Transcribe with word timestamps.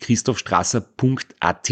www.christophstrasser.at. 0.00 1.70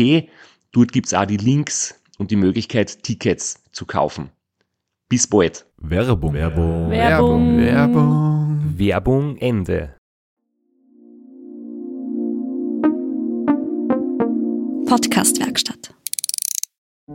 Dort 0.73 0.93
gibt's 0.93 1.15
auch 1.15 1.25
die 1.27 1.37
Links 1.37 1.99
und 2.19 2.31
die 2.31 2.37
Möglichkeit, 2.37 3.03
Tickets 3.03 3.63
zu 3.73 3.87
kaufen. 3.87 4.31
Bis 5.09 5.27
bald. 5.27 5.65
Werbung. 5.79 6.35
Werbung. 6.35 6.91
Werbung. 6.91 7.59
Werbung. 7.59 8.75
Werbung 8.77 9.37
Ende. 9.39 9.95
Podcastwerkstatt. 14.87 15.95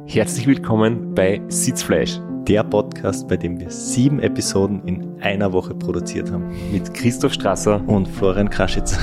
Herzlich 0.08 0.48
willkommen 0.48 1.14
bei 1.14 1.42
Sitzfleisch 1.48 2.20
Der 2.48 2.64
Podcast, 2.64 3.28
bei 3.28 3.38
dem 3.38 3.60
wir 3.60 3.70
sieben 3.70 4.20
Episoden 4.20 4.86
in 4.88 5.22
einer 5.22 5.54
Woche 5.54 5.74
produziert 5.76 6.32
haben. 6.32 6.50
mit 6.72 6.94
Christoph 6.94 7.34
Strasser. 7.34 7.84
Und 7.88 8.08
Florian 8.08 8.50
Kraschitz. 8.50 8.98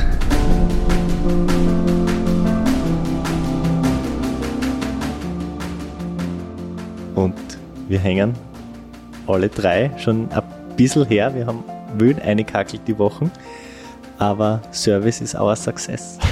Und 7.24 7.34
wir 7.88 7.98
hängen 7.98 8.34
alle 9.26 9.48
drei 9.48 9.90
schon 9.98 10.30
ein 10.32 10.42
bisschen 10.76 11.06
her. 11.06 11.34
Wir 11.34 11.46
haben 11.46 11.62
wild 11.98 12.20
eingekackelt 12.22 12.82
die 12.86 12.98
Wochen. 12.98 13.30
Aber 14.18 14.60
Service 14.72 15.20
ist 15.20 15.34
our 15.34 15.56
success. 15.56 16.18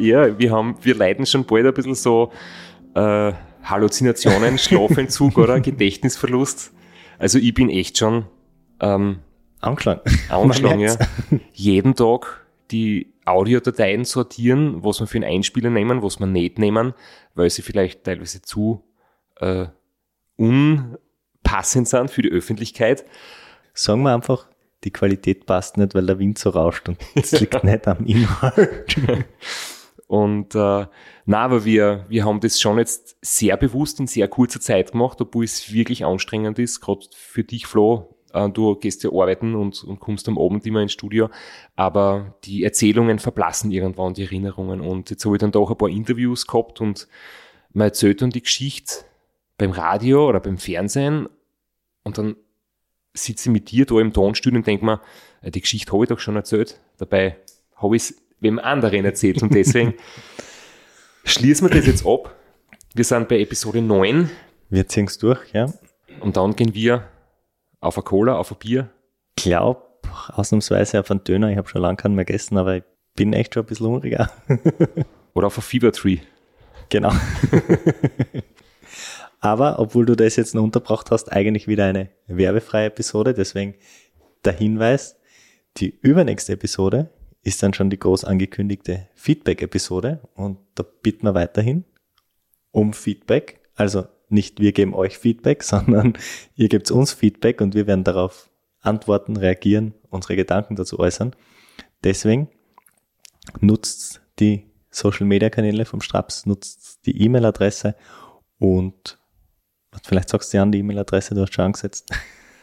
Ja, 0.00 0.38
wir 0.38 0.50
haben, 0.50 0.76
wir 0.80 0.94
leiden 0.94 1.26
schon 1.26 1.44
bald 1.44 1.66
ein 1.66 1.74
bisschen 1.74 1.94
so 1.94 2.32
äh, 2.94 3.32
Halluzinationen, 3.62 4.56
Schlafentzug 4.58 5.36
oder 5.36 5.60
Gedächtnisverlust. 5.60 6.72
Also 7.18 7.38
ich 7.38 7.52
bin 7.52 7.68
echt 7.68 7.98
schon 7.98 8.24
ähm, 8.80 9.18
Angeschlagen. 9.60 10.00
angeschlagen, 10.30 10.80
ja. 10.80 10.96
Jeden 11.52 11.94
Tag 11.94 12.46
die 12.70 13.14
Audiodateien 13.24 14.04
sortieren, 14.04 14.82
was 14.84 15.00
wir 15.00 15.06
für 15.06 15.18
einen 15.18 15.32
Einspieler 15.32 15.70
nehmen, 15.70 16.02
was 16.02 16.18
wir 16.18 16.26
nicht 16.26 16.58
nehmen, 16.58 16.94
weil 17.34 17.50
sie 17.50 17.62
vielleicht 17.62 18.04
teilweise 18.04 18.42
zu 18.42 18.84
äh, 19.36 19.66
unpassend 20.36 21.88
sind 21.88 22.10
für 22.10 22.22
die 22.22 22.30
Öffentlichkeit. 22.30 23.04
Sagen 23.74 24.02
wir 24.02 24.14
einfach, 24.14 24.48
die 24.84 24.90
Qualität 24.90 25.46
passt 25.46 25.76
nicht, 25.76 25.94
weil 25.94 26.06
der 26.06 26.18
Wind 26.18 26.38
so 26.38 26.50
rauscht 26.50 26.88
und 26.88 26.98
es 27.14 27.32
liegt 27.32 27.62
nicht 27.64 27.86
am 27.86 28.04
Inhalt. 28.06 28.96
Und 30.10 30.56
äh, 30.56 30.86
na, 31.24 31.38
aber 31.38 31.64
wir, 31.64 32.04
wir 32.08 32.24
haben 32.24 32.40
das 32.40 32.60
schon 32.60 32.78
jetzt 32.78 33.16
sehr 33.22 33.56
bewusst 33.56 34.00
in 34.00 34.08
sehr 34.08 34.26
kurzer 34.26 34.60
Zeit 34.60 34.90
gemacht, 34.90 35.20
obwohl 35.20 35.44
es 35.44 35.72
wirklich 35.72 36.04
anstrengend 36.04 36.58
ist, 36.58 36.80
gerade 36.80 37.06
für 37.14 37.44
dich, 37.44 37.68
Flo. 37.68 38.19
Äh, 38.32 38.48
du 38.50 38.74
gehst 38.76 39.02
ja 39.02 39.10
arbeiten 39.10 39.54
und, 39.54 39.84
und 39.84 40.00
kommst 40.00 40.28
am 40.28 40.38
Abend 40.38 40.66
immer 40.66 40.80
ins 40.80 40.92
Studio, 40.92 41.30
aber 41.76 42.34
die 42.44 42.64
Erzählungen 42.64 43.18
verblassen 43.18 43.70
irgendwann, 43.70 44.14
die 44.14 44.24
Erinnerungen. 44.24 44.80
Und 44.80 45.10
jetzt 45.10 45.24
habe 45.24 45.36
ich 45.36 45.40
dann 45.40 45.52
doch 45.52 45.70
ein 45.70 45.78
paar 45.78 45.88
Interviews 45.88 46.46
gehabt 46.46 46.80
und 46.80 47.08
man 47.72 47.88
erzählt 47.88 48.22
dann 48.22 48.30
die 48.30 48.42
Geschichte 48.42 49.04
beim 49.58 49.70
Radio 49.70 50.28
oder 50.28 50.40
beim 50.40 50.58
Fernsehen 50.58 51.28
und 52.02 52.18
dann 52.18 52.36
sitze 53.12 53.48
ich 53.48 53.52
mit 53.52 53.70
dir 53.70 53.86
da 53.86 54.00
im 54.00 54.12
Tonstudio 54.12 54.58
und 54.58 54.66
denke 54.66 54.84
mir, 54.84 55.00
äh, 55.42 55.50
die 55.50 55.60
Geschichte 55.60 55.92
habe 55.92 56.04
ich 56.04 56.08
doch 56.08 56.18
schon 56.18 56.36
erzählt. 56.36 56.80
Dabei 56.98 57.36
habe 57.76 57.96
ich 57.96 58.02
es 58.02 58.22
wem 58.40 58.58
anderen 58.58 59.04
erzählt 59.04 59.42
und 59.42 59.54
deswegen 59.54 59.94
schließen 61.24 61.68
wir 61.68 61.76
das 61.76 61.86
jetzt 61.86 62.06
ab. 62.06 62.34
Wir 62.94 63.04
sind 63.04 63.28
bei 63.28 63.40
Episode 63.40 63.82
9 63.82 64.30
Wir 64.70 64.88
ziehen 64.88 65.06
es 65.06 65.18
durch, 65.18 65.40
ja. 65.52 65.72
und 66.20 66.36
dann 66.36 66.56
gehen 66.56 66.74
wir 66.74 67.08
auf 67.80 67.98
ein 67.98 68.04
Cola, 68.04 68.36
auf 68.36 68.52
ein 68.52 68.58
Bier. 68.58 68.90
Glaub, 69.36 70.06
ausnahmsweise 70.28 71.00
auf 71.00 71.10
einen 71.10 71.24
Döner. 71.24 71.50
Ich 71.50 71.56
habe 71.56 71.68
schon 71.68 71.82
lange 71.82 71.96
keinen 71.96 72.14
mehr 72.14 72.24
gegessen, 72.24 72.58
aber 72.58 72.76
ich 72.76 72.84
bin 73.14 73.32
echt 73.32 73.54
schon 73.54 73.64
ein 73.64 73.66
bisschen 73.66 73.86
hungriger. 73.86 74.30
Oder 75.34 75.48
auf 75.48 75.58
ein 75.58 75.62
Fever 75.62 75.92
Tree. 75.92 76.18
Genau. 76.88 77.12
Aber 79.40 79.78
obwohl 79.78 80.04
du 80.04 80.16
das 80.16 80.36
jetzt 80.36 80.54
noch 80.54 80.62
unterbracht 80.62 81.10
hast, 81.10 81.32
eigentlich 81.32 81.66
wieder 81.66 81.86
eine 81.86 82.10
werbefreie 82.26 82.86
Episode. 82.86 83.32
Deswegen 83.32 83.74
der 84.44 84.52
Hinweis, 84.52 85.16
die 85.78 85.98
übernächste 86.02 86.52
Episode 86.52 87.10
ist 87.42 87.62
dann 87.62 87.72
schon 87.72 87.88
die 87.88 87.98
groß 87.98 88.24
angekündigte 88.24 89.08
Feedback-Episode. 89.14 90.20
Und 90.34 90.58
da 90.74 90.82
bitten 90.82 91.26
wir 91.26 91.34
weiterhin 91.34 91.84
um 92.70 92.92
Feedback. 92.92 93.60
Also 93.76 94.04
nicht 94.30 94.60
wir 94.60 94.72
geben 94.72 94.94
euch 94.94 95.18
Feedback, 95.18 95.62
sondern 95.62 96.14
ihr 96.54 96.68
gebt 96.68 96.90
uns 96.90 97.12
Feedback 97.12 97.60
und 97.60 97.74
wir 97.74 97.86
werden 97.86 98.04
darauf 98.04 98.50
antworten, 98.80 99.36
reagieren, 99.36 99.94
unsere 100.08 100.36
Gedanken 100.36 100.76
dazu 100.76 100.98
äußern. 100.98 101.36
Deswegen 102.02 102.48
nutzt 103.60 104.22
die 104.38 104.66
Social 104.90 105.26
Media 105.26 105.50
Kanäle 105.50 105.84
vom 105.84 106.00
Straps, 106.00 106.46
nutzt 106.46 107.04
die 107.06 107.22
E-Mail-Adresse 107.22 107.94
und 108.58 109.18
vielleicht 110.04 110.30
sagst 110.30 110.52
du 110.52 110.56
ja 110.56 110.62
an 110.62 110.72
die 110.72 110.78
E-Mail-Adresse, 110.78 111.34
du 111.34 111.42
hast 111.42 111.54
schon 111.54 111.66
angesetzt. 111.66 112.08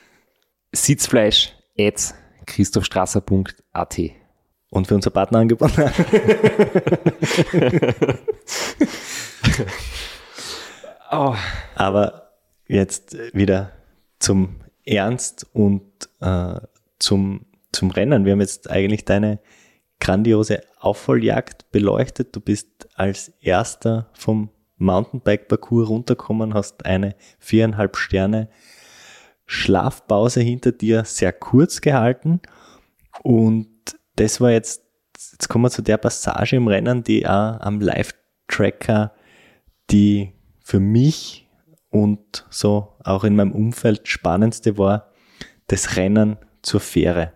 Sitzfleisch 0.71 1.53
at 1.77 2.13
christophstrasser.at. 2.45 3.99
Und 4.69 4.87
für 4.87 4.95
unser 4.95 5.11
Partnerangebot. 5.11 5.71
Oh, 11.11 11.35
Aber 11.75 12.31
jetzt 12.67 13.17
wieder 13.33 13.71
zum 14.19 14.57
Ernst 14.85 15.45
und 15.53 15.83
äh, 16.19 16.59
zum, 16.99 17.45
zum 17.71 17.91
Rennen. 17.91 18.25
Wir 18.25 18.33
haben 18.33 18.41
jetzt 18.41 18.69
eigentlich 18.69 19.05
deine 19.05 19.39
grandiose 19.99 20.61
Aufholjagd 20.79 21.71
beleuchtet. 21.71 22.35
Du 22.35 22.41
bist 22.41 22.89
als 22.95 23.29
erster 23.41 24.09
vom 24.13 24.49
Mountainbike-Parcours 24.77 25.89
runtergekommen, 25.89 26.53
hast 26.53 26.85
eine 26.85 27.15
viereinhalb 27.39 27.97
Sterne 27.97 28.49
Schlafpause 29.45 30.41
hinter 30.41 30.71
dir 30.71 31.05
sehr 31.05 31.31
kurz 31.31 31.81
gehalten. 31.81 32.41
Und 33.23 33.69
das 34.17 34.41
war 34.41 34.51
jetzt, 34.51 34.83
jetzt 35.31 35.47
kommen 35.47 35.65
wir 35.65 35.71
zu 35.71 35.81
der 35.81 35.97
Passage 35.97 36.57
im 36.57 36.67
Rennen, 36.67 37.03
die 37.03 37.25
auch 37.25 37.59
am 37.61 37.79
Live-Tracker 37.79 39.13
die 39.89 40.33
für 40.67 40.81
mich 40.81 41.47
und 41.89 42.45
so 42.49 42.97
auch 43.05 43.23
in 43.23 43.37
meinem 43.37 43.53
Umfeld 43.53 44.05
spannendste 44.09 44.77
war 44.77 45.13
das 45.67 45.95
Rennen 45.95 46.35
zur 46.61 46.81
Fähre. 46.81 47.31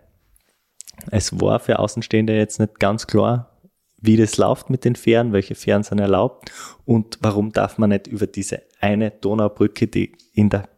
Es 1.10 1.40
war 1.40 1.58
für 1.58 1.78
Außenstehende 1.78 2.36
jetzt 2.36 2.60
nicht 2.60 2.78
ganz 2.78 3.06
klar, 3.06 3.58
wie 3.96 4.18
das 4.18 4.36
läuft 4.36 4.68
mit 4.68 4.84
den 4.84 4.96
Fähren, 4.96 5.32
welche 5.32 5.54
Fähren 5.54 5.82
sind 5.82 5.98
erlaubt 5.98 6.52
und 6.84 7.20
warum 7.22 7.52
darf 7.52 7.78
man 7.78 7.88
nicht 7.88 8.06
über 8.06 8.26
diese 8.26 8.64
eine 8.80 9.10
Donaubrücke, 9.10 9.86
die 9.86 10.12
in 10.34 10.50
der 10.50 10.68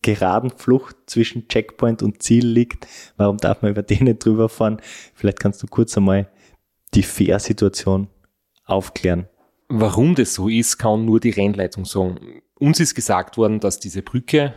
geraden 0.00 0.52
Flucht 0.56 0.96
zwischen 1.04 1.48
Checkpoint 1.48 2.02
und 2.02 2.22
Ziel 2.22 2.46
liegt, 2.46 2.86
warum 3.18 3.36
darf 3.36 3.60
man 3.60 3.72
über 3.72 3.82
die 3.82 4.02
nicht 4.02 4.24
drüber 4.24 4.48
fahren? 4.48 4.80
Vielleicht 5.12 5.38
kannst 5.38 5.62
du 5.62 5.66
kurz 5.66 5.98
einmal 5.98 6.30
die 6.94 7.02
Fährsituation 7.02 8.08
aufklären. 8.64 9.28
Warum 9.72 10.16
das 10.16 10.34
so 10.34 10.48
ist, 10.48 10.78
kann 10.78 11.04
nur 11.04 11.20
die 11.20 11.30
Rennleitung 11.30 11.84
sagen. 11.84 12.42
Uns 12.58 12.80
ist 12.80 12.96
gesagt 12.96 13.36
worden, 13.36 13.60
dass 13.60 13.78
diese 13.78 14.02
Brücke 14.02 14.52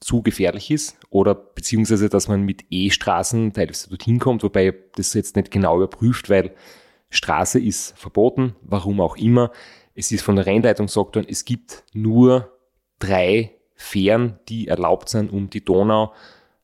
zu 0.00 0.22
gefährlich 0.22 0.70
ist 0.70 0.96
oder 1.10 1.34
beziehungsweise, 1.34 2.08
dass 2.08 2.28
man 2.28 2.44
mit 2.44 2.64
E-Straßen 2.70 3.52
teilweise 3.52 3.90
dorthin 3.90 4.18
kommt, 4.18 4.42
wobei 4.42 4.74
das 4.96 5.12
jetzt 5.12 5.36
nicht 5.36 5.50
genau 5.50 5.76
überprüft, 5.76 6.30
weil 6.30 6.54
Straße 7.10 7.60
ist 7.60 7.92
verboten, 7.98 8.56
warum 8.62 9.02
auch 9.02 9.18
immer. 9.18 9.50
Es 9.94 10.10
ist 10.10 10.22
von 10.22 10.36
der 10.36 10.46
Rennleitung 10.46 10.86
gesagt 10.86 11.14
worden, 11.14 11.26
es 11.28 11.44
gibt 11.44 11.84
nur 11.92 12.50
drei 12.98 13.52
Fähren, 13.74 14.38
die 14.48 14.68
erlaubt 14.68 15.10
sind, 15.10 15.30
um 15.30 15.50
die 15.50 15.62
Donau 15.62 16.14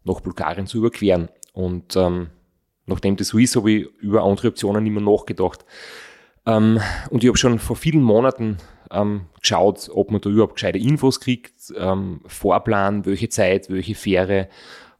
nach 0.04 0.20
Bulgarien 0.20 0.66
zu 0.66 0.78
überqueren. 0.78 1.28
Und 1.52 1.96
ähm, 1.96 2.30
nachdem 2.86 3.16
das 3.16 3.28
so 3.28 3.36
ist, 3.36 3.56
habe 3.56 3.70
ich 3.70 3.86
über 4.00 4.22
andere 4.22 4.48
Optionen 4.48 4.84
mehr 4.84 5.02
nachgedacht. 5.02 5.66
Ähm, 6.46 6.80
und 7.10 7.22
ich 7.22 7.28
habe 7.28 7.38
schon 7.38 7.58
vor 7.58 7.76
vielen 7.76 8.02
Monaten 8.02 8.58
ähm, 8.90 9.26
geschaut, 9.40 9.90
ob 9.92 10.10
man 10.10 10.20
da 10.20 10.30
überhaupt 10.30 10.54
gescheite 10.54 10.78
Infos 10.78 11.20
kriegt, 11.20 11.72
ähm, 11.76 12.20
Vorplan, 12.26 13.06
welche 13.06 13.28
Zeit, 13.28 13.70
welche 13.70 13.94
Fähre. 13.94 14.48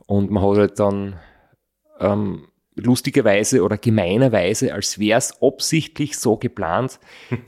Und 0.07 0.31
man 0.31 0.43
hat 0.43 0.57
halt 0.57 0.79
dann 0.79 1.19
ähm, 1.99 2.49
lustigerweise 2.75 3.63
oder 3.63 3.79
gemeinerweise, 3.79 4.75
als 4.75 4.99
wäre 4.99 5.19
es 5.19 5.43
absichtlich 5.43 6.19
so 6.19 6.37
geplant, 6.37 6.99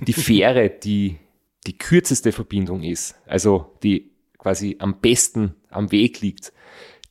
die 0.07 0.13
Fähre, 0.13 0.71
die 0.71 1.19
die 1.67 1.79
kürzeste 1.79 2.33
Verbindung 2.33 2.83
ist, 2.83 3.15
also 3.27 3.73
die 3.83 4.11
quasi 4.39 4.77
am 4.81 5.01
besten 5.01 5.55
am 5.71 5.93
Weg 5.93 6.21
liegt, 6.21 6.53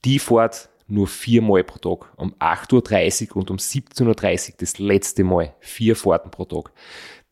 die 0.04 0.20
fährt 0.20 0.70
nur 0.92 1.08
viermal 1.08 1.64
pro 1.64 1.80
Tag. 1.80 2.12
Um 2.18 2.34
8.30 2.36 3.32
Uhr 3.32 3.38
und 3.38 3.52
um 3.52 3.58
17.30 3.58 4.50
Uhr 4.50 4.56
das 4.60 4.80
letzte 4.80 5.24
Mal. 5.24 5.56
Vier 5.60 5.96
Fahrten 5.96 6.32
pro 6.32 6.46
Tag. 6.46 6.72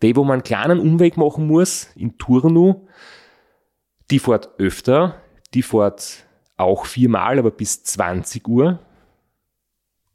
Die, 0.02 0.16
wo 0.16 0.24
man 0.24 0.36
einen 0.36 0.44
kleinen 0.44 0.80
Umweg 0.80 1.18
machen 1.18 1.46
muss, 1.48 1.90
in 1.96 2.18
Turnu, 2.18 2.88
die 4.10 4.20
fährt 4.20 4.50
öfter. 4.58 5.22
Die 5.54 5.62
fährt 5.62 6.26
auch 6.58 6.86
viermal, 6.86 7.38
aber 7.40 7.52
bis 7.52 7.84
20 7.84 8.48
Uhr. 8.48 8.80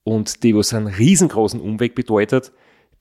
Und 0.05 0.43
die, 0.43 0.55
was 0.57 0.75
einen 0.75 0.87
riesengroßen 0.87 1.61
Umweg 1.61 1.95
bedeutet, 1.95 2.53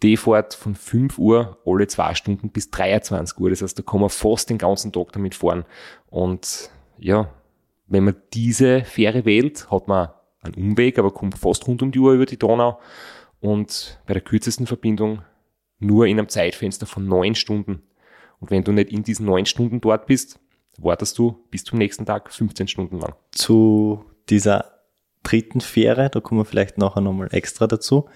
die 0.02 0.18
fährt 0.18 0.54
von 0.54 0.76
5 0.76 1.18
Uhr 1.18 1.58
alle 1.66 1.88
zwei 1.88 2.14
Stunden 2.16 2.50
bis 2.50 2.70
23 2.70 3.38
Uhr. 3.40 3.50
Das 3.50 3.62
heißt, 3.62 3.80
da 3.80 3.84
kann 3.84 4.02
man 4.02 4.10
fast 4.10 4.50
den 4.50 4.58
ganzen 4.58 4.92
Tag 4.92 5.12
damit 5.14 5.36
fahren. 5.36 5.66
Und 6.10 6.70
ja, 6.98 7.30
wenn 7.88 8.06
man 8.06 8.16
diese 8.34 8.84
Fähre 8.84 9.26
wählt, 9.26 9.70
hat 9.72 9.88
man 9.88 10.10
einen 10.44 10.56
Umweg, 10.56 11.00
aber 11.00 11.12
kommt 11.12 11.38
fast 11.38 11.68
rund 11.68 11.82
um 11.82 11.92
die 11.92 12.00
Uhr 12.00 12.14
über 12.14 12.26
die 12.26 12.38
Donau. 12.38 12.80
Und 13.40 14.00
bei 14.06 14.14
der 14.14 14.22
kürzesten 14.22 14.68
Verbindung 14.68 15.22
nur 15.80 16.08
in 16.08 16.18
einem 16.18 16.30
Zeitfenster 16.30 16.86
von 16.86 17.08
neun 17.08 17.36
Stunden. 17.36 17.84
Und 18.40 18.52
wenn 18.52 18.64
du 18.64 18.72
nicht 18.72 18.92
in 18.92 19.04
diesen 19.04 19.26
neun 19.26 19.46
Stunden 19.46 19.82
dort 19.82 20.06
bist, 20.06 20.40
wartest 20.78 21.18
du 21.18 21.46
bis 21.52 21.64
zum 21.64 21.78
nächsten 21.78 22.06
Tag 22.06 22.32
15 22.32 22.68
Stunden 22.68 23.00
lang. 23.00 23.16
Zu 23.32 24.06
dieser 24.30 24.80
dritten 25.24 25.62
Fähre, 25.62 26.10
da 26.10 26.20
kommen 26.20 26.42
wir 26.42 26.46
vielleicht 26.46 26.78
nachher 26.78 27.02
nochmal 27.02 27.30
extra 27.32 27.68
dazu. 27.68 28.10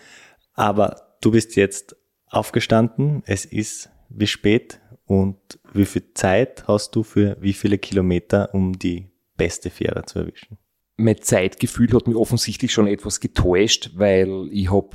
Aber 0.54 1.18
du 1.22 1.32
bist 1.32 1.56
jetzt 1.56 1.96
aufgestanden, 2.30 3.24
es 3.26 3.46
ist 3.46 3.90
wie 4.10 4.28
spät 4.28 4.80
und 5.06 5.38
wie 5.74 5.86
viel 5.86 6.14
Zeit 6.14 6.68
hast 6.68 6.96
du 6.96 7.04
für 7.04 7.38
wie 7.40 7.54
viele 7.54 7.78
Kilometer, 7.78 8.54
um 8.54 8.78
die 8.78 9.10
beste 9.38 9.70
Fähre 9.70 10.04
zu 10.06 10.20
erwischen? 10.20 10.58
Mein 10.98 11.22
Zeitgefühl 11.22 11.94
hat 11.94 12.08
mich 12.08 12.16
offensichtlich 12.16 12.74
schon 12.74 12.88
etwas 12.88 13.20
getäuscht, 13.20 13.92
weil 13.96 14.50
ich 14.52 14.72
habe, 14.72 14.90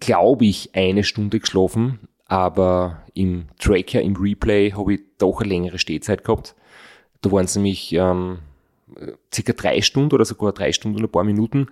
glaube 0.00 0.46
ich, 0.46 0.74
eine 0.74 1.04
Stunde 1.04 1.38
geschlafen, 1.38 2.08
aber 2.26 3.02
im 3.12 3.46
Tracker, 3.58 4.00
im 4.00 4.16
Replay 4.16 4.72
habe 4.72 4.94
ich 4.94 5.00
doch 5.18 5.40
eine 5.40 5.50
längere 5.50 5.78
Stehzeit 5.78 6.24
gehabt. 6.24 6.54
Da 7.20 7.30
waren 7.30 7.44
es 7.44 7.54
nämlich 7.56 7.92
ähm, 7.92 8.38
circa 9.32 9.52
drei 9.52 9.82
Stunden 9.82 10.14
oder 10.14 10.24
sogar 10.24 10.52
drei 10.52 10.72
Stunden 10.72 10.98
und 10.98 11.04
ein 11.04 11.12
paar 11.12 11.24
Minuten. 11.24 11.68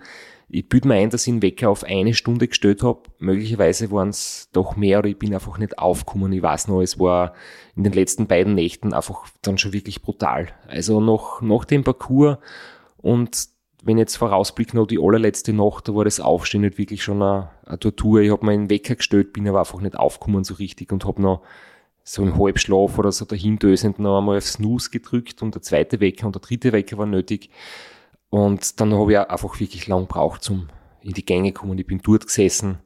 Ich 0.49 0.69
büte 0.69 0.87
mir 0.87 0.95
ein, 0.95 1.09
dass 1.09 1.25
ich 1.25 1.33
den 1.33 1.41
Wecker 1.41 1.69
auf 1.69 1.83
eine 1.83 2.13
Stunde 2.13 2.47
gestellt 2.47 2.83
habe. 2.83 3.01
Möglicherweise 3.17 3.89
waren 3.91 4.09
es 4.09 4.49
doch 4.51 4.75
mehr 4.75 4.99
oder 4.99 5.09
ich 5.09 5.17
bin 5.17 5.33
einfach 5.33 5.57
nicht 5.57 5.79
aufgekommen. 5.79 6.31
Ich 6.31 6.43
weiß 6.43 6.67
noch, 6.67 6.81
es 6.81 6.99
war 6.99 7.33
in 7.75 7.83
den 7.83 7.93
letzten 7.93 8.27
beiden 8.27 8.53
Nächten 8.53 8.93
einfach 8.93 9.25
dann 9.41 9.57
schon 9.57 9.73
wirklich 9.73 10.01
brutal. 10.03 10.49
Also 10.67 10.99
noch 10.99 11.41
nach 11.41 11.65
dem 11.65 11.83
Parcours 11.83 12.37
und 13.03 13.49
wenn 13.83 13.97
ich 13.97 14.03
jetzt 14.03 14.15
vorausblicke 14.15 14.77
noch 14.77 14.87
die 14.87 14.97
allerletzte 14.97 15.51
Nacht, 15.51 15.89
da 15.89 15.93
war 15.93 16.05
das 16.05 16.21
Aufstehen 16.21 16.61
nicht 16.61 16.77
wirklich 16.77 17.03
schon 17.03 17.21
eine, 17.21 17.49
eine 17.65 17.77
Tortur. 17.77 18.21
Ich 18.21 18.31
habe 18.31 18.45
mir 18.45 18.53
einen 18.53 18.69
Wecker 18.69 18.95
gestellt, 18.95 19.33
bin 19.33 19.47
aber 19.47 19.59
einfach 19.59 19.81
nicht 19.81 19.97
aufgekommen 19.97 20.45
so 20.45 20.53
richtig 20.53 20.93
und 20.93 21.03
habe 21.03 21.21
noch 21.21 21.41
so 22.05 22.23
im 22.23 22.37
Halbschlaf 22.37 22.97
oder 22.97 23.11
so 23.11 23.25
dahindösend 23.25 23.99
noch 23.99 24.19
einmal 24.19 24.37
auf 24.37 24.45
Snooze 24.45 24.89
gedrückt 24.89 25.41
und 25.41 25.53
der 25.53 25.61
zweite 25.61 25.99
Wecker 25.99 26.25
und 26.25 26.35
der 26.35 26.41
dritte 26.41 26.71
Wecker 26.71 26.97
war 26.97 27.05
nötig. 27.05 27.49
Und 28.29 28.79
dann 28.79 28.93
habe 28.93 29.11
ich 29.11 29.19
einfach 29.19 29.59
wirklich 29.59 29.85
lang 29.87 30.07
gebraucht, 30.07 30.43
zum 30.43 30.69
in 31.01 31.11
die 31.11 31.25
Gänge 31.25 31.51
kommen. 31.51 31.77
Ich 31.77 31.85
bin 31.85 31.99
dort 32.01 32.25
gesessen 32.25 32.79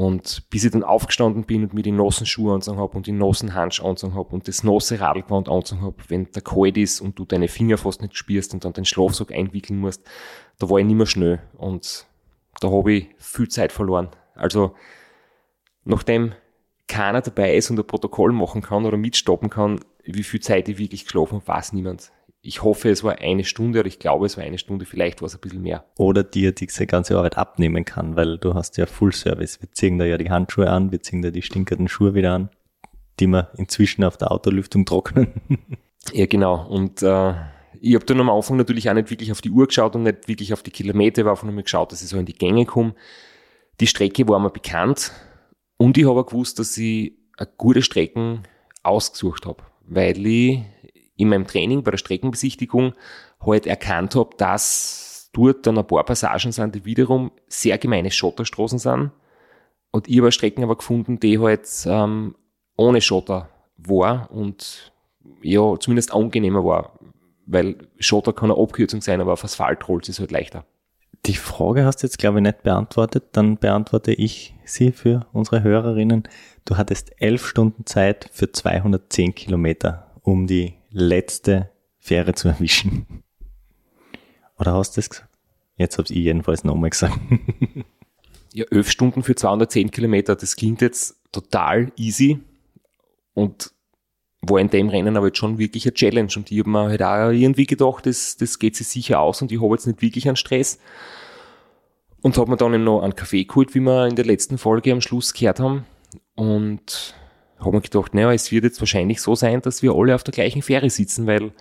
und 0.00 0.48
bis 0.48 0.64
ich 0.64 0.70
dann 0.70 0.82
aufgestanden 0.82 1.44
bin 1.44 1.62
und 1.62 1.74
mir 1.74 1.82
die 1.82 1.92
nassen 1.92 2.24
Schuhe 2.24 2.54
anzogen 2.54 2.78
habe 2.78 2.96
und 2.96 3.06
die 3.06 3.12
nassen 3.12 3.52
Handschuhe 3.52 3.90
anzogen 3.90 4.14
habe 4.14 4.30
und 4.30 4.48
das 4.48 4.64
nasse 4.64 4.98
Radlgewand 4.98 5.50
anzogen 5.50 5.82
habe, 5.82 5.96
wenn 6.08 6.32
der 6.32 6.40
kalt 6.40 6.78
ist 6.78 7.02
und 7.02 7.18
du 7.18 7.26
deine 7.26 7.48
Finger 7.48 7.76
fast 7.76 8.00
nicht 8.00 8.16
spürst 8.16 8.54
und 8.54 8.64
dann 8.64 8.72
den 8.72 8.86
Schlafsack 8.86 9.30
einwickeln 9.30 9.78
musst, 9.78 10.02
da 10.58 10.70
war 10.70 10.78
ich 10.78 10.86
nicht 10.86 10.96
mehr 10.96 11.04
schnell 11.04 11.42
und 11.58 12.06
da 12.62 12.70
habe 12.70 12.94
ich 12.94 13.08
viel 13.18 13.48
Zeit 13.48 13.72
verloren. 13.72 14.08
Also 14.34 14.74
nachdem 15.84 16.32
keiner 16.88 17.20
dabei 17.20 17.54
ist 17.54 17.68
und 17.68 17.78
ein 17.78 17.86
Protokoll 17.86 18.32
machen 18.32 18.62
kann 18.62 18.86
oder 18.86 18.96
mitstoppen 18.96 19.50
kann, 19.50 19.80
wie 20.04 20.22
viel 20.22 20.40
Zeit 20.40 20.70
ich 20.70 20.78
wirklich 20.78 21.04
geschlafen 21.04 21.34
habe, 21.34 21.46
weiß 21.46 21.74
niemand. 21.74 22.10
Ich 22.42 22.62
hoffe, 22.62 22.88
es 22.88 23.04
war 23.04 23.18
eine 23.18 23.44
Stunde 23.44 23.80
oder 23.80 23.88
ich 23.88 23.98
glaube, 23.98 24.24
es 24.24 24.38
war 24.38 24.44
eine 24.44 24.56
Stunde, 24.56 24.86
vielleicht 24.86 25.20
war 25.20 25.26
es 25.26 25.34
ein 25.34 25.40
bisschen 25.40 25.62
mehr. 25.62 25.84
Oder 25.98 26.24
dir 26.24 26.52
diese 26.52 26.86
ganze 26.86 27.18
Arbeit 27.18 27.36
abnehmen 27.36 27.84
kann, 27.84 28.16
weil 28.16 28.38
du 28.38 28.54
hast 28.54 28.78
ja 28.78 28.86
Full 28.86 29.12
Service. 29.12 29.60
Wir 29.60 29.70
ziehen 29.72 29.98
da 29.98 30.06
ja 30.06 30.16
die 30.16 30.30
Handschuhe 30.30 30.70
an, 30.70 30.90
wir 30.90 31.02
ziehen 31.02 31.20
da 31.20 31.30
die 31.30 31.42
stinkenden 31.42 31.88
Schuhe 31.88 32.14
wieder 32.14 32.32
an, 32.32 32.48
die 33.18 33.26
wir 33.26 33.50
inzwischen 33.56 34.04
auf 34.04 34.16
der 34.16 34.32
Autolüftung 34.32 34.86
trocknen. 34.86 35.28
ja, 36.14 36.24
genau. 36.24 36.66
Und 36.66 37.02
äh, 37.02 37.34
ich 37.78 37.94
habe 37.94 38.06
dann 38.06 38.20
am 38.20 38.30
Anfang 38.30 38.56
natürlich 38.56 38.88
auch 38.88 38.94
nicht 38.94 39.10
wirklich 39.10 39.32
auf 39.32 39.42
die 39.42 39.50
Uhr 39.50 39.66
geschaut 39.66 39.94
und 39.94 40.04
nicht 40.04 40.26
wirklich 40.26 40.54
auf 40.54 40.62
die 40.62 40.70
Kilometer, 40.70 41.20
ich 41.20 41.26
habe 41.26 41.32
einfach 41.32 41.50
nur 41.50 41.62
geschaut, 41.62 41.92
dass 41.92 42.02
ich 42.02 42.08
so 42.08 42.18
in 42.18 42.26
die 42.26 42.32
Gänge 42.32 42.64
komme. 42.64 42.94
Die 43.80 43.86
Strecke 43.86 44.26
war 44.28 44.38
mir 44.38 44.50
bekannt 44.50 45.12
und 45.76 45.96
ich 45.96 46.06
habe 46.06 46.24
gewusst, 46.24 46.58
dass 46.58 46.76
ich 46.78 47.14
eine 47.36 47.48
gute 47.56 47.82
Strecken 47.82 48.42
ausgesucht 48.82 49.46
habe, 49.46 49.62
weil 49.86 50.26
ich 50.26 50.62
in 51.20 51.28
meinem 51.28 51.46
Training 51.46 51.82
bei 51.82 51.90
der 51.90 51.98
Streckenbesichtigung 51.98 52.94
halt 53.40 53.66
erkannt 53.66 54.14
habe, 54.14 54.30
dass 54.36 55.30
dort 55.32 55.66
dann 55.66 55.78
ein 55.78 55.86
paar 55.86 56.04
Passagen 56.04 56.52
sind, 56.52 56.74
die 56.74 56.84
wiederum 56.84 57.30
sehr 57.48 57.78
gemeine 57.78 58.10
Schotterstraßen 58.10 58.78
sind. 58.78 59.10
Und 59.90 60.08
ich 60.08 60.18
habe 60.18 60.32
Strecken 60.32 60.64
aber 60.64 60.76
gefunden, 60.76 61.20
die 61.20 61.38
halt 61.38 61.68
ähm, 61.86 62.34
ohne 62.76 63.00
Schotter 63.00 63.48
war 63.76 64.30
und 64.30 64.92
ja, 65.42 65.78
zumindest 65.78 66.12
angenehmer 66.12 66.64
war, 66.64 66.98
weil 67.46 67.76
Schotter 67.98 68.32
kann 68.32 68.50
eine 68.50 68.60
Abkürzung 68.60 69.00
sein, 69.00 69.20
aber 69.20 69.32
auf 69.32 69.44
Asphalt 69.44 69.88
rollt 69.88 70.08
es 70.08 70.20
halt 70.20 70.30
leichter. 70.30 70.64
Die 71.26 71.34
Frage 71.34 71.84
hast 71.84 72.02
du 72.02 72.06
jetzt, 72.06 72.18
glaube 72.18 72.38
ich, 72.38 72.42
nicht 72.42 72.62
beantwortet. 72.62 73.24
Dann 73.32 73.58
beantworte 73.58 74.12
ich 74.12 74.54
sie 74.64 74.90
für 74.90 75.26
unsere 75.32 75.62
Hörerinnen. 75.62 76.22
Du 76.64 76.78
hattest 76.78 77.12
elf 77.20 77.46
Stunden 77.46 77.84
Zeit 77.84 78.30
für 78.32 78.50
210 78.50 79.34
Kilometer, 79.34 80.10
um 80.22 80.46
die 80.46 80.79
letzte 80.90 81.70
Fähre 81.98 82.34
zu 82.34 82.48
erwischen. 82.48 83.22
Oder 84.58 84.74
hast 84.74 84.96
du 84.96 85.00
das 85.00 85.10
gesagt? 85.10 85.28
Jetzt 85.76 85.96
habe 85.96 86.08
ich 86.10 86.16
jedenfalls 86.16 86.64
nochmal 86.64 86.90
gesagt. 86.90 87.18
ja, 88.52 88.64
elf 88.70 88.90
Stunden 88.90 89.22
für 89.22 89.34
210 89.34 89.90
Kilometer, 89.90 90.36
das 90.36 90.56
klingt 90.56 90.82
jetzt 90.82 91.18
total 91.32 91.92
easy 91.96 92.40
und 93.34 93.72
war 94.42 94.58
in 94.58 94.68
dem 94.68 94.88
Rennen 94.88 95.16
aber 95.16 95.26
jetzt 95.26 95.38
schon 95.38 95.58
wirklich 95.58 95.86
eine 95.86 95.94
Challenge 95.94 96.32
und 96.36 96.50
ich 96.50 96.58
habe 96.58 96.70
mir 96.70 96.88
halt 96.88 97.02
auch 97.02 97.30
irgendwie 97.30 97.66
gedacht, 97.66 98.06
das, 98.06 98.36
das 98.36 98.58
geht 98.58 98.76
sich 98.76 98.88
sicher 98.88 99.20
aus 99.20 99.42
und 99.42 99.52
ich 99.52 99.60
habe 99.60 99.74
jetzt 99.74 99.86
nicht 99.86 100.02
wirklich 100.02 100.26
einen 100.28 100.36
Stress. 100.36 100.78
Und 102.22 102.36
habe 102.36 102.50
mir 102.50 102.58
dann 102.58 102.84
noch 102.84 103.00
einen 103.00 103.14
Kaffee 103.14 103.44
geholt, 103.44 103.74
wie 103.74 103.80
wir 103.80 104.06
in 104.06 104.14
der 104.14 104.26
letzten 104.26 104.58
Folge 104.58 104.92
am 104.92 105.00
Schluss 105.00 105.32
gehört 105.32 105.58
haben. 105.58 105.86
Und 106.34 107.14
habe 107.60 107.72
mir 107.72 107.80
gedacht, 107.82 108.14
naja, 108.14 108.32
es 108.32 108.50
wird 108.50 108.64
jetzt 108.64 108.80
wahrscheinlich 108.80 109.20
so 109.20 109.34
sein, 109.34 109.60
dass 109.62 109.82
wir 109.82 109.94
alle 109.94 110.14
auf 110.14 110.24
der 110.24 110.32
gleichen 110.32 110.62
Fähre 110.62 110.90
sitzen, 110.90 111.26
weil 111.26 111.52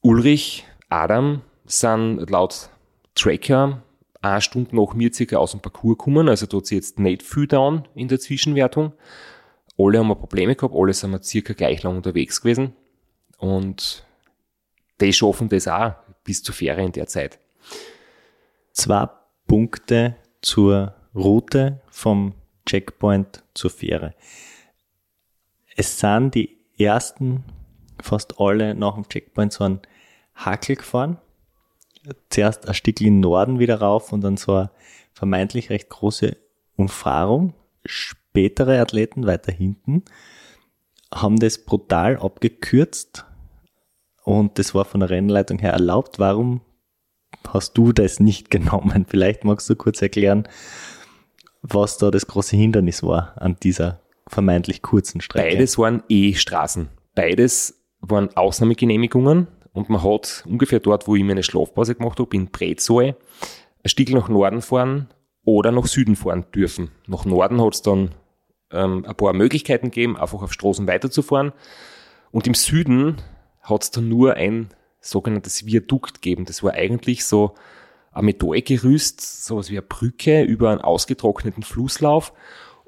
Ulrich, 0.00 0.64
Adam 0.88 1.42
sind 1.66 2.28
laut 2.30 2.70
Tracker 3.14 3.82
eine 4.22 4.40
Stunde 4.40 4.76
nach 4.76 4.94
mir 4.94 5.12
circa 5.12 5.36
aus 5.36 5.52
dem 5.52 5.60
Parcours 5.60 5.98
gekommen, 5.98 6.28
also 6.28 6.46
dort 6.46 6.66
sie 6.66 6.76
jetzt 6.76 6.98
nicht 6.98 7.22
viel 7.22 7.46
down 7.46 7.88
in 7.94 8.08
der 8.08 8.20
Zwischenwertung. 8.20 8.92
Alle 9.78 9.98
haben 9.98 10.08
wir 10.08 10.16
Probleme 10.16 10.54
gehabt, 10.54 10.74
alle 10.76 10.92
sind 10.92 11.12
wir 11.12 11.22
circa 11.22 11.54
gleich 11.54 11.82
lang 11.82 11.96
unterwegs 11.96 12.40
gewesen. 12.42 12.74
Und 13.38 14.04
die 15.00 15.12
schaffen 15.12 15.48
das 15.48 15.68
auch 15.68 15.94
bis 16.24 16.42
zur 16.42 16.54
Fähre 16.54 16.84
in 16.84 16.92
der 16.92 17.06
Zeit. 17.06 17.38
Zwei 18.72 19.08
Punkte 19.46 20.16
zur 20.42 20.94
Route 21.14 21.80
vom 21.90 22.34
Checkpoint 22.66 23.42
zur 23.54 23.70
Fähre. 23.70 24.14
Es 25.80 25.98
sind 25.98 26.34
die 26.34 26.58
ersten 26.76 27.42
fast 28.02 28.38
alle 28.38 28.74
nach 28.74 28.96
dem 28.96 29.08
Checkpoint 29.08 29.50
so 29.50 29.64
ein 29.64 29.80
Hackel 30.34 30.76
gefahren. 30.76 31.16
Zuerst 32.28 32.68
ein 32.68 32.74
Stück 32.74 33.00
in 33.00 33.20
Norden 33.20 33.58
wieder 33.58 33.80
rauf 33.80 34.12
und 34.12 34.20
dann 34.20 34.36
so 34.36 34.56
eine 34.56 34.70
vermeintlich 35.14 35.70
recht 35.70 35.88
große 35.88 36.36
Umfahrung 36.76 37.54
spätere 37.86 38.78
Athleten 38.78 39.26
weiter 39.26 39.52
hinten 39.52 40.04
haben 41.14 41.38
das 41.38 41.64
brutal 41.64 42.18
abgekürzt 42.18 43.24
und 44.22 44.58
das 44.58 44.74
war 44.74 44.84
von 44.84 45.00
der 45.00 45.08
Rennleitung 45.08 45.60
her 45.60 45.72
erlaubt. 45.72 46.18
Warum 46.18 46.60
hast 47.48 47.72
du 47.78 47.94
das 47.94 48.20
nicht 48.20 48.50
genommen? 48.50 49.06
Vielleicht 49.08 49.44
magst 49.44 49.70
du 49.70 49.76
kurz 49.76 50.02
erklären, 50.02 50.46
was 51.62 51.96
da 51.96 52.10
das 52.10 52.26
große 52.26 52.54
Hindernis 52.54 53.02
war 53.02 53.32
an 53.40 53.56
dieser 53.62 53.99
vermeintlich 54.30 54.82
kurzen 54.82 55.20
Strecke. 55.20 55.50
Beides 55.50 55.76
waren 55.78 56.02
E-Straßen. 56.08 56.88
Beides 57.14 57.82
waren 58.00 58.34
Ausnahmegenehmigungen 58.36 59.48
und 59.72 59.90
man 59.90 60.02
hat 60.02 60.44
ungefähr 60.46 60.80
dort, 60.80 61.06
wo 61.06 61.16
ich 61.16 61.24
meine 61.24 61.42
Schlafpause 61.42 61.94
gemacht 61.94 62.18
habe, 62.18 62.36
in 62.36 62.50
Brezoe, 62.50 63.16
ein 63.82 63.88
Stück 63.88 64.10
nach 64.10 64.28
Norden 64.28 64.62
fahren 64.62 65.08
oder 65.44 65.72
nach 65.72 65.86
Süden 65.86 66.16
fahren 66.16 66.46
dürfen. 66.54 66.90
Nach 67.06 67.24
Norden 67.24 67.60
hat 67.62 67.74
es 67.74 67.82
dann 67.82 68.14
ähm, 68.70 69.04
ein 69.06 69.16
paar 69.16 69.32
Möglichkeiten 69.32 69.86
gegeben, 69.86 70.16
einfach 70.16 70.42
auf 70.42 70.52
Straßen 70.52 70.86
weiterzufahren. 70.86 71.52
Und 72.30 72.46
im 72.46 72.54
Süden 72.54 73.16
hat 73.62 73.82
es 73.82 73.90
dann 73.90 74.08
nur 74.08 74.34
ein 74.34 74.68
sogenanntes 75.00 75.66
Viadukt 75.66 76.22
gegeben. 76.22 76.44
Das 76.44 76.62
war 76.62 76.72
eigentlich 76.72 77.24
so 77.24 77.54
ein 78.12 78.24
Metallgerüst, 78.24 79.44
sowas 79.44 79.70
wie 79.70 79.78
eine 79.78 79.82
Brücke 79.82 80.42
über 80.42 80.70
einen 80.70 80.80
ausgetrockneten 80.80 81.62
Flusslauf. 81.62 82.32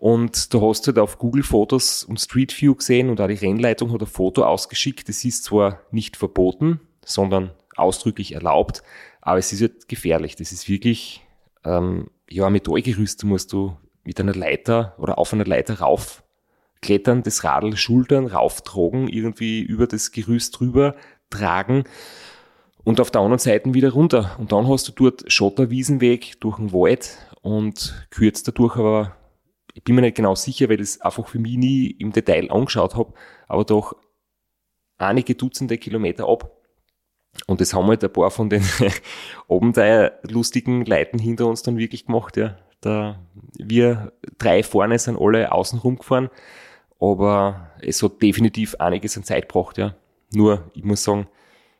Und 0.02 0.52
da 0.52 0.60
hast 0.60 0.84
du 0.84 0.88
halt 0.88 0.98
auf 0.98 1.16
Google 1.20 1.44
Fotos 1.44 2.02
und 2.02 2.18
Street 2.18 2.60
View 2.60 2.74
gesehen 2.74 3.08
und 3.08 3.20
auch 3.20 3.28
die 3.28 3.34
Rennleitung 3.34 3.92
hat 3.92 4.00
ein 4.00 4.08
Foto 4.08 4.42
ausgeschickt. 4.42 5.08
Das 5.08 5.24
ist 5.24 5.44
zwar 5.44 5.78
nicht 5.92 6.16
verboten, 6.16 6.80
sondern 7.04 7.52
ausdrücklich 7.76 8.32
erlaubt, 8.34 8.82
aber 9.20 9.38
es 9.38 9.52
ist 9.52 9.60
halt 9.60 9.88
gefährlich. 9.88 10.34
Das 10.34 10.50
ist 10.50 10.68
wirklich, 10.68 11.24
ähm, 11.64 12.10
ja, 12.28 12.46
ein 12.46 12.52
Metallgerüst. 12.52 13.22
Da 13.22 13.28
musst 13.28 13.52
du 13.52 13.76
mit 14.02 14.18
einer 14.18 14.34
Leiter 14.34 14.96
oder 14.98 15.18
auf 15.18 15.32
einer 15.32 15.44
Leiter 15.44 15.78
raufklettern, 15.78 17.22
das 17.22 17.44
Radl 17.44 17.76
schultern, 17.76 18.26
rauftragen, 18.26 19.06
irgendwie 19.06 19.60
über 19.60 19.86
das 19.86 20.10
Gerüst 20.10 20.58
drüber 20.58 20.96
tragen 21.30 21.84
und 22.82 23.00
auf 23.00 23.12
der 23.12 23.20
anderen 23.20 23.38
Seite 23.38 23.72
wieder 23.72 23.92
runter. 23.92 24.34
Und 24.40 24.50
dann 24.50 24.66
hast 24.66 24.88
du 24.88 24.92
dort 24.96 25.30
Schotterwiesenweg 25.30 26.40
durch 26.40 26.56
den 26.56 26.72
Wald 26.72 27.18
und 27.40 28.04
kürzt 28.10 28.48
dadurch 28.48 28.76
aber, 28.76 29.16
ich 29.74 29.82
bin 29.82 29.94
mir 29.94 30.02
nicht 30.02 30.16
genau 30.16 30.34
sicher, 30.34 30.68
weil 30.68 30.80
ich 30.80 30.88
es 30.88 31.00
einfach 31.00 31.26
für 31.26 31.38
mich 31.38 31.56
nie 31.56 31.90
im 31.92 32.12
Detail 32.12 32.50
angeschaut 32.50 32.94
habe, 32.94 33.14
aber 33.48 33.64
doch 33.64 33.96
einige 34.98 35.34
Dutzende 35.34 35.78
Kilometer 35.78 36.28
ab. 36.28 36.50
Und 37.46 37.60
das 37.60 37.72
haben 37.72 37.86
halt 37.86 38.04
ein 38.04 38.12
paar 38.12 38.30
von 38.30 38.50
den 38.50 38.62
lustigen 40.28 40.84
Leuten 40.84 41.18
hinter 41.18 41.46
uns 41.46 41.62
dann 41.62 41.78
wirklich 41.78 42.06
gemacht, 42.06 42.36
ja. 42.36 42.58
Da, 42.80 43.20
wir 43.56 44.12
drei 44.38 44.62
vorne 44.64 44.98
sind 44.98 45.16
alle 45.18 45.52
außen 45.52 45.78
rumgefahren, 45.78 46.30
aber 47.00 47.70
es 47.80 48.02
hat 48.02 48.20
definitiv 48.20 48.74
einiges 48.76 49.16
an 49.16 49.24
Zeit 49.24 49.48
gebraucht, 49.48 49.78
ja. 49.78 49.94
Nur, 50.34 50.70
ich 50.74 50.84
muss 50.84 51.04
sagen, 51.04 51.28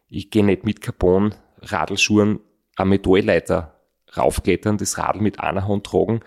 ich 0.08 0.30
gehe 0.30 0.44
nicht 0.44 0.64
mit 0.64 0.80
Carbon, 0.80 1.34
Radelschuhen, 1.60 2.40
am 2.76 2.88
Metallleiter 2.88 3.80
raufklettern, 4.16 4.78
das 4.78 4.98
Radl 4.98 5.20
mit 5.20 5.40
einer 5.40 5.66
Hand 5.66 5.84
tragen, 5.84 6.20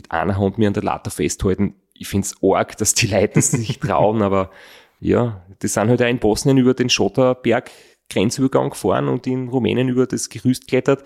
mit 0.00 0.12
einer 0.12 0.38
Hand 0.38 0.56
mir 0.56 0.68
an 0.68 0.72
der 0.72 0.82
Latte 0.82 1.10
festhalten. 1.10 1.74
Ich 1.92 2.08
find's 2.08 2.34
arg, 2.42 2.76
dass 2.78 2.94
die 2.94 3.06
Leute 3.06 3.42
sich 3.42 3.78
trauen, 3.78 4.22
aber 4.22 4.50
ja, 4.98 5.44
die 5.62 5.68
sind 5.68 5.88
halt 5.90 6.02
auch 6.02 6.08
in 6.08 6.18
Bosnien 6.18 6.56
über 6.56 6.72
den 6.74 6.88
Schotterberg 6.88 7.70
Grenzübergang 8.08 8.70
gefahren 8.70 9.08
und 9.08 9.26
in 9.26 9.48
Rumänien 9.48 9.88
über 9.88 10.06
das 10.06 10.30
Gerüst 10.30 10.68
klettert. 10.68 11.04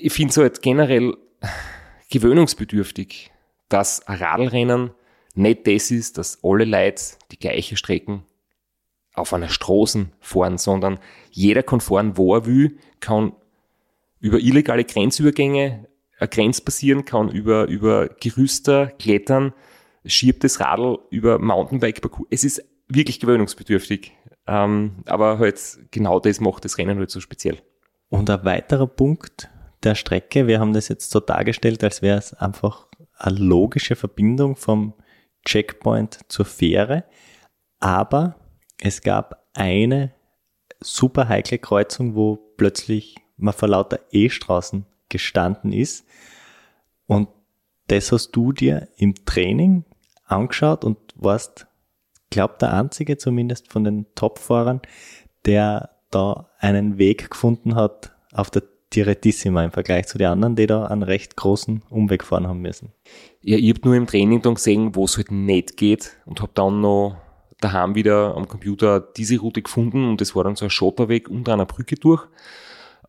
Ich 0.00 0.12
finde 0.12 0.30
es 0.30 0.36
halt 0.36 0.62
generell 0.62 1.16
gewöhnungsbedürftig, 2.10 3.30
dass 3.68 4.06
ein 4.06 4.18
Radlrennen 4.18 4.92
nicht 5.34 5.66
das 5.66 5.90
ist, 5.90 6.16
dass 6.16 6.38
alle 6.42 6.64
Leute 6.64 7.02
die 7.32 7.38
gleiche 7.38 7.76
Strecken 7.76 8.22
auf 9.14 9.34
einer 9.34 9.48
Straße 9.48 10.06
fahren, 10.20 10.58
sondern 10.58 10.98
jeder 11.30 11.62
kann 11.62 11.80
fahren, 11.80 12.16
wo 12.16 12.34
er 12.34 12.46
will, 12.46 12.78
kann 13.00 13.32
über 14.20 14.38
illegale 14.38 14.84
Grenzübergänge 14.84 15.86
Grenz 16.26 16.60
passieren, 16.60 17.04
kann 17.04 17.28
über, 17.28 17.66
über 17.68 18.08
Gerüster 18.08 18.88
klettern, 18.88 19.52
schiebt 20.04 20.42
das 20.44 20.60
Radl 20.60 20.98
über 21.10 21.38
Mountainbike-Parcours. 21.38 22.28
Es 22.30 22.44
ist 22.44 22.64
wirklich 22.88 23.20
gewöhnungsbedürftig. 23.20 24.12
Ähm, 24.46 25.02
aber 25.06 25.38
halt 25.38 25.60
genau 25.90 26.20
das 26.20 26.40
macht 26.40 26.64
das 26.64 26.78
Rennen 26.78 26.98
halt 26.98 27.10
so 27.10 27.20
speziell. 27.20 27.58
Und 28.08 28.30
ein 28.30 28.44
weiterer 28.44 28.86
Punkt 28.86 29.50
der 29.82 29.94
Strecke, 29.94 30.46
wir 30.46 30.58
haben 30.58 30.72
das 30.72 30.88
jetzt 30.88 31.10
so 31.10 31.20
dargestellt, 31.20 31.84
als 31.84 32.02
wäre 32.02 32.18
es 32.18 32.32
einfach 32.34 32.88
eine 33.16 33.38
logische 33.38 33.94
Verbindung 33.94 34.56
vom 34.56 34.94
Checkpoint 35.44 36.20
zur 36.28 36.46
Fähre. 36.46 37.04
Aber 37.78 38.36
es 38.80 39.02
gab 39.02 39.46
eine 39.54 40.14
super 40.80 41.28
heikle 41.28 41.58
Kreuzung, 41.58 42.14
wo 42.14 42.36
plötzlich 42.56 43.16
man 43.36 43.54
vor 43.54 43.68
lauter 43.68 44.00
E-Straßen 44.10 44.86
gestanden 45.08 45.72
ist. 45.72 46.06
Und 47.06 47.28
das 47.88 48.12
hast 48.12 48.32
du 48.32 48.52
dir 48.52 48.88
im 48.96 49.14
Training 49.24 49.84
angeschaut 50.24 50.84
und 50.84 50.98
warst, 51.14 51.66
glaub 52.30 52.58
der 52.58 52.74
einzige 52.74 53.16
zumindest 53.16 53.72
von 53.72 53.84
den 53.84 54.06
Topfahrern, 54.14 54.82
der 55.46 55.90
da 56.10 56.50
einen 56.58 56.98
Weg 56.98 57.30
gefunden 57.30 57.74
hat 57.74 58.14
auf 58.32 58.50
der 58.50 58.62
Direttissima 58.94 59.64
im 59.64 59.72
Vergleich 59.72 60.06
zu 60.06 60.16
den 60.16 60.28
anderen, 60.28 60.56
die 60.56 60.66
da 60.66 60.86
einen 60.86 61.02
recht 61.02 61.36
großen 61.36 61.82
Umweg 61.90 62.24
fahren 62.24 62.46
haben 62.46 62.60
müssen. 62.60 62.92
Ja, 63.42 63.58
ich 63.58 63.68
habe 63.70 63.80
nur 63.84 63.96
im 63.96 64.06
Training 64.06 64.40
dann 64.40 64.54
gesehen, 64.54 64.94
wo 64.94 65.04
es 65.04 65.16
halt 65.16 65.30
nicht 65.30 65.76
geht 65.76 66.16
und 66.24 66.40
habe 66.40 66.52
dann 66.54 66.80
noch 66.80 67.16
daheim 67.60 67.94
wieder 67.94 68.34
am 68.36 68.48
Computer 68.48 69.00
diese 69.00 69.38
Route 69.38 69.62
gefunden 69.62 70.08
und 70.08 70.20
das 70.20 70.34
war 70.34 70.44
dann 70.44 70.56
so 70.56 70.64
ein 70.64 70.70
Schotterweg 70.70 71.28
unter 71.28 71.52
einer 71.52 71.66
Brücke 71.66 71.96
durch. 71.96 72.26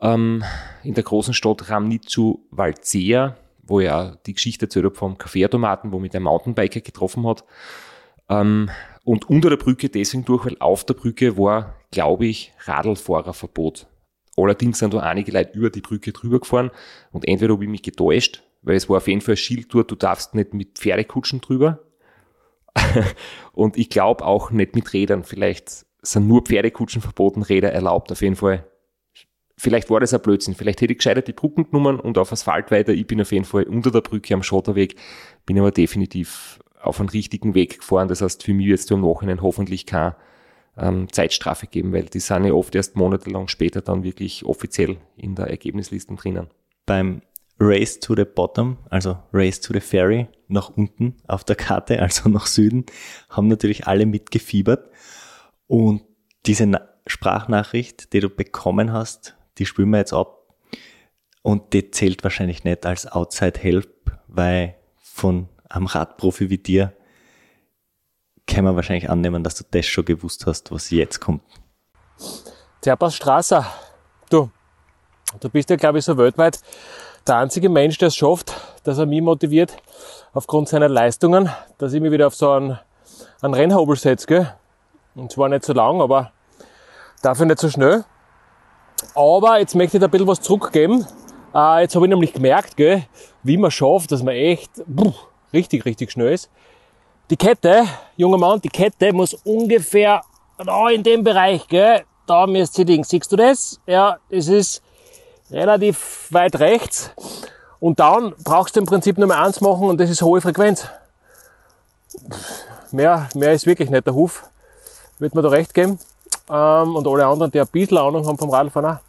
Ähm, 0.01 0.43
in 0.83 0.93
der 0.93 1.03
großen 1.03 1.33
Stadt 1.33 1.69
Ramnicu 1.69 2.39
Valzea, 2.51 3.35
wo 3.63 3.79
ja 3.79 4.17
die 4.25 4.33
Geschichte 4.33 4.65
erzählt 4.65 4.85
habe 4.85 4.95
vom 4.95 5.17
Kaffeeautomaten, 5.17 5.91
wo 5.91 5.99
mich 5.99 6.11
der 6.11 6.21
Mountainbiker 6.21 6.81
getroffen 6.81 7.27
hat. 7.27 7.43
Ähm, 8.29 8.69
und 9.03 9.29
unter 9.29 9.49
der 9.49 9.57
Brücke 9.57 9.89
deswegen 9.89 10.25
durch, 10.25 10.45
weil 10.45 10.57
auf 10.59 10.85
der 10.85 10.93
Brücke 10.93 11.37
war, 11.37 11.75
glaube 11.91 12.27
ich, 12.27 12.53
Radlfahrerverbot. 12.65 13.87
Allerdings 14.37 14.79
sind 14.79 14.93
da 14.93 14.99
einige 14.99 15.31
Leute 15.31 15.57
über 15.57 15.69
die 15.69 15.81
Brücke 15.81 16.13
drüber 16.13 16.39
gefahren 16.39 16.71
und 17.11 17.27
entweder 17.27 17.53
habe 17.53 17.65
ich 17.65 17.69
mich 17.69 17.83
getäuscht, 17.83 18.43
weil 18.61 18.75
es 18.75 18.89
war 18.89 18.97
auf 18.97 19.07
jeden 19.07 19.21
Fall 19.21 19.33
ein 19.33 19.37
Schild 19.37 19.73
dort, 19.73 19.91
du 19.91 19.95
darfst 19.95 20.33
nicht 20.33 20.53
mit 20.53 20.77
Pferdekutschen 20.77 21.41
drüber, 21.41 21.79
und 23.53 23.77
ich 23.77 23.89
glaube 23.89 24.25
auch 24.25 24.51
nicht 24.51 24.75
mit 24.75 24.93
Rädern. 24.93 25.23
Vielleicht 25.23 25.85
sind 26.01 26.27
nur 26.27 26.43
Pferdekutschen 26.43 27.01
verboten, 27.01 27.41
Räder 27.41 27.71
erlaubt 27.71 28.11
auf 28.11 28.21
jeden 28.21 28.35
Fall. 28.35 28.68
Vielleicht 29.59 29.89
war 29.89 29.99
das 29.99 30.13
ein 30.13 30.21
Blödsinn. 30.21 30.55
Vielleicht 30.55 30.79
hätte 30.79 30.93
ich 30.93 30.99
gescheitert 30.99 31.27
die 31.27 31.33
Brücken 31.33 31.65
genommen 31.65 31.99
und 31.99 32.17
auf 32.17 32.31
Asphalt 32.31 32.71
weiter. 32.71 32.93
Ich 32.93 33.05
bin 33.05 33.19
auf 33.19 33.33
jeden 33.33 33.43
Fall 33.43 33.63
unter 33.63 33.91
der 33.91 33.99
Brücke 33.99 34.33
am 34.33 34.41
Schotterweg, 34.41 34.95
bin 35.45 35.59
aber 35.59 35.71
definitiv 35.71 36.59
auf 36.81 37.01
einen 37.01 37.09
richtigen 37.09 37.55
Weg 37.55 37.79
gefahren. 37.79 38.07
Das 38.07 38.21
heißt, 38.21 38.41
für 38.41 38.53
mich 38.53 38.67
wird 38.67 38.79
es 38.79 38.89
im 38.89 39.01
Nachhinein 39.01 39.41
hoffentlich 39.41 39.85
keine 39.85 40.15
ähm, 40.77 41.11
Zeitstrafe 41.11 41.67
geben, 41.67 41.91
weil 41.91 42.03
die 42.03 42.21
sind 42.21 42.45
ja 42.45 42.53
oft 42.53 42.73
erst 42.73 42.95
monatelang 42.95 43.49
später 43.49 43.81
dann 43.81 44.03
wirklich 44.03 44.45
offiziell 44.45 44.95
in 45.17 45.35
der 45.35 45.47
Ergebnisliste 45.47 46.15
drinnen. 46.15 46.47
Beim 46.85 47.21
Race 47.59 47.99
to 47.99 48.15
the 48.15 48.23
Bottom, 48.23 48.77
also 48.89 49.17
Race 49.33 49.59
to 49.59 49.73
the 49.73 49.81
Ferry, 49.81 50.27
nach 50.47 50.69
unten 50.69 51.17
auf 51.27 51.43
der 51.43 51.57
Karte, 51.57 52.01
also 52.01 52.29
nach 52.29 52.47
Süden, 52.47 52.85
haben 53.29 53.49
natürlich 53.49 53.87
alle 53.87 54.05
mitgefiebert. 54.05 54.89
Und 55.67 56.03
diese 56.45 56.65
Na 56.65 56.87
Sprachnachricht, 57.07 58.13
die 58.13 58.19
du 58.19 58.29
bekommen 58.29 58.93
hast, 58.93 59.35
die 59.59 59.65
spüren 59.65 59.89
wir 59.89 59.99
jetzt 59.99 60.13
ab. 60.13 60.37
Und 61.41 61.73
die 61.73 61.91
zählt 61.91 62.23
wahrscheinlich 62.23 62.63
nicht 62.63 62.85
als 62.85 63.07
Outside 63.11 63.59
Help, 63.59 64.11
weil 64.27 64.75
von 64.97 65.47
einem 65.69 65.85
Radprofi 65.85 66.49
wie 66.49 66.57
dir 66.57 66.93
kann 68.47 68.65
man 68.65 68.75
wahrscheinlich 68.75 69.09
annehmen, 69.09 69.43
dass 69.43 69.55
du 69.55 69.63
das 69.69 69.85
schon 69.85 70.05
gewusst 70.05 70.47
hast, 70.47 70.71
was 70.71 70.89
jetzt 70.89 71.19
kommt. 71.19 71.43
Serpas 72.83 73.15
Strasser, 73.15 73.65
du, 74.29 74.49
du 75.39 75.49
bist 75.49 75.69
ja, 75.69 75.75
glaube 75.75 75.99
ich, 75.99 76.05
so 76.05 76.17
weltweit 76.17 76.59
der 77.27 77.37
einzige 77.37 77.69
Mensch, 77.69 77.97
der 77.97 78.07
es 78.07 78.15
schafft, 78.15 78.53
dass 78.83 78.97
er 78.97 79.05
mich 79.05 79.21
motiviert, 79.21 79.77
aufgrund 80.33 80.67
seiner 80.67 80.89
Leistungen, 80.89 81.49
dass 81.77 81.93
ich 81.93 82.01
mich 82.01 82.11
wieder 82.11 82.27
auf 82.27 82.35
so 82.35 82.51
einen, 82.51 82.79
einen 83.41 83.53
Rennhobel 83.53 83.95
setze. 83.95 84.25
Gell? 84.25 84.53
Und 85.15 85.31
zwar 85.31 85.49
nicht 85.49 85.63
so 85.63 85.73
lang, 85.73 86.01
aber 86.01 86.31
dafür 87.21 87.45
nicht 87.45 87.59
so 87.59 87.69
schnell. 87.69 88.03
Aber 89.15 89.59
jetzt 89.59 89.75
möchte 89.75 89.97
ich 89.97 90.01
da 90.01 90.07
ein 90.07 90.11
bisschen 90.11 90.27
was 90.27 90.41
zurückgeben. 90.41 91.05
Äh, 91.53 91.81
jetzt 91.81 91.95
habe 91.95 92.05
ich 92.05 92.09
nämlich 92.09 92.33
gemerkt, 92.33 92.77
gell, 92.77 93.03
wie 93.43 93.57
man 93.57 93.71
schafft, 93.71 94.11
dass 94.11 94.23
man 94.23 94.35
echt 94.35 94.71
puh, 94.95 95.13
richtig, 95.53 95.85
richtig 95.85 96.11
schnell 96.11 96.33
ist. 96.33 96.49
Die 97.29 97.37
Kette, 97.37 97.85
junger 98.17 98.37
Mann, 98.37 98.61
die 98.61 98.69
Kette 98.69 99.13
muss 99.13 99.33
ungefähr 99.33 100.21
da 100.57 100.89
in 100.89 101.03
dem 101.03 101.23
Bereich, 101.23 101.67
gell, 101.67 102.03
da 102.25 102.45
müsst 102.47 102.77
ihr 102.77 102.85
Ding. 102.85 103.03
Siehst 103.03 103.31
du 103.31 103.35
das? 103.35 103.79
Ja, 103.85 104.17
das 104.29 104.47
ist 104.47 104.81
relativ 105.51 106.27
weit 106.31 106.59
rechts. 106.59 107.11
Und 107.79 107.99
dann 107.99 108.33
brauchst 108.43 108.75
du 108.75 108.81
im 108.81 108.85
Prinzip 108.85 109.17
nur 109.17 109.27
mehr 109.27 109.41
eins 109.41 109.61
machen 109.61 109.87
und 109.87 109.99
das 109.99 110.09
ist 110.09 110.21
hohe 110.21 110.41
Frequenz. 110.41 110.87
Mehr, 112.91 113.29
mehr 113.35 113.53
ist 113.53 113.65
wirklich 113.65 113.89
nicht 113.89 114.05
der 114.05 114.13
Huf. 114.13 114.43
Wird 115.17 115.35
mir 115.35 115.41
da 115.41 115.49
recht 115.49 115.73
geben. 115.73 115.99
Ähm, 116.49 116.95
und 116.95 117.07
alle 117.07 117.25
anderen, 117.25 117.51
die 117.51 117.59
ein 117.59 117.67
bisschen 117.67 117.97
Ahnung 117.97 118.25
haben 118.25 118.37
vom 118.37 118.49
Radfahren 118.49 118.97
auch. 118.97 118.99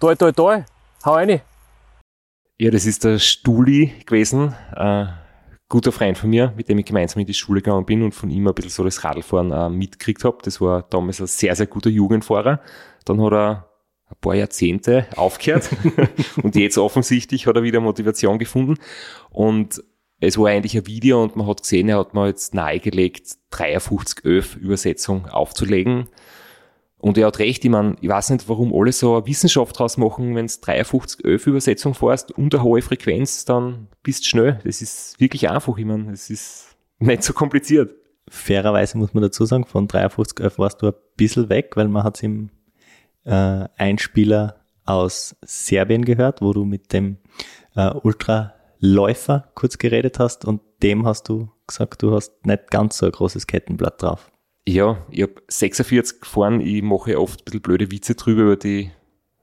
Toi, 0.00 0.14
toi, 0.14 0.32
toi. 0.32 0.62
Hau 1.04 1.14
rein. 1.14 1.40
Ja, 2.58 2.70
das 2.70 2.86
ist 2.86 3.04
der 3.04 3.18
Stuli 3.18 3.92
gewesen, 4.06 4.54
äh, 4.74 5.06
guter 5.68 5.92
Freund 5.92 6.16
von 6.16 6.30
mir, 6.30 6.52
mit 6.56 6.68
dem 6.68 6.78
ich 6.78 6.86
gemeinsam 6.86 7.20
in 7.20 7.26
die 7.26 7.34
Schule 7.34 7.60
gegangen 7.60 7.84
bin 7.84 8.02
und 8.02 8.14
von 8.14 8.30
ihm 8.30 8.46
ein 8.46 8.54
bisschen 8.54 8.70
so 8.70 8.84
das 8.84 9.04
Radfahren 9.04 9.52
äh, 9.52 9.68
mitgekriegt 9.68 10.24
habe. 10.24 10.38
Das 10.42 10.60
war 10.60 10.82
damals 10.82 11.20
ein 11.20 11.26
sehr, 11.26 11.54
sehr 11.54 11.66
guter 11.66 11.90
Jugendfahrer. 11.90 12.60
Dann 13.04 13.20
hat 13.20 13.32
er 13.32 13.70
ein 14.08 14.16
paar 14.20 14.34
Jahrzehnte 14.34 15.06
aufgehört 15.16 15.68
und 16.42 16.54
jetzt 16.56 16.78
offensichtlich 16.78 17.46
hat 17.46 17.56
er 17.56 17.62
wieder 17.62 17.80
Motivation 17.80 18.38
gefunden. 18.38 18.78
Und 19.30 19.82
es 20.20 20.38
war 20.38 20.48
eigentlich 20.48 20.76
ein 20.76 20.86
Video 20.86 21.22
und 21.22 21.36
man 21.36 21.46
hat 21.46 21.62
gesehen, 21.62 21.88
er 21.88 21.98
hat 21.98 22.14
mir 22.14 22.26
jetzt 22.26 22.54
nahegelegt, 22.54 23.36
5311 23.50 24.56
Übersetzung 24.56 25.26
aufzulegen. 25.26 26.08
Und 26.98 27.18
er 27.18 27.26
hat 27.26 27.38
recht, 27.38 27.64
ich 27.64 27.70
meine, 27.70 27.96
ich 28.00 28.08
weiß 28.08 28.30
nicht, 28.30 28.48
warum 28.48 28.74
alle 28.74 28.92
so 28.92 29.16
eine 29.16 29.26
Wissenschaft 29.26 29.78
draus 29.78 29.96
machen, 29.96 30.34
wenn 30.34 30.46
es 30.46 30.56
5311 30.56 31.46
Übersetzung 31.46 31.94
fährst 31.94 32.32
und 32.32 32.54
eine 32.54 32.62
hohe 32.62 32.80
Frequenz, 32.82 33.44
dann 33.44 33.88
bist 34.02 34.24
du 34.24 34.28
schnell. 34.30 34.60
Das 34.64 34.80
ist 34.80 35.20
wirklich 35.20 35.50
einfach, 35.50 35.76
ich 35.76 35.84
meine, 35.84 36.12
es 36.12 36.30
ist 36.30 36.76
nicht 36.98 37.22
so 37.22 37.32
kompliziert. 37.32 37.94
Fairerweise 38.28 38.98
muss 38.98 39.14
man 39.14 39.22
dazu 39.22 39.44
sagen, 39.44 39.66
von 39.66 39.88
5311 39.88 40.58
warst 40.58 40.82
du 40.82 40.86
ein 40.88 40.94
bisschen 41.16 41.48
weg, 41.48 41.72
weil 41.76 41.88
man 41.88 42.02
hat 42.02 42.16
es 42.16 42.22
im 42.22 42.50
äh, 43.24 43.68
Einspieler 43.76 44.56
aus 44.84 45.36
Serbien 45.42 46.04
gehört, 46.04 46.40
wo 46.40 46.52
du 46.52 46.64
mit 46.64 46.92
dem 46.92 47.18
äh, 47.74 47.90
Ultraläufer 47.90 49.50
kurz 49.54 49.78
geredet 49.78 50.18
hast 50.18 50.44
und 50.44 50.62
dem 50.82 51.06
hast 51.06 51.28
du 51.28 51.50
gesagt, 51.66 52.02
du 52.02 52.14
hast 52.14 52.46
nicht 52.46 52.70
ganz 52.70 52.98
so 52.98 53.06
ein 53.06 53.12
großes 53.12 53.46
Kettenblatt 53.46 54.02
drauf. 54.02 54.30
Ja, 54.68 55.06
ich 55.10 55.22
habe 55.22 55.34
46 55.48 56.20
gefahren, 56.20 56.60
ich 56.60 56.82
mache 56.82 57.20
oft 57.20 57.40
ein 57.40 57.44
bisschen 57.44 57.60
blöde 57.62 57.90
Witze 57.90 58.14
drüber 58.16 58.42
über 58.42 58.56
die 58.56 58.90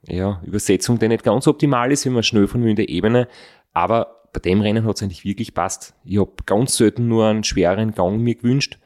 ja, 0.06 0.42
Übersetzung, 0.46 1.00
die 1.00 1.08
nicht 1.08 1.24
ganz 1.24 1.48
optimal 1.48 1.92
ist, 1.92 2.06
wenn 2.06 2.14
man 2.14 2.24
schnell 2.24 2.48
von 2.48 2.62
mir 2.62 2.72
in 2.72 2.76
der 2.76 2.90
Ebene, 2.90 3.30
aber 3.72 4.24
bei 4.34 4.40
dem 4.40 4.62
Rennen 4.62 4.86
hat 4.86 4.98
es 4.98 5.04
eigentlich 5.04 5.24
wirklich 5.24 5.54
passt. 5.54 5.94
Ich 6.04 6.20
habe 6.20 6.32
ganz 6.46 6.76
selten 6.76 7.08
nur 7.08 7.28
einen 7.28 7.44
schweren 7.44 7.94
Gang 7.94 8.20
mir 8.20 8.36
gewünscht 8.36 8.80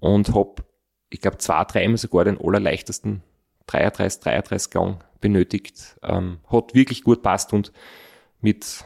und 0.00 0.34
habe, 0.34 0.64
ich 1.10 1.20
glaube, 1.20 1.38
zwei, 1.38 1.62
dreimal 1.64 1.98
sogar 1.98 2.24
den 2.24 2.40
allerleichtesten 2.40 3.22
33, 3.66 4.20
33 4.20 4.70
Gang 4.72 5.04
benötigt. 5.20 5.98
Ähm, 6.02 6.38
hat 6.50 6.74
wirklich 6.74 7.04
gut 7.04 7.22
passt 7.22 7.52
und 7.52 7.72
mit 8.40 8.84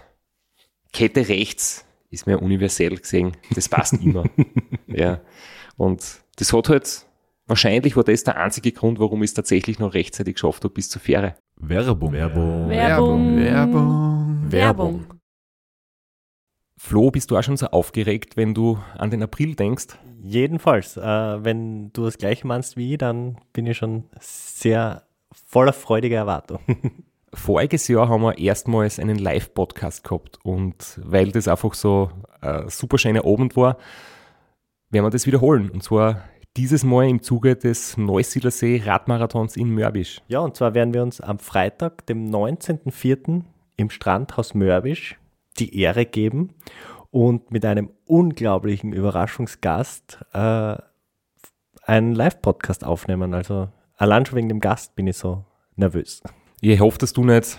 Kette 0.93 1.29
rechts 1.29 1.87
ist 2.11 2.27
mir 2.27 2.39
universell 2.39 2.97
gesehen, 2.97 3.37
das 3.55 3.69
passt 3.69 3.95
immer. 3.95 4.25
ja. 4.87 5.21
Und 5.77 6.21
das 6.39 6.53
hat 6.53 6.69
halt, 6.69 7.07
wahrscheinlich 7.47 7.97
war 7.97 8.05
das 8.05 8.25
der 8.25 8.37
einzige 8.37 8.73
Grund, 8.73 8.99
warum 8.99 9.23
ich 9.23 9.31
es 9.31 9.35
tatsächlich 9.35 9.79
noch 9.79 9.95
rechtzeitig 9.95 10.35
geschafft 10.35 10.65
habe 10.65 10.75
bis 10.75 10.89
zur 10.89 11.03
Fähre. 11.03 11.35
Werbung. 11.57 12.13
Werbung. 12.13 12.69
Werbung. 12.69 13.37
Werbung. 13.39 14.53
Werbung. 14.53 15.07
Flo, 16.81 17.11
bist 17.11 17.31
du 17.31 17.37
auch 17.37 17.43
schon 17.43 17.57
so 17.57 17.67
aufgeregt, 17.67 18.37
wenn 18.37 18.55
du 18.55 18.79
an 18.97 19.11
den 19.11 19.23
April 19.23 19.57
denkst? 19.57 19.99
Jedenfalls, 20.23 20.97
äh, 20.97 21.03
wenn 21.03 21.93
du 21.93 22.05
das 22.05 22.19
gleiche 22.19 22.47
meinst 22.47 22.77
wie 22.77 22.93
ich, 22.93 22.99
dann 22.99 23.39
bin 23.53 23.67
ich 23.67 23.77
schon 23.77 24.05
sehr 24.21 25.03
voller 25.33 25.73
freudiger 25.73 26.19
Erwartung. 26.19 26.61
Voriges 27.35 27.89
Jahr 27.89 28.09
haben 28.09 28.23
wir 28.23 28.39
erstmals 28.39 29.01
einen 29.01 29.19
Live-Podcast 29.19 30.05
gehabt 30.05 30.39
und 30.45 31.01
weil 31.03 31.33
das 31.33 31.49
einfach 31.49 31.75
so 31.75 32.11
ein 32.41 32.69
super 32.69 32.97
schöner 32.97 33.27
Abend 33.27 33.57
war, 33.57 33.77
werden 34.91 35.05
wir 35.05 35.11
das 35.11 35.27
wiederholen. 35.27 35.71
Und 35.71 35.83
zwar 35.83 36.25
dieses 36.57 36.83
Mal 36.85 37.09
im 37.09 37.23
Zuge 37.23 37.57
des 37.57 37.97
Neusiedlersee 37.97 38.83
Radmarathons 38.85 39.57
in 39.57 39.73
Mörbisch. 39.75 40.21
Ja, 40.29 40.41
und 40.41 40.57
zwar 40.57 40.75
werden 40.75 40.95
wir 40.95 41.03
uns 41.03 41.21
am 41.21 41.39
Freitag, 41.39 42.07
dem 42.07 42.31
19.04. 42.31 43.43
im 43.77 43.91
Strandhaus 43.91 44.55
Mörbisch 44.55 45.19
die 45.59 45.81
Ehre 45.81 46.07
geben 46.07 46.55
und 47.11 47.51
mit 47.51 47.65
einem 47.65 47.91
unglaublichen 48.07 48.93
Überraschungsgast 48.93 50.25
äh, 50.33 50.77
einen 51.83 52.15
Live-Podcast 52.15 52.85
aufnehmen. 52.85 53.35
Also 53.35 53.69
allein 53.97 54.27
schon 54.27 54.37
wegen 54.37 54.49
dem 54.49 54.61
Gast 54.61 54.95
bin 54.95 55.07
ich 55.07 55.17
so 55.17 55.45
nervös. 55.77 56.23
Ich 56.61 56.81
hoffe, 56.81 56.99
dass 56.99 57.13
du 57.13 57.25
nicht 57.25 57.59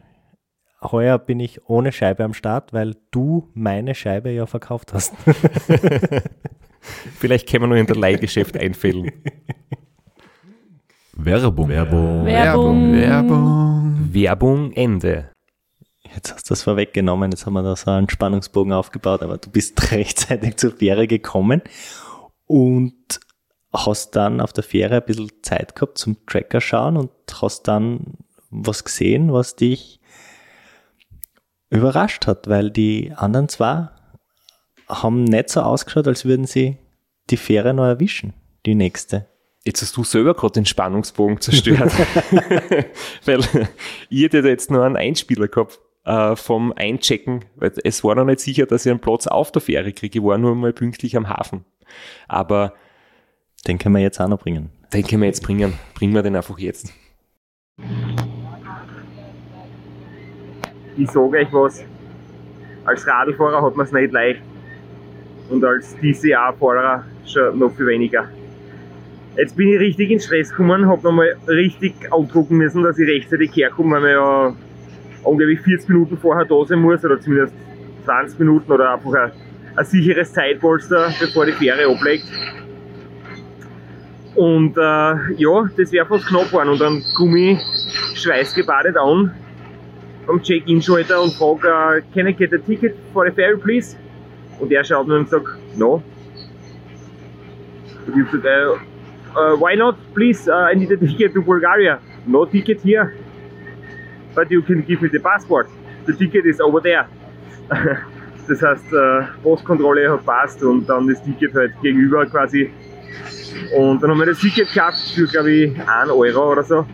Heuer 0.83 1.19
bin 1.19 1.39
ich 1.39 1.69
ohne 1.69 1.91
Scheibe 1.91 2.23
am 2.23 2.33
Start, 2.33 2.73
weil 2.73 2.95
du 3.11 3.49
meine 3.53 3.93
Scheibe 3.93 4.31
ja 4.31 4.45
verkauft 4.45 4.93
hast. 4.93 5.13
Vielleicht 7.19 7.47
können 7.47 7.63
wir 7.63 7.67
noch 7.67 7.75
in 7.75 7.85
der 7.85 7.95
Leihgeschäft 7.95 8.57
einfällen. 8.57 9.11
Werbung. 11.13 11.69
Werbung. 11.69 12.25
Werbung. 12.25 12.93
Werbung. 12.93 14.09
Werbung 14.11 14.71
Ende. 14.73 15.29
Jetzt 16.15 16.33
hast 16.33 16.49
du 16.49 16.53
das 16.53 16.63
vorweggenommen, 16.63 17.31
jetzt 17.31 17.45
haben 17.45 17.53
wir 17.53 17.63
da 17.63 17.75
so 17.75 17.91
einen 17.91 18.09
Spannungsbogen 18.09 18.73
aufgebaut, 18.73 19.21
aber 19.21 19.37
du 19.37 19.49
bist 19.49 19.91
rechtzeitig 19.91 20.57
zur 20.57 20.71
Fähre 20.71 21.07
gekommen. 21.07 21.61
Und 22.47 23.19
hast 23.73 24.15
dann 24.17 24.41
auf 24.41 24.51
der 24.51 24.63
Fähre 24.63 24.97
ein 24.97 25.05
bisschen 25.05 25.31
Zeit 25.43 25.75
gehabt 25.75 25.97
zum 25.97 26.25
Tracker 26.25 26.59
schauen 26.59 26.97
und 26.97 27.11
hast 27.41 27.67
dann 27.67 28.17
was 28.49 28.83
gesehen, 28.83 29.31
was 29.31 29.55
dich 29.55 30.00
überrascht 31.71 32.27
hat, 32.27 32.47
weil 32.47 32.69
die 32.69 33.11
anderen 33.15 33.49
zwei 33.49 33.89
haben 34.87 35.23
nicht 35.23 35.49
so 35.49 35.61
ausgeschaut, 35.61 36.07
als 36.07 36.25
würden 36.25 36.45
sie 36.45 36.77
die 37.29 37.37
Fähre 37.37 37.73
noch 37.73 37.85
erwischen, 37.85 38.33
die 38.65 38.75
nächste. 38.75 39.25
Jetzt 39.63 39.81
hast 39.81 39.95
du 39.95 40.03
selber 40.03 40.33
gerade 40.33 40.53
den 40.53 40.65
Spannungsbogen 40.65 41.39
zerstört. 41.39 41.91
weil 43.25 43.39
ich 44.09 44.23
hätte 44.23 44.39
jetzt 44.39 44.69
nur 44.69 44.83
einen 44.83 44.97
Einspieler 44.97 45.47
gehabt 45.47 45.79
äh, 46.03 46.35
vom 46.35 46.73
Einchecken, 46.75 47.45
weil 47.55 47.71
es 47.83 48.03
war 48.03 48.15
noch 48.15 48.25
nicht 48.25 48.41
sicher, 48.41 48.65
dass 48.65 48.85
ich 48.85 48.91
einen 48.91 48.99
Platz 48.99 49.27
auf 49.27 49.51
der 49.51 49.61
Fähre 49.61 49.93
kriege. 49.93 50.19
Ich 50.19 50.25
war 50.25 50.37
nur 50.37 50.55
mal 50.55 50.73
pünktlich 50.73 51.15
am 51.15 51.29
Hafen. 51.29 51.63
Aber 52.27 52.73
Den 53.67 53.77
können 53.77 53.95
wir 53.95 54.01
jetzt 54.01 54.19
auch 54.19 54.27
noch 54.27 54.39
bringen. 54.39 54.71
den 54.93 55.03
können 55.03 55.21
wir 55.21 55.27
jetzt 55.27 55.43
bringen. 55.43 55.73
Bringen 55.93 56.13
wir 56.13 56.23
den 56.23 56.35
einfach 56.35 56.57
jetzt. 56.59 56.91
Ich 60.97 61.09
sage 61.09 61.37
euch 61.37 61.47
was, 61.51 61.83
als 62.85 63.07
Radlfahrer 63.07 63.61
hat 63.61 63.75
man 63.75 63.85
es 63.85 63.91
nicht 63.91 64.11
leicht. 64.11 64.41
Und 65.49 65.63
als 65.63 65.95
DCA-Fahrer 65.97 67.03
schon 67.25 67.59
noch 67.59 67.71
viel 67.75 67.87
weniger. 67.87 68.27
Jetzt 69.37 69.55
bin 69.55 69.69
ich 69.69 69.79
richtig 69.79 70.11
in 70.11 70.19
Stress 70.19 70.49
gekommen, 70.49 70.87
habe 70.87 71.03
nochmal 71.03 71.35
richtig 71.47 71.93
andrucken 72.11 72.57
müssen, 72.57 72.83
dass 72.83 72.97
ich 72.99 73.07
rechtzeitig 73.07 73.55
herkomme, 73.55 73.95
weil 73.95 74.01
man 74.01 74.11
ja 74.11 74.55
ungefähr 75.23 75.57
40 75.57 75.89
Minuten 75.89 76.17
vorher 76.17 76.45
da 76.45 76.65
sein 76.65 76.79
muss, 76.79 77.03
oder 77.03 77.19
zumindest 77.19 77.53
20 78.05 78.39
Minuten 78.39 78.71
oder 78.71 78.93
einfach 78.93 79.13
ein, 79.13 79.31
ein 79.75 79.85
sicheres 79.85 80.33
Zeitpolster, 80.33 81.13
bevor 81.19 81.45
die 81.45 81.53
Fähre 81.53 81.89
ablegt. 81.89 82.25
Und 84.35 84.77
äh, 84.77 85.33
ja, 85.37 85.69
das 85.77 85.91
wäre 85.91 86.05
fast 86.05 86.27
knapp 86.27 86.47
geworden. 86.47 86.69
Und 86.69 86.81
dann 86.81 87.03
ich 87.37 87.59
schweißgebadet 88.15 88.97
an 88.97 89.31
am 90.31 90.41
Check-In-Schalter 90.41 91.21
und 91.21 91.33
frage, 91.33 91.67
uh, 91.67 92.01
can 92.13 92.27
I 92.27 92.31
get 92.31 92.53
a 92.53 92.57
ticket 92.57 92.95
for 93.13 93.25
the 93.25 93.31
ferry, 93.31 93.57
please? 93.57 93.95
Und 94.59 94.71
er 94.71 94.83
schaut 94.83 95.07
mir 95.07 95.17
und 95.17 95.29
sagt, 95.29 95.47
no. 95.77 96.01
Und 98.07 98.17
ich 98.17 98.31
sage, 98.31 98.79
uh, 99.35 99.39
uh, 99.39 99.55
why 99.57 99.75
not, 99.75 99.95
please? 100.13 100.49
I 100.49 100.73
need 100.75 100.91
a 100.91 100.97
ticket 100.97 101.33
to 101.33 101.41
Bulgaria. 101.41 101.99
No 102.25 102.45
ticket 102.45 102.81
here. 102.81 103.13
But 104.33 104.49
you 104.49 104.61
can 104.61 104.81
give 104.81 105.01
me 105.01 105.09
the 105.09 105.19
passport. 105.19 105.69
The 106.05 106.13
ticket 106.13 106.45
is 106.45 106.61
over 106.61 106.81
there. 106.81 107.07
das 108.47 108.61
heißt, 108.61 108.93
äh, 108.93 109.23
Postkontrolle 109.43 110.11
hat 110.11 110.25
passt 110.25 110.63
und 110.63 110.87
dann 110.87 111.07
das 111.07 111.21
Ticket 111.23 111.53
halt 111.53 111.73
gegenüber 111.81 112.25
quasi. 112.25 112.71
Und 113.77 114.01
dann 114.01 114.11
haben 114.11 114.19
wir 114.19 114.27
das 114.27 114.39
Ticket 114.39 114.73
gehabt 114.73 114.97
für, 115.13 115.27
glaube 115.27 115.51
ich, 115.51 115.79
1 115.79 116.09
Euro 116.09 116.51
oder 116.51 116.63
so. 116.63 116.85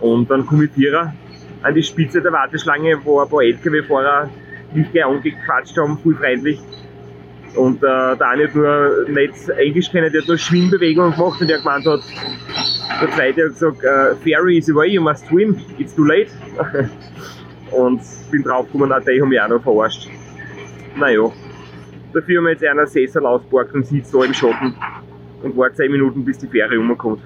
Und 0.00 0.30
dann 0.30 0.46
komme 0.46 0.64
ich 0.64 0.70
Vierer 0.72 1.12
an 1.62 1.74
die 1.74 1.82
Spitze 1.82 2.20
der 2.20 2.32
Warteschlange, 2.32 2.98
wo 3.04 3.20
ein 3.20 3.28
paar 3.28 3.42
LKW-Fahrer 3.42 4.30
mich 4.74 4.90
gleich 4.92 5.04
angequatscht 5.04 5.76
haben, 5.76 5.98
voll 5.98 6.14
freundlich. 6.14 6.60
Und 7.54 7.78
äh, 7.78 8.16
der 8.16 8.28
eine 8.28 8.44
hat 8.44 8.54
nur 8.54 9.06
nicht 9.08 9.48
Englisch 9.48 9.90
kennen, 9.90 10.12
der 10.12 10.20
hat 10.20 10.28
nur 10.28 10.38
Schwimmbewegungen 10.38 11.12
gemacht 11.12 11.40
und 11.40 11.48
der 11.48 11.58
gemeint 11.58 11.86
hat, 11.86 12.00
der 13.00 13.10
zweite 13.10 13.44
hat 13.44 13.48
gesagt, 13.48 13.82
äh, 13.82 14.14
Ferry 14.16 14.58
is 14.58 14.70
away, 14.70 14.88
you 14.88 15.02
must 15.02 15.26
swim, 15.26 15.56
it's 15.78 15.94
too 15.94 16.04
late. 16.04 16.30
und 17.70 18.00
bin 18.30 18.42
draufgekommen, 18.42 18.92
auch 18.92 19.00
die 19.00 19.20
haben 19.20 19.28
mich 19.28 19.40
auch 19.40 19.48
noch 19.48 19.62
verarscht. 19.62 20.08
Naja, 20.96 21.30
dafür 22.12 22.38
haben 22.38 22.44
wir 22.44 22.52
jetzt 22.52 22.64
einer 22.64 22.86
Sessel 22.86 23.24
ausgeborgt 23.24 23.74
und 23.74 23.86
sitzt 23.86 24.14
da 24.14 24.24
im 24.24 24.34
Schatten 24.34 24.74
und 25.42 25.56
wartet 25.56 25.78
10 25.78 25.92
Minuten, 25.92 26.24
bis 26.24 26.38
die 26.38 26.46
Fähre 26.46 26.76
rumkommt. 26.76 27.22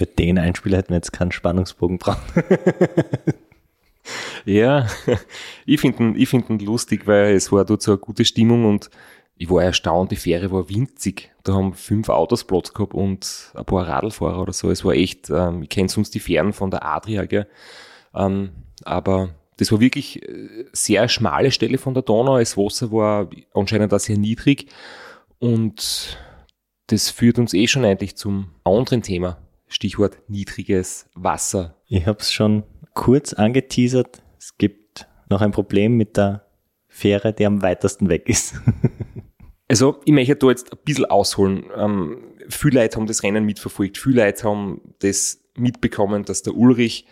Für 0.00 0.06
den 0.06 0.38
Einspieler 0.38 0.78
hätten 0.78 0.88
wir 0.88 0.96
jetzt 0.96 1.12
keinen 1.12 1.30
Spannungsbogen 1.30 1.98
brauchen. 1.98 2.22
Ja, 4.46 4.88
ich 5.66 5.78
finde 5.78 6.18
ihn, 6.18 6.26
find 6.26 6.48
ihn 6.48 6.58
lustig, 6.60 7.06
weil 7.06 7.34
es 7.34 7.52
war 7.52 7.66
dort 7.66 7.82
so 7.82 7.92
eine 7.92 7.98
gute 7.98 8.24
Stimmung 8.24 8.64
und 8.64 8.88
ich 9.36 9.50
war 9.50 9.62
erstaunt, 9.62 10.10
die 10.10 10.16
Fähre 10.16 10.50
war 10.50 10.70
winzig. 10.70 11.30
Da 11.44 11.52
haben 11.52 11.74
fünf 11.74 12.08
Autos 12.08 12.44
Platz 12.44 12.72
gehabt 12.72 12.94
und 12.94 13.52
ein 13.54 13.64
paar 13.66 13.86
Radlfahrer 13.86 14.40
oder 14.40 14.54
so. 14.54 14.70
Es 14.70 14.84
war 14.86 14.94
echt, 14.94 15.28
ähm, 15.28 15.62
ich 15.62 15.68
kenne 15.68 15.90
sonst 15.90 16.14
die 16.14 16.18
Fähren 16.18 16.54
von 16.54 16.70
der 16.70 16.82
Adria, 16.82 17.26
gell? 17.26 17.46
Ähm, 18.14 18.52
aber 18.82 19.34
das 19.58 19.70
war 19.70 19.80
wirklich 19.80 20.26
äh, 20.26 20.64
sehr 20.72 21.06
schmale 21.08 21.52
Stelle 21.52 21.76
von 21.76 21.92
der 21.92 22.02
Donau. 22.02 22.38
Das 22.38 22.56
Wasser 22.56 22.90
war 22.90 23.28
anscheinend 23.52 23.92
auch 23.92 24.00
sehr 24.00 24.16
niedrig 24.16 24.72
und 25.38 26.18
das 26.86 27.10
führt 27.10 27.38
uns 27.38 27.52
eh 27.52 27.68
schon 27.68 27.84
eigentlich 27.84 28.16
zum 28.16 28.48
anderen 28.64 29.02
Thema. 29.02 29.36
Stichwort 29.70 30.18
niedriges 30.28 31.06
Wasser. 31.14 31.76
Ich 31.86 32.06
habe 32.06 32.18
es 32.18 32.32
schon 32.32 32.64
kurz 32.92 33.32
angeteasert. 33.32 34.22
Es 34.38 34.58
gibt 34.58 35.06
noch 35.30 35.40
ein 35.40 35.52
Problem 35.52 35.96
mit 35.96 36.16
der 36.16 36.44
Fähre, 36.88 37.32
die 37.32 37.46
am 37.46 37.62
weitesten 37.62 38.08
weg 38.08 38.28
ist. 38.28 38.54
Also, 39.70 40.00
ich 40.04 40.12
möchte 40.12 40.34
da 40.34 40.48
jetzt 40.48 40.72
ein 40.72 40.78
bisschen 40.84 41.04
ausholen. 41.04 41.66
Ähm, 41.76 42.34
viele 42.48 42.80
Leute 42.80 42.96
haben 42.96 43.06
das 43.06 43.22
Rennen 43.22 43.44
mitverfolgt. 43.44 43.98
Viele 43.98 44.24
Leute 44.24 44.42
haben 44.42 44.80
das 44.98 45.44
mitbekommen, 45.56 46.24
dass 46.24 46.42
der 46.42 46.56
Ulrich 46.56 47.06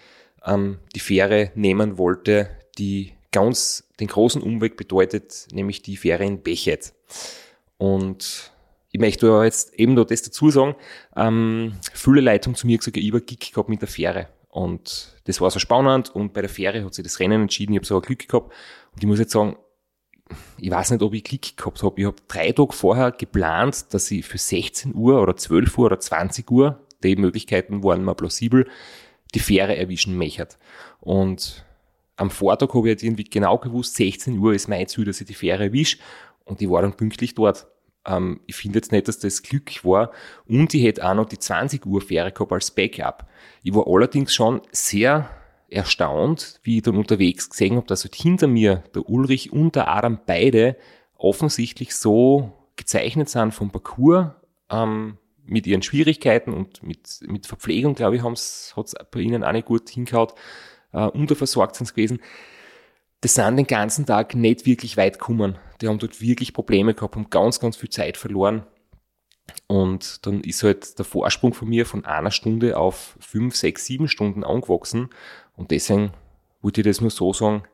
ähm, 0.44 0.78
die 0.92 0.98
Fähre 0.98 1.52
nehmen 1.54 1.98
wollte, 1.98 2.50
die 2.76 3.12
ganz 3.30 3.88
den 4.00 4.08
großen 4.08 4.42
Umweg 4.42 4.76
bedeutet, 4.76 5.46
nämlich 5.52 5.82
die 5.82 5.96
Fähre 5.96 6.24
in 6.24 6.42
Bechet. 6.42 6.94
Und 7.76 8.52
ich 8.98 9.00
möchte 9.00 9.28
aber 9.28 9.44
jetzt 9.44 9.74
eben 9.78 9.94
noch 9.94 10.06
das 10.06 10.22
dazu 10.22 10.50
sagen, 10.50 10.74
ähm, 11.14 11.74
viele 11.94 12.20
Leute 12.20 12.52
zu 12.52 12.66
mir 12.66 12.78
gesagt, 12.78 12.96
ich 12.96 13.12
habe 13.12 13.20
Gig 13.20 13.52
gehabt 13.52 13.68
mit 13.68 13.80
der 13.80 13.88
Fähre. 13.88 14.26
Und 14.48 15.20
das 15.24 15.40
war 15.40 15.52
so 15.52 15.60
spannend 15.60 16.10
und 16.10 16.32
bei 16.32 16.40
der 16.40 16.50
Fähre 16.50 16.84
hat 16.84 16.94
sich 16.94 17.04
das 17.04 17.20
Rennen 17.20 17.42
entschieden, 17.42 17.74
ich 17.74 17.78
habe 17.78 17.86
so 17.86 18.00
Glück 18.00 18.26
gehabt. 18.26 18.52
Und 18.92 19.00
ich 19.00 19.06
muss 19.06 19.20
jetzt 19.20 19.30
sagen, 19.30 19.56
ich 20.58 20.68
weiß 20.68 20.90
nicht, 20.90 21.02
ob 21.02 21.14
ich 21.14 21.22
Glück 21.22 21.56
gehabt 21.56 21.80
habe. 21.84 22.00
Ich 22.00 22.06
habe 22.06 22.16
drei 22.26 22.50
Tage 22.50 22.72
vorher 22.72 23.12
geplant, 23.12 23.94
dass 23.94 24.10
ich 24.10 24.26
für 24.26 24.38
16 24.38 24.96
Uhr 24.96 25.22
oder 25.22 25.36
12 25.36 25.78
Uhr 25.78 25.86
oder 25.86 26.00
20 26.00 26.50
Uhr, 26.50 26.84
die 27.04 27.14
Möglichkeiten 27.14 27.84
waren 27.84 28.04
mir 28.04 28.16
plausibel, 28.16 28.66
die 29.32 29.38
Fähre 29.38 29.76
erwischen 29.76 30.18
möchte. 30.18 30.48
Und 30.98 31.64
am 32.16 32.30
Vortag 32.30 32.70
habe 32.70 32.88
ich 32.88 32.94
jetzt 32.94 33.04
irgendwie 33.04 33.24
genau 33.24 33.58
gewusst, 33.58 33.94
16 33.94 34.36
Uhr 34.38 34.54
ist 34.54 34.66
mein 34.66 34.88
Ziel, 34.88 35.04
dass 35.04 35.20
ich 35.20 35.28
die 35.28 35.34
Fähre 35.34 35.66
erwische. 35.66 35.98
Und 36.44 36.60
ich 36.60 36.68
war 36.68 36.82
dann 36.82 36.94
pünktlich 36.94 37.36
dort. 37.36 37.68
Ähm, 38.06 38.40
ich 38.46 38.56
finde 38.56 38.78
jetzt 38.78 38.92
nicht, 38.92 39.08
dass 39.08 39.18
das 39.18 39.42
Glück 39.42 39.84
war. 39.84 40.10
Und 40.46 40.72
ich 40.74 40.82
hätte 40.82 41.08
auch 41.08 41.14
noch 41.14 41.28
die 41.28 41.38
20 41.38 41.86
Uhr 41.86 42.00
Fähre 42.00 42.32
gehabt 42.32 42.52
als 42.52 42.70
Backup. 42.70 43.26
Ich 43.62 43.74
war 43.74 43.86
allerdings 43.86 44.34
schon 44.34 44.62
sehr 44.72 45.30
erstaunt, 45.70 46.60
wie 46.62 46.78
ich 46.78 46.82
dann 46.82 46.96
unterwegs 46.96 47.50
gesehen 47.50 47.76
habe, 47.76 47.86
dass 47.86 48.04
halt 48.04 48.14
hinter 48.14 48.46
mir 48.46 48.84
der 48.94 49.08
Ulrich 49.08 49.52
und 49.52 49.76
der 49.76 49.88
Adam 49.88 50.18
beide 50.24 50.76
offensichtlich 51.16 51.94
so 51.94 52.52
gezeichnet 52.76 53.28
sind 53.28 53.52
vom 53.52 53.70
Parcours, 53.70 54.28
ähm, 54.70 55.18
mit 55.44 55.66
ihren 55.66 55.82
Schwierigkeiten 55.82 56.52
und 56.52 56.82
mit, 56.82 57.20
mit 57.26 57.46
Verpflegung, 57.46 57.94
glaube 57.94 58.16
ich, 58.16 58.22
hat 58.22 58.32
es 58.34 58.94
bei 59.10 59.20
ihnen 59.20 59.42
auch 59.42 59.52
nicht 59.52 59.66
gut 59.66 59.88
hingehaut, 59.88 60.34
äh, 60.92 61.06
unterversorgt 61.06 61.76
sind 61.76 61.90
gewesen. 61.90 62.20
Die 63.24 63.28
sind 63.28 63.56
den 63.56 63.66
ganzen 63.66 64.06
Tag 64.06 64.34
nicht 64.34 64.64
wirklich 64.64 64.96
weit 64.96 65.18
gekommen. 65.18 65.58
Die 65.80 65.88
haben 65.88 65.98
dort 65.98 66.20
wirklich 66.20 66.52
Probleme 66.52 66.94
gehabt, 66.94 67.16
haben 67.16 67.30
ganz, 67.30 67.58
ganz 67.58 67.76
viel 67.76 67.90
Zeit 67.90 68.16
verloren. 68.16 68.64
Und 69.66 70.26
dann 70.26 70.42
ist 70.42 70.62
halt 70.62 70.98
der 70.98 71.04
Vorsprung 71.04 71.54
von 71.54 71.68
mir 71.68 71.86
von 71.86 72.04
einer 72.04 72.30
Stunde 72.30 72.76
auf 72.76 73.16
fünf, 73.20 73.56
sechs, 73.56 73.86
sieben 73.86 74.08
Stunden 74.08 74.44
angewachsen. 74.44 75.08
Und 75.56 75.70
deswegen 75.70 76.12
wollte 76.62 76.80
ich 76.80 76.86
das 76.86 77.00
nur 77.00 77.10
so 77.10 77.32
sagen, 77.32 77.64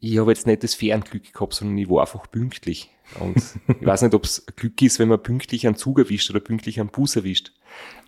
ich 0.00 0.18
habe 0.18 0.30
jetzt 0.30 0.46
nicht 0.46 0.62
das 0.62 0.74
Fernglück 0.74 1.32
gehabt, 1.32 1.54
sondern 1.54 1.78
ich 1.78 1.88
war 1.88 2.00
einfach 2.00 2.30
pünktlich. 2.30 2.90
Und 3.18 3.36
ich 3.68 3.86
weiß 3.86 4.02
nicht, 4.02 4.14
ob 4.14 4.24
es 4.24 4.44
Glück 4.56 4.80
ist, 4.82 4.98
wenn 4.98 5.08
man 5.08 5.22
pünktlich 5.22 5.66
einen 5.66 5.76
Zug 5.76 5.98
erwischt 5.98 6.30
oder 6.30 6.40
pünktlich 6.40 6.80
einen 6.80 6.90
Bus 6.90 7.16
erwischt. 7.16 7.52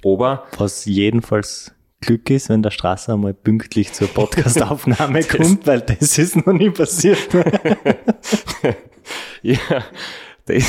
Aber 0.04 0.46
Was 0.56 0.84
jedenfalls 0.84 1.74
Glück 2.02 2.28
ist, 2.28 2.50
wenn 2.50 2.62
der 2.62 2.70
Strasser 2.70 3.14
einmal 3.14 3.32
pünktlich 3.32 3.92
zur 3.92 4.08
Podcastaufnahme 4.08 5.22
kommt, 5.24 5.66
weil 5.66 5.80
das 5.80 6.18
ist 6.18 6.36
noch 6.36 6.52
nie 6.52 6.70
passiert. 6.70 7.28
ja, 9.42 9.56
das 10.44 10.64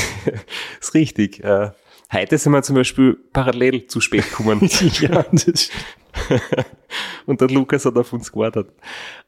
ist 0.80 0.94
richtig. 0.94 1.44
Äh, 1.44 1.72
Heute 2.12 2.38
sind 2.38 2.52
wir 2.52 2.62
zum 2.62 2.76
Beispiel 2.76 3.18
parallel 3.32 3.88
zu 3.88 4.00
spät 4.00 4.30
gekommen. 4.30 4.60
ja, 5.00 5.24
das 5.32 5.68
und 7.26 7.40
der 7.40 7.48
Lukas 7.48 7.84
hat 7.84 7.96
auf 7.96 8.12
uns 8.12 8.30
gewartet. 8.30 8.70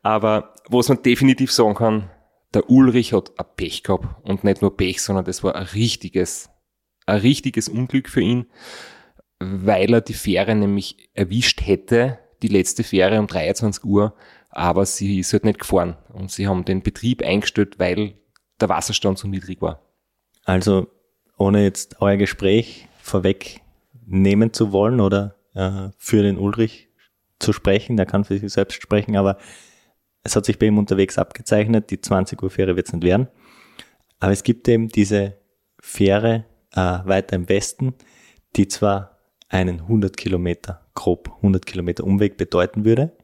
Aber 0.03 0.55
was 0.69 0.89
man 0.89 1.03
definitiv 1.03 1.51
sagen 1.51 1.75
kann, 1.75 2.11
der 2.55 2.71
Ulrich 2.71 3.13
hat 3.13 3.33
ein 3.39 3.47
Pech 3.57 3.83
gehabt. 3.83 4.07
Und 4.23 4.45
nicht 4.45 4.63
nur 4.63 4.77
Pech, 4.77 5.03
sondern 5.03 5.25
das 5.25 5.43
war 5.43 5.57
ein 5.57 5.65
richtiges, 5.65 6.49
ein 7.07 7.19
richtiges 7.19 7.69
Unglück 7.69 8.09
für 8.09 8.21
ihn, 8.21 8.47
weil 9.39 9.93
er 9.93 10.01
die 10.01 10.15
Fähre 10.15 10.55
nämlich 10.55 11.11
erwischt 11.15 11.61
hätte, 11.65 12.19
die 12.43 12.49
letzte 12.49 12.85
Fähre 12.85 13.19
um 13.19 13.27
23 13.27 13.85
Uhr, 13.85 14.15
aber 14.51 14.87
sie 14.87 15.21
ist 15.21 15.33
halt 15.33 15.45
nicht 15.45 15.61
gefahren. 15.61 15.97
Und 16.13 16.31
sie 16.31 16.47
haben 16.47 16.65
den 16.65 16.83
Betrieb 16.83 17.23
eingestellt, 17.23 17.79
weil 17.79 18.15
der 18.61 18.69
Wasserstand 18.69 19.19
so 19.19 19.29
niedrig 19.29 19.61
war. 19.61 19.83
Also 20.45 20.89
ohne 21.37 21.63
jetzt 21.63 22.01
euer 22.01 22.17
Gespräch 22.17 22.89
vorwegnehmen 23.01 24.53
zu 24.53 24.73
wollen 24.73 25.01
oder 25.01 25.37
äh, 25.55 25.91
für 25.99 26.23
den 26.23 26.39
Ulrich 26.39 26.89
zu 27.39 27.53
sprechen, 27.53 27.97
der 27.97 28.07
kann 28.07 28.25
für 28.25 28.39
sich 28.39 28.53
selbst 28.53 28.81
sprechen, 28.81 29.17
aber 29.17 29.37
es 30.23 30.35
hat 30.35 30.47
sich 30.47 30.59
bei 30.59 30.67
ihm 30.67 30.79
unterwegs 30.79 31.19
abgezeichnet, 31.19 31.91
die 31.91 32.01
20 32.01 32.43
Uhr 32.43 32.51
Fähre 32.51 32.77
wird 32.77 32.87
es 32.87 32.93
nicht 32.93 33.05
werden. 33.05 33.29
Aber 34.19 34.33
es 34.33 34.43
gibt 34.43 34.67
eben 34.69 34.89
diese 34.89 35.37
Fähre 35.79 36.47
äh, 36.73 36.81
weiter 36.81 37.37
im 37.37 37.49
Westen, 37.49 37.95
die 38.57 38.67
zwar 38.67 39.16
einen 39.49 39.81
100 39.81 40.17
Kilometer, 40.17 40.87
grob 40.95 41.33
100 41.37 41.65
Kilometer 41.67 42.05
Umweg 42.05 42.37
bedeuten 42.37 42.85
würde, 42.85 43.17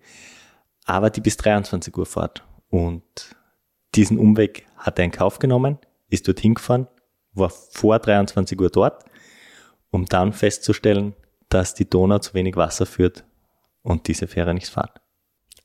aber 0.84 1.10
die 1.10 1.20
bis 1.20 1.36
23 1.36 1.96
Uhr 1.96 2.06
fährt. 2.06 2.44
Und 2.68 3.36
diesen 3.94 4.18
Umweg 4.18 4.66
hat 4.76 4.98
er 4.98 5.04
in 5.04 5.10
Kauf 5.10 5.38
genommen, 5.38 5.78
ist 6.08 6.26
dorthin 6.28 6.54
gefahren, 6.54 6.86
war 7.34 7.50
vor 7.50 7.98
23 7.98 8.60
Uhr 8.60 8.70
dort, 8.70 9.04
um 9.90 10.06
dann 10.06 10.32
festzustellen, 10.32 11.14
dass 11.48 11.74
die 11.74 11.88
Donau 11.88 12.18
zu 12.18 12.34
wenig 12.34 12.56
Wasser 12.56 12.86
führt 12.86 13.24
und 13.82 14.08
diese 14.08 14.26
Fähre 14.26 14.54
nicht 14.54 14.68
fährt. 14.68 15.00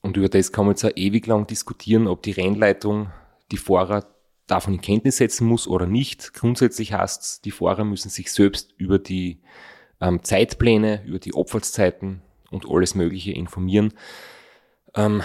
Und 0.00 0.16
über 0.16 0.28
das 0.28 0.52
kann 0.52 0.66
man 0.66 0.72
jetzt 0.74 0.84
auch 0.84 0.96
ewig 0.96 1.26
lang 1.26 1.46
diskutieren, 1.46 2.06
ob 2.06 2.22
die 2.22 2.32
Rennleitung 2.32 3.10
die 3.50 3.56
Fahrer 3.56 4.06
davon 4.46 4.74
in 4.74 4.80
Kenntnis 4.80 5.18
setzen 5.18 5.46
muss 5.46 5.66
oder 5.66 5.86
nicht. 5.86 6.34
Grundsätzlich 6.34 6.92
heißt 6.92 7.44
die 7.44 7.50
Fahrer 7.50 7.84
müssen 7.84 8.08
sich 8.08 8.32
selbst 8.32 8.72
über 8.76 8.98
die 8.98 9.40
ähm, 10.00 10.22
Zeitpläne, 10.22 11.02
über 11.04 11.18
die 11.18 11.34
Abfahrtszeiten 11.34 12.22
und 12.50 12.66
alles 12.68 12.94
Mögliche 12.94 13.32
informieren. 13.32 13.92
Ähm, 14.94 15.22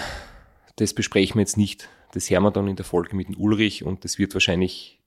das 0.76 0.94
besprechen 0.94 1.36
wir 1.36 1.42
jetzt 1.42 1.56
nicht. 1.56 1.88
Das 2.12 2.30
hören 2.30 2.42
wir 2.42 2.50
dann 2.50 2.68
in 2.68 2.76
der 2.76 2.84
Folge 2.84 3.16
mit 3.16 3.28
dem 3.28 3.36
Ulrich 3.36 3.84
und 3.84 4.04
das 4.04 4.18
wird 4.18 4.34
wahrscheinlich 4.34 5.00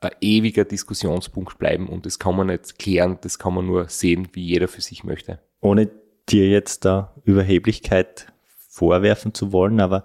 ein 0.00 0.10
ewiger 0.20 0.64
Diskussionspunkt 0.64 1.58
bleiben 1.58 1.88
und 1.88 2.06
das 2.06 2.18
kann 2.18 2.36
man 2.36 2.48
nicht 2.48 2.78
klären, 2.78 3.18
das 3.20 3.38
kann 3.38 3.54
man 3.54 3.66
nur 3.66 3.88
sehen, 3.88 4.28
wie 4.32 4.44
jeder 4.44 4.68
für 4.68 4.80
sich 4.80 5.02
möchte. 5.04 5.40
Ohne 5.60 5.90
dir 6.28 6.48
jetzt 6.48 6.84
da 6.84 7.14
Überheblichkeit 7.24 8.32
vorwerfen 8.68 9.34
zu 9.34 9.52
wollen, 9.52 9.80
aber 9.80 10.04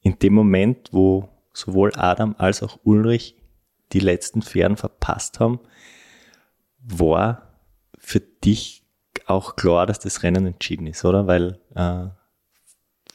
in 0.00 0.18
dem 0.18 0.34
Moment, 0.34 0.88
wo 0.92 1.28
sowohl 1.52 1.92
Adam 1.94 2.34
als 2.38 2.62
auch 2.62 2.80
Ulrich 2.84 3.36
die 3.92 4.00
letzten 4.00 4.42
Fähren 4.42 4.76
verpasst 4.76 5.38
haben, 5.38 5.60
war 6.82 7.49
für 8.10 8.20
dich 8.20 8.82
auch 9.26 9.54
klar, 9.54 9.86
dass 9.86 10.00
das 10.00 10.22
Rennen 10.22 10.44
entschieden 10.44 10.86
ist, 10.86 11.04
oder? 11.04 11.26
Weil 11.26 11.60
äh, 11.76 12.08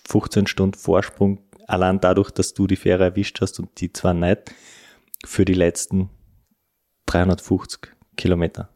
15 0.08 0.48
Stunden 0.48 0.78
Vorsprung, 0.78 1.42
allein 1.68 2.00
dadurch, 2.00 2.32
dass 2.32 2.54
du 2.54 2.66
die 2.66 2.78
Fähre 2.78 3.04
erwischt 3.04 3.42
hast 3.42 3.60
und 3.60 3.82
die 3.82 3.92
zwar 3.92 4.14
nicht, 4.14 4.56
für 5.26 5.44
die 5.44 5.54
letzten 5.54 6.10
350 7.08 7.92
Kilometer. 8.16 8.70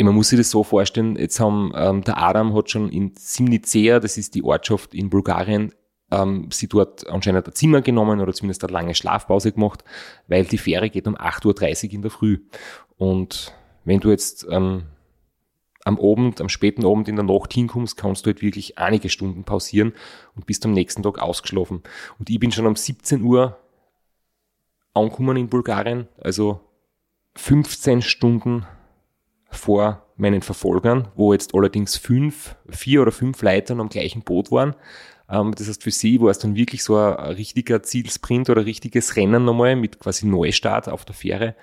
Man 0.00 0.14
muss 0.14 0.28
sich 0.28 0.38
das 0.38 0.50
so 0.50 0.62
vorstellen, 0.62 1.16
jetzt 1.16 1.40
haben, 1.40 1.72
ähm, 1.74 2.04
der 2.04 2.18
Adam 2.18 2.54
hat 2.54 2.70
schon 2.70 2.88
in 2.90 3.14
Simnicea, 3.16 3.98
das 3.98 4.16
ist 4.16 4.36
die 4.36 4.44
Ortschaft 4.44 4.94
in 4.94 5.10
Bulgarien, 5.10 5.74
ähm, 6.12 6.50
sie 6.52 6.68
dort 6.68 7.08
anscheinend 7.08 7.48
ein 7.48 7.54
Zimmer 7.54 7.82
genommen 7.82 8.20
oder 8.20 8.32
zumindest 8.32 8.62
eine 8.62 8.72
lange 8.72 8.94
Schlafpause 8.94 9.50
gemacht, 9.50 9.82
weil 10.28 10.44
die 10.44 10.58
Fähre 10.58 10.88
geht 10.88 11.08
um 11.08 11.16
8.30 11.16 11.86
Uhr 11.86 11.92
in 11.94 12.02
der 12.02 12.12
Früh. 12.12 12.38
Und 12.96 13.52
wenn 13.84 13.98
du 13.98 14.10
jetzt 14.10 14.46
ähm, 14.48 14.84
am 15.88 15.98
Abend, 15.98 16.40
am 16.40 16.50
späten 16.50 16.84
Abend 16.84 17.08
in 17.08 17.16
der 17.16 17.24
Nacht 17.24 17.54
hinkommst, 17.54 17.96
kannst 17.96 18.24
du 18.24 18.28
halt 18.28 18.42
wirklich 18.42 18.78
einige 18.78 19.08
Stunden 19.08 19.44
pausieren 19.44 19.94
und 20.36 20.46
bist 20.46 20.64
am 20.66 20.72
nächsten 20.72 21.02
Tag 21.02 21.18
ausgeschlafen. 21.18 21.82
Und 22.18 22.28
ich 22.28 22.38
bin 22.38 22.52
schon 22.52 22.66
um 22.66 22.76
17 22.76 23.22
Uhr 23.22 23.58
angekommen 24.92 25.38
in 25.38 25.48
Bulgarien, 25.48 26.06
also 26.20 26.60
15 27.36 28.02
Stunden 28.02 28.66
vor 29.50 30.04
meinen 30.16 30.42
Verfolgern, 30.42 31.08
wo 31.16 31.32
jetzt 31.32 31.54
allerdings 31.54 31.96
fünf, 31.96 32.56
vier 32.68 33.00
oder 33.00 33.12
fünf 33.12 33.40
Leitern 33.40 33.80
am 33.80 33.88
gleichen 33.88 34.22
Boot 34.22 34.50
waren. 34.50 34.74
Ähm, 35.30 35.54
das 35.56 35.68
heißt, 35.68 35.82
für 35.82 35.90
sie 35.90 36.20
war 36.20 36.30
es 36.30 36.38
dann 36.38 36.54
wirklich 36.54 36.84
so 36.84 36.96
ein, 36.96 37.14
richtiger 37.32 37.82
Zielsprint 37.82 38.50
oder 38.50 38.66
richtiges 38.66 39.16
Rennen 39.16 39.46
nochmal 39.46 39.74
mit 39.74 40.00
quasi 40.00 40.26
Neustart 40.26 40.88
auf 40.90 41.06
der 41.06 41.14
Fähre. 41.14 41.54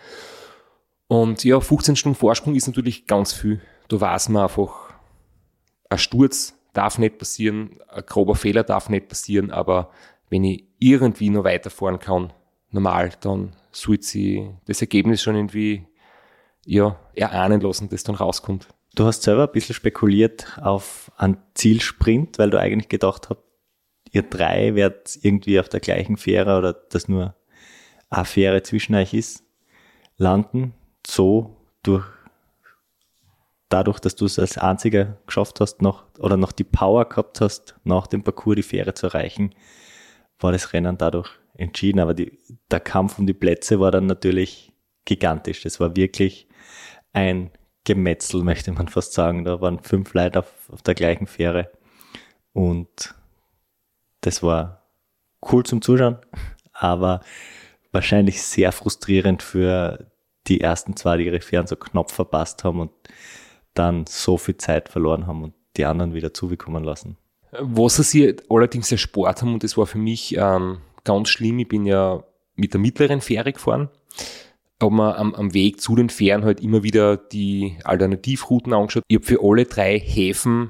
Und 1.07 1.43
ja, 1.43 1.59
15 1.59 1.95
Stunden 1.95 2.17
Vorsprung 2.17 2.55
ist 2.55 2.67
natürlich 2.67 3.07
ganz 3.07 3.33
viel. 3.33 3.61
Da 3.87 4.01
weiß 4.01 4.29
man 4.29 4.43
einfach, 4.43 4.93
ein 5.89 5.97
Sturz 5.97 6.55
darf 6.73 6.97
nicht 6.97 7.17
passieren, 7.17 7.79
ein 7.89 8.03
grober 8.05 8.35
Fehler 8.35 8.63
darf 8.63 8.89
nicht 8.89 9.07
passieren, 9.07 9.51
aber 9.51 9.91
wenn 10.29 10.43
ich 10.43 10.65
irgendwie 10.79 11.29
noch 11.29 11.43
weiterfahren 11.43 11.99
kann, 11.99 12.33
normal, 12.71 13.11
dann 13.21 13.55
sollte 13.71 14.03
sie 14.03 14.49
das 14.65 14.81
Ergebnis 14.81 15.21
schon 15.21 15.35
irgendwie 15.35 15.87
ja, 16.65 16.99
erahnen 17.13 17.61
lassen, 17.61 17.89
das 17.89 18.03
dann 18.03 18.15
rauskommt. 18.15 18.67
Du 18.95 19.05
hast 19.05 19.23
selber 19.23 19.43
ein 19.47 19.51
bisschen 19.51 19.75
spekuliert 19.75 20.57
auf 20.61 21.11
einen 21.17 21.37
Zielsprint, 21.53 22.39
weil 22.39 22.49
du 22.49 22.59
eigentlich 22.59 22.89
gedacht 22.89 23.29
hast, 23.29 23.39
ihr 24.11 24.23
drei 24.23 24.75
werdet 24.75 25.19
irgendwie 25.21 25.59
auf 25.59 25.69
der 25.69 25.81
gleichen 25.81 26.17
Fähre 26.17 26.57
oder 26.57 26.73
dass 26.73 27.07
nur 27.07 27.35
eine 28.09 28.25
Fähre 28.25 28.63
zwischen 28.63 28.95
euch 28.95 29.13
ist, 29.13 29.43
landen. 30.17 30.73
So 31.05 31.55
durch 31.83 32.05
dadurch, 33.69 33.99
dass 33.99 34.15
du 34.15 34.25
es 34.25 34.39
als 34.39 34.57
einziger 34.57 35.17
geschafft 35.25 35.59
hast, 35.59 35.81
noch 35.81 36.05
oder 36.19 36.37
noch 36.37 36.51
die 36.51 36.63
Power 36.63 37.05
gehabt 37.05 37.41
hast, 37.41 37.75
nach 37.83 38.07
dem 38.07 38.23
Parcours 38.23 38.55
die 38.55 38.63
Fähre 38.63 38.93
zu 38.93 39.07
erreichen, 39.07 39.53
war 40.39 40.51
das 40.51 40.73
Rennen 40.73 40.97
dadurch 40.97 41.29
entschieden. 41.55 41.99
Aber 41.99 42.13
die, 42.13 42.37
der 42.71 42.79
Kampf 42.79 43.19
um 43.19 43.27
die 43.27 43.33
Plätze 43.33 43.79
war 43.79 43.91
dann 43.91 44.05
natürlich 44.05 44.71
gigantisch. 45.05 45.61
Das 45.63 45.79
war 45.79 45.95
wirklich 45.95 46.47
ein 47.13 47.51
Gemetzel, 47.83 48.43
möchte 48.43 48.71
man 48.71 48.87
fast 48.87 49.13
sagen. 49.13 49.43
Da 49.43 49.61
waren 49.61 49.79
fünf 49.79 50.13
Leute 50.13 50.39
auf, 50.39 50.69
auf 50.71 50.81
der 50.81 50.95
gleichen 50.95 51.27
Fähre. 51.27 51.71
Und 52.53 53.13
das 54.21 54.41
war 54.41 54.83
cool 55.51 55.65
zum 55.65 55.81
Zuschauen, 55.81 56.17
aber 56.73 57.21
wahrscheinlich 57.91 58.41
sehr 58.41 58.71
frustrierend 58.71 59.43
für 59.43 60.11
die 60.47 60.61
ersten 60.61 60.95
zwei, 60.95 61.17
die 61.17 61.25
ihre 61.25 61.41
Fähren 61.41 61.67
so 61.67 61.75
knapp 61.75 62.11
verpasst 62.11 62.63
haben 62.63 62.79
und 62.79 62.91
dann 63.73 64.05
so 64.07 64.37
viel 64.37 64.57
Zeit 64.57 64.89
verloren 64.89 65.27
haben 65.27 65.43
und 65.43 65.53
die 65.77 65.85
anderen 65.85 66.13
wieder 66.13 66.33
zubekommen 66.33 66.83
lassen. 66.83 67.17
Was 67.59 67.97
sie 67.97 68.35
allerdings 68.49 68.91
erspart 68.91 69.41
haben, 69.41 69.53
und 69.53 69.63
das 69.63 69.77
war 69.77 69.85
für 69.85 69.97
mich 69.97 70.35
ähm, 70.37 70.79
ganz 71.03 71.29
schlimm, 71.29 71.59
ich 71.59 71.67
bin 71.67 71.85
ja 71.85 72.23
mit 72.55 72.73
der 72.73 72.81
mittleren 72.81 73.21
Fähre 73.21 73.53
gefahren, 73.53 73.89
habe 74.81 74.95
mir 74.95 75.17
am, 75.17 75.33
am 75.35 75.53
Weg 75.53 75.81
zu 75.81 75.95
den 75.95 76.09
Fähren 76.09 76.43
halt 76.43 76.59
immer 76.59 76.83
wieder 76.83 77.17
die 77.17 77.77
Alternativrouten 77.83 78.73
angeschaut. 78.73 79.03
Ich 79.07 79.15
habe 79.15 79.25
für 79.25 79.39
alle 79.41 79.65
drei 79.65 79.99
Häfen 79.99 80.69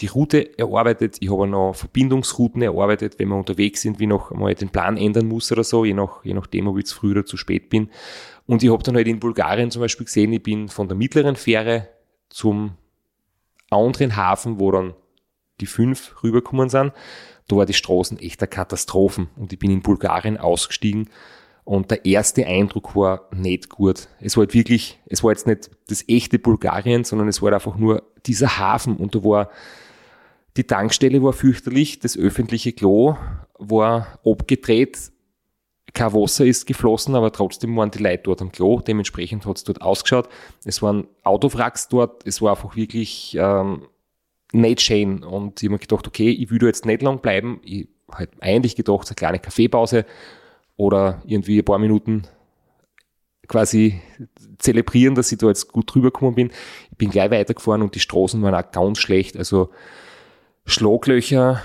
die 0.00 0.06
Route 0.06 0.58
erarbeitet, 0.58 1.16
ich 1.20 1.30
habe 1.30 1.46
noch 1.46 1.74
Verbindungsrouten 1.74 2.62
erarbeitet, 2.62 3.18
wenn 3.18 3.28
wir 3.28 3.36
unterwegs 3.36 3.82
sind, 3.82 3.98
wie 3.98 4.06
noch 4.06 4.30
mal 4.30 4.54
den 4.54 4.70
Plan 4.70 4.96
ändern 4.96 5.26
muss 5.26 5.52
oder 5.52 5.64
so, 5.64 5.84
je, 5.84 5.94
nach, 5.94 6.24
je 6.24 6.34
nachdem, 6.34 6.66
ob 6.66 6.78
ich 6.78 6.86
zu 6.86 6.96
früh 6.96 7.12
oder 7.12 7.24
zu 7.24 7.36
spät 7.36 7.68
bin. 7.68 7.90
Und 8.46 8.62
ich 8.62 8.70
habe 8.70 8.82
dann 8.82 8.96
halt 8.96 9.06
in 9.06 9.20
Bulgarien 9.20 9.70
zum 9.70 9.80
Beispiel 9.80 10.06
gesehen, 10.06 10.32
ich 10.32 10.42
bin 10.42 10.68
von 10.68 10.88
der 10.88 10.96
mittleren 10.96 11.36
Fähre 11.36 11.88
zum 12.28 12.72
anderen 13.70 14.16
Hafen, 14.16 14.58
wo 14.58 14.70
dann 14.72 14.94
die 15.60 15.66
fünf 15.66 16.22
rübergekommen 16.22 16.68
sind. 16.68 16.92
Da 17.48 17.56
war 17.56 17.66
die 17.66 17.74
Straßen 17.74 18.18
echt 18.18 18.40
eine 18.40 18.48
Katastrophen 18.48 19.28
und 19.36 19.52
ich 19.52 19.58
bin 19.58 19.70
in 19.70 19.82
Bulgarien 19.82 20.38
ausgestiegen 20.38 21.10
und 21.64 21.90
der 21.90 22.04
erste 22.04 22.46
Eindruck 22.46 22.96
war 22.96 23.28
nicht 23.34 23.68
gut. 23.68 24.08
Es 24.20 24.36
war 24.36 24.42
halt 24.42 24.54
wirklich, 24.54 25.00
es 25.06 25.22
war 25.22 25.30
jetzt 25.30 25.46
nicht 25.46 25.70
das 25.88 26.08
echte 26.08 26.38
Bulgarien, 26.38 27.04
sondern 27.04 27.28
es 27.28 27.40
war 27.40 27.52
einfach 27.52 27.76
nur 27.76 28.02
dieser 28.26 28.58
Hafen 28.58 28.96
und 28.96 29.14
da 29.14 29.22
war, 29.22 29.50
die 30.56 30.64
Tankstelle 30.64 31.22
war 31.22 31.32
fürchterlich, 31.32 31.98
das 31.98 32.16
öffentliche 32.16 32.72
Klo 32.72 33.16
war 33.58 34.18
abgedreht, 34.24 35.12
kein 35.94 36.12
Wasser 36.14 36.46
ist 36.46 36.66
geflossen, 36.66 37.14
aber 37.14 37.32
trotzdem 37.32 37.76
waren 37.76 37.90
die 37.90 38.02
Leute 38.02 38.22
dort 38.24 38.40
am 38.40 38.50
Klo. 38.50 38.80
Dementsprechend 38.80 39.44
hat 39.44 39.58
es 39.58 39.64
dort 39.64 39.82
ausgeschaut. 39.82 40.28
Es 40.64 40.80
waren 40.80 41.06
Autowracks 41.22 41.88
dort. 41.88 42.26
Es 42.26 42.40
war 42.40 42.52
einfach 42.52 42.76
wirklich 42.76 43.36
ähm, 43.38 43.86
nicht 44.52 44.80
schön. 44.80 45.22
Und 45.22 45.60
ich 45.60 45.66
habe 45.66 45.74
mir 45.74 45.78
gedacht, 45.78 46.06
okay, 46.06 46.30
ich 46.30 46.50
will 46.50 46.58
da 46.58 46.66
jetzt 46.66 46.86
nicht 46.86 47.02
lang 47.02 47.20
bleiben. 47.20 47.60
Ich 47.62 47.88
habe 48.10 48.30
eigentlich 48.40 48.74
gedacht, 48.74 49.08
eine 49.08 49.16
kleine 49.16 49.38
Kaffeepause 49.38 50.06
oder 50.76 51.22
irgendwie 51.26 51.58
ein 51.58 51.64
paar 51.64 51.78
Minuten 51.78 52.22
quasi 53.48 54.00
zelebrieren, 54.58 55.14
dass 55.14 55.30
ich 55.30 55.38
da 55.38 55.48
jetzt 55.48 55.68
gut 55.68 55.92
drüber 55.92 56.10
gekommen 56.10 56.36
bin. 56.36 56.50
Ich 56.90 56.96
bin 56.96 57.10
gleich 57.10 57.30
weitergefahren 57.30 57.82
und 57.82 57.94
die 57.94 58.00
Straßen 58.00 58.40
waren 58.40 58.54
auch 58.54 58.70
ganz 58.70 58.98
schlecht. 58.98 59.36
Also 59.36 59.68
Schlaglöcher, 60.64 61.62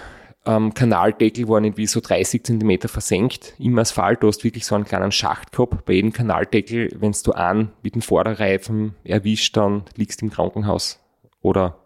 ähm, 0.48 0.74
Kanaldeckel 0.74 1.50
waren 1.50 1.66
irgendwie 1.66 1.88
so 1.88 2.00
30 2.00 2.44
Zentimeter 2.44 2.88
versenkt 2.88 3.54
im 3.60 3.78
Asphalt. 3.78 4.24
Du 4.24 4.28
hast 4.28 4.46
wirklich 4.46 4.66
so 4.66 4.76
einen 4.76 4.86
kleinen 4.86 5.12
Schacht 5.12 5.52
gehabt. 5.52 5.86
Bei 5.86 5.94
jedem 5.94 6.14
Kanaldeckel, 6.14 6.90
wenn 7.00 7.14
du 7.24 7.32
an 7.34 7.74
mit 7.84 7.96
dem 7.96 8.02
Vorderreifen 8.02 8.96
erwischt, 9.04 9.58
dann 9.58 9.84
liegst 9.96 10.22
du 10.22 10.26
im 10.26 10.32
Krankenhaus. 10.32 11.00
Oder 11.42 11.78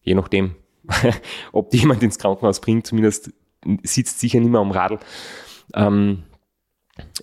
je 0.00 0.14
nachdem, 0.14 0.54
ob 1.52 1.70
die 1.70 1.78
jemand 1.78 2.02
ins 2.02 2.18
Krankenhaus 2.18 2.60
bringt, 2.60 2.86
zumindest 2.86 3.30
sitzt 3.82 4.20
sicher 4.20 4.40
nicht 4.40 4.50
mehr 4.50 4.60
am 4.60 4.70
Radl. 4.70 4.98
Ähm, 5.74 6.22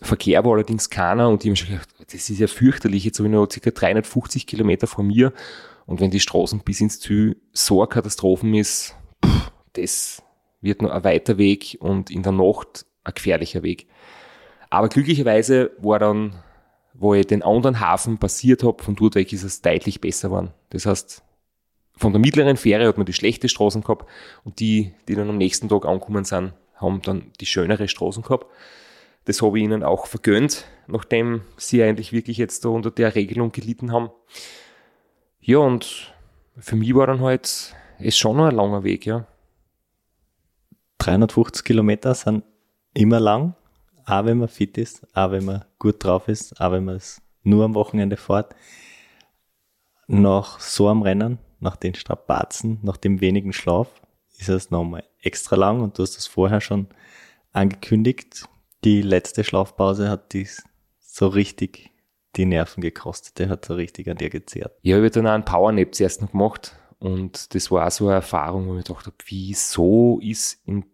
Verkehr 0.01 0.45
war 0.45 0.53
allerdings 0.53 0.89
keiner 0.89 1.29
und 1.29 1.43
ich 1.43 1.49
habe 1.49 1.55
schon 1.57 1.69
gedacht, 1.69 1.89
das 1.99 2.29
ist 2.29 2.39
ja 2.39 2.47
fürchterlich. 2.47 3.03
Jetzt 3.03 3.17
habe 3.17 3.27
ich 3.27 3.33
noch 3.33 3.47
ca. 3.47 3.71
350 3.71 4.45
Kilometer 4.45 4.85
vor 4.85 5.03
mir 5.03 5.33
und 5.87 5.99
wenn 5.99 6.11
die 6.11 6.19
Straßen 6.19 6.59
bis 6.59 6.79
ins 6.79 6.99
Ziel 6.99 7.37
so 7.51 7.81
eine 7.81 7.87
Katastrophen 7.87 8.53
ist, 8.53 8.95
das 9.73 10.21
wird 10.61 10.81
nur 10.81 10.93
ein 10.93 11.03
weiter 11.03 11.37
Weg 11.37 11.77
und 11.79 12.09
in 12.09 12.23
der 12.23 12.31
Nacht 12.31 12.85
ein 13.03 13.13
gefährlicher 13.13 13.63
Weg. 13.63 13.87
Aber 14.69 14.89
glücklicherweise 14.89 15.71
war 15.77 15.99
dann, 15.99 16.35
wo 16.93 17.13
ich 17.13 17.27
den 17.27 17.43
anderen 17.43 17.79
Hafen 17.79 18.17
passiert 18.17 18.63
habe, 18.63 18.83
von 18.83 18.95
dort 18.95 19.15
weg 19.15 19.31
ist 19.31 19.43
es 19.43 19.61
deutlich 19.61 20.01
besser 20.01 20.29
geworden. 20.29 20.51
Das 20.69 20.85
heißt, 20.85 21.23
von 21.97 22.11
der 22.11 22.19
mittleren 22.19 22.57
Fähre 22.57 22.87
hat 22.87 22.97
man 22.97 23.05
die 23.05 23.13
schlechte 23.13 23.47
Straßen 23.47 23.81
gehabt 23.81 24.09
und 24.43 24.59
die, 24.59 24.93
die 25.07 25.15
dann 25.15 25.29
am 25.29 25.37
nächsten 25.37 25.69
Tag 25.69 25.85
angekommen 25.85 26.25
sind, 26.25 26.53
haben 26.75 27.01
dann 27.03 27.31
die 27.39 27.45
schönere 27.45 27.87
Straßen 27.87 28.23
gehabt. 28.23 28.47
Das 29.25 29.41
habe 29.41 29.57
ich 29.57 29.63
ihnen 29.63 29.83
auch 29.83 30.07
vergönnt, 30.07 30.65
nachdem 30.87 31.41
sie 31.57 31.81
eigentlich 31.83 32.11
wirklich 32.11 32.37
jetzt 32.37 32.65
da 32.65 32.69
unter 32.69 32.91
der 32.91 33.15
Regelung 33.15 33.51
gelitten 33.51 33.91
haben. 33.91 34.09
Ja, 35.41 35.59
und 35.59 36.13
für 36.57 36.75
mich 36.75 36.93
war 36.95 37.07
dann 37.07 37.21
halt 37.21 37.75
es 37.99 38.17
schon 38.17 38.37
noch 38.37 38.45
ein 38.45 38.55
langer 38.55 38.83
Weg, 38.83 39.05
ja. 39.05 39.25
350 40.99 41.63
Kilometer 41.63 42.13
sind 42.15 42.43
immer 42.93 43.19
lang, 43.19 43.55
auch 44.05 44.25
wenn 44.25 44.39
man 44.39 44.47
fit 44.47 44.77
ist, 44.77 45.05
auch 45.15 45.31
wenn 45.31 45.45
man 45.45 45.65
gut 45.79 46.03
drauf 46.03 46.27
ist, 46.27 46.59
auch 46.59 46.71
wenn 46.71 46.85
man 46.85 46.95
es 46.95 47.21
nur 47.43 47.65
am 47.65 47.75
Wochenende 47.75 48.17
fährt. 48.17 48.55
Nach 50.07 50.59
so 50.59 50.87
einem 50.87 51.01
Rennen, 51.01 51.39
nach 51.59 51.75
den 51.75 51.95
Strapazen, 51.95 52.79
nach 52.83 52.97
dem 52.97 53.21
wenigen 53.21 53.53
Schlaf, 53.53 53.87
ist 54.37 54.49
es 54.49 54.71
nochmal 54.71 55.03
extra 55.21 55.55
lang 55.55 55.81
und 55.81 55.97
du 55.97 56.03
hast 56.03 56.17
das 56.17 56.27
vorher 56.27 56.61
schon 56.61 56.87
angekündigt. 57.51 58.47
Die 58.83 59.01
letzte 59.01 59.43
Schlafpause 59.43 60.09
hat 60.09 60.33
dies 60.33 60.63
so 60.99 61.27
richtig 61.27 61.91
die 62.35 62.45
Nerven 62.45 62.81
gekostet. 62.81 63.39
Der 63.39 63.49
hat 63.49 63.65
so 63.65 63.75
richtig 63.75 64.09
an 64.09 64.17
dir 64.17 64.29
gezehrt. 64.29 64.77
Ja, 64.81 64.97
ich 64.97 65.01
habe 65.01 65.09
dann 65.09 65.27
auch 65.27 65.31
einen 65.31 65.45
Powernap 65.45 65.95
zuerst 65.95 66.21
noch 66.21 66.31
gemacht 66.31 66.75
und 67.05 67.53
das 67.53 67.69
war 67.69 67.85
auch 67.85 67.91
so 67.91 68.07
eine 68.07 68.15
Erfahrung, 68.15 68.65
wo 68.65 68.71
ich 68.71 68.77
mir 68.77 68.83
gedacht 68.83 69.05
habe, 69.05 69.15
wieso 69.27 70.19
ist 70.23 70.59
in 70.65 70.85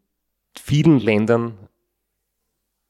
vielen 0.59 0.99
Ländern 0.99 1.69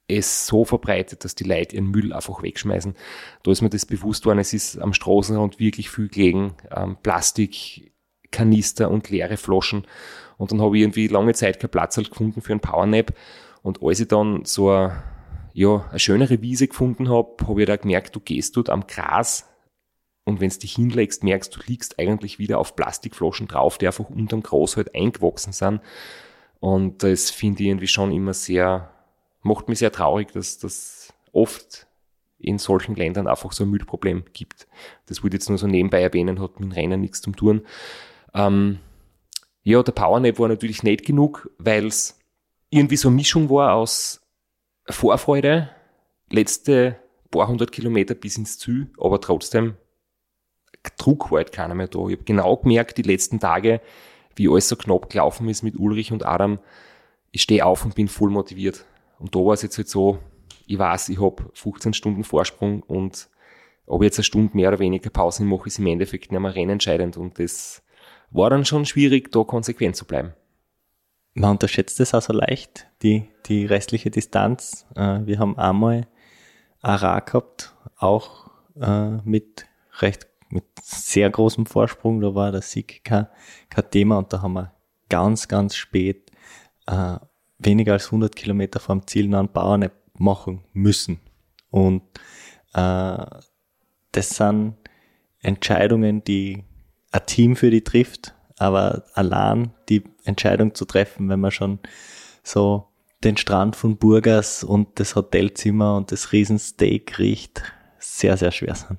es 0.07 0.47
so 0.47 0.65
verbreitet, 0.65 1.23
dass 1.23 1.35
die 1.35 1.43
Leute 1.43 1.75
ihren 1.75 1.91
Müll 1.91 2.13
einfach 2.13 2.41
wegschmeißen. 2.41 2.95
Da 3.43 3.51
ist 3.51 3.61
mir 3.61 3.69
das 3.69 3.85
bewusst 3.85 4.25
worden, 4.25 4.39
es 4.39 4.53
ist 4.53 4.79
am 4.79 4.95
Straßenrand 4.95 5.59
wirklich 5.59 5.91
viel 5.91 6.09
gelegen, 6.09 6.55
ähm, 6.75 6.97
Plastik, 7.03 7.93
Kanister 8.31 8.89
und 8.89 9.11
leere 9.11 9.37
Flaschen. 9.37 9.85
Und 10.39 10.51
dann 10.51 10.59
habe 10.59 10.75
ich 10.77 10.81
irgendwie 10.81 11.05
lange 11.05 11.35
Zeit 11.35 11.59
keinen 11.59 11.69
Platz 11.69 11.97
halt 11.97 12.09
gefunden 12.09 12.41
für 12.41 12.53
einen 12.53 12.59
Powernap. 12.59 13.13
Und 13.61 13.83
als 13.83 13.99
ich 13.99 14.07
dann 14.07 14.45
so 14.45 14.71
eine, 14.71 15.03
ja, 15.53 15.85
eine 15.91 15.99
schönere 15.99 16.41
Wiese 16.41 16.67
gefunden 16.67 17.07
habe, 17.07 17.35
habe 17.47 17.61
ich 17.61 17.67
da 17.67 17.75
gemerkt, 17.75 18.15
du 18.15 18.19
gehst 18.19 18.57
dort 18.57 18.71
am 18.71 18.87
Gras 18.87 19.50
und 20.23 20.39
wenn 20.39 20.49
du 20.49 20.59
dich 20.59 20.75
hinlegst, 20.75 21.23
merkst 21.23 21.55
du, 21.55 21.59
liegst 21.65 21.99
eigentlich 21.99 22.39
wieder 22.39 22.59
auf 22.59 22.75
Plastikflaschen 22.75 23.47
drauf, 23.47 23.77
die 23.77 23.87
einfach 23.87 24.09
unterm 24.09 24.43
Gras 24.43 24.77
halt 24.77 24.93
eingewachsen 24.95 25.53
sind. 25.53 25.81
Und 26.59 27.01
das 27.03 27.31
finde 27.31 27.63
ich 27.63 27.69
irgendwie 27.69 27.87
schon 27.87 28.11
immer 28.11 28.33
sehr, 28.33 28.91
macht 29.41 29.67
mich 29.67 29.79
sehr 29.79 29.91
traurig, 29.91 30.31
dass 30.31 30.59
das 30.59 31.11
oft 31.31 31.87
in 32.37 32.59
solchen 32.59 32.95
Ländern 32.95 33.27
einfach 33.27 33.51
so 33.51 33.63
ein 33.63 33.69
Müllproblem 33.69 34.25
gibt. 34.33 34.67
Das 35.07 35.23
würde 35.23 35.35
ich 35.35 35.41
jetzt 35.41 35.49
nur 35.49 35.57
so 35.57 35.67
nebenbei 35.67 36.01
erwähnen, 36.01 36.39
hat 36.39 36.59
mit 36.59 36.69
dem 36.69 36.71
Rennen 36.71 37.01
nichts 37.01 37.21
zu 37.21 37.31
tun. 37.31 37.61
Ähm, 38.33 38.79
ja, 39.63 39.81
der 39.81 39.91
Powernap 39.91 40.39
war 40.39 40.47
natürlich 40.47 40.83
nicht 40.83 41.05
genug, 41.05 41.49
weil 41.57 41.87
es 41.87 42.19
irgendwie 42.69 42.95
so 42.97 43.09
eine 43.09 43.15
Mischung 43.15 43.49
war 43.49 43.73
aus 43.73 44.21
Vorfreude, 44.87 45.69
letzte 46.29 46.97
paar 47.29 47.47
hundert 47.47 47.71
Kilometer 47.71 48.13
bis 48.13 48.37
ins 48.37 48.57
Ziel, 48.57 48.91
aber 48.99 49.21
trotzdem 49.21 49.75
Druck 50.97 51.31
war 51.31 51.37
halt 51.37 51.51
keiner 51.51 51.75
mehr 51.75 51.87
da. 51.87 51.99
Ich 52.07 52.13
habe 52.13 52.23
genau 52.23 52.57
gemerkt, 52.57 52.97
die 52.97 53.03
letzten 53.03 53.39
Tage, 53.39 53.81
wie 54.35 54.49
alles 54.49 54.69
so 54.69 54.75
knapp 54.75 55.09
gelaufen 55.09 55.47
ist 55.49 55.63
mit 55.63 55.77
Ulrich 55.77 56.11
und 56.11 56.25
Adam, 56.25 56.59
ich 57.31 57.43
stehe 57.43 57.65
auf 57.65 57.85
und 57.85 57.95
bin 57.95 58.07
voll 58.07 58.29
motiviert. 58.29 58.85
Und 59.19 59.35
da 59.35 59.39
war 59.39 59.53
es 59.53 59.61
jetzt 59.61 59.77
halt 59.77 59.89
so, 59.89 60.19
ich 60.65 60.77
weiß, 60.77 61.09
ich 61.09 61.21
habe 61.21 61.49
15 61.53 61.93
Stunden 61.93 62.23
Vorsprung 62.23 62.81
und 62.83 63.29
ob 63.85 64.01
ich 64.01 64.05
jetzt 64.05 64.19
eine 64.19 64.23
Stunde 64.23 64.55
mehr 64.55 64.69
oder 64.69 64.79
weniger 64.79 65.09
Pause 65.09 65.43
mache, 65.43 65.67
ist 65.67 65.79
im 65.79 65.87
Endeffekt 65.87 66.31
nicht 66.31 66.39
mehr 66.39 66.55
rennentscheidend. 66.55 67.17
Und 67.17 67.39
das 67.39 67.83
war 68.29 68.49
dann 68.49 68.65
schon 68.65 68.85
schwierig, 68.85 69.31
da 69.31 69.43
konsequent 69.43 69.95
zu 69.95 70.05
bleiben. 70.05 70.33
Man 71.33 71.51
unterschätzt 71.51 71.99
es 71.99 72.13
auch 72.13 72.21
so 72.21 72.33
leicht, 72.33 72.87
die, 73.03 73.27
die 73.45 73.65
restliche 73.65 74.11
Distanz. 74.11 74.85
Äh, 74.95 75.19
wir 75.25 75.39
haben 75.39 75.57
einmal 75.57 76.07
Ara 76.81 77.19
gehabt, 77.19 77.73
auch 77.97 78.49
äh, 78.79 79.17
mit 79.23 79.65
recht 79.99 80.27
mit 80.51 80.65
sehr 80.81 81.29
großem 81.29 81.65
Vorsprung. 81.65 82.21
Da 82.21 82.35
war 82.35 82.51
der 82.51 82.61
Sieg 82.61 83.03
kein, 83.03 83.27
kein 83.69 83.89
Thema 83.89 84.17
und 84.17 84.31
da 84.31 84.41
haben 84.41 84.53
wir 84.53 84.73
ganz, 85.09 85.47
ganz 85.47 85.75
spät 85.75 86.31
äh, 86.87 87.17
weniger 87.59 87.93
als 87.93 88.05
100 88.07 88.35
Kilometer 88.35 88.79
vom 88.79 89.05
Ziel 89.07 89.27
noch 89.27 89.39
einen 89.39 89.51
Bauern 89.51 89.89
machen 90.17 90.63
müssen. 90.73 91.19
Und 91.69 92.03
äh, 92.73 93.25
das 94.11 94.29
sind 94.29 94.75
Entscheidungen, 95.39 96.23
die 96.23 96.63
ein 97.11 97.25
Team 97.25 97.55
für 97.55 97.71
die 97.71 97.83
trifft, 97.83 98.33
aber 98.57 99.05
allein 99.13 99.73
die 99.89 100.03
Entscheidung 100.23 100.75
zu 100.75 100.85
treffen, 100.85 101.29
wenn 101.29 101.39
man 101.39 101.51
schon 101.51 101.79
so 102.43 102.87
den 103.23 103.37
Strand 103.37 103.75
von 103.75 103.97
Burgas 103.97 104.63
und 104.63 104.99
das 104.99 105.15
Hotelzimmer 105.15 105.95
und 105.97 106.11
das 106.11 106.31
Riesensteak 106.31 107.19
riecht, 107.19 107.61
sehr, 107.99 108.37
sehr 108.37 108.51
schwer 108.51 108.75
sind. 108.75 108.97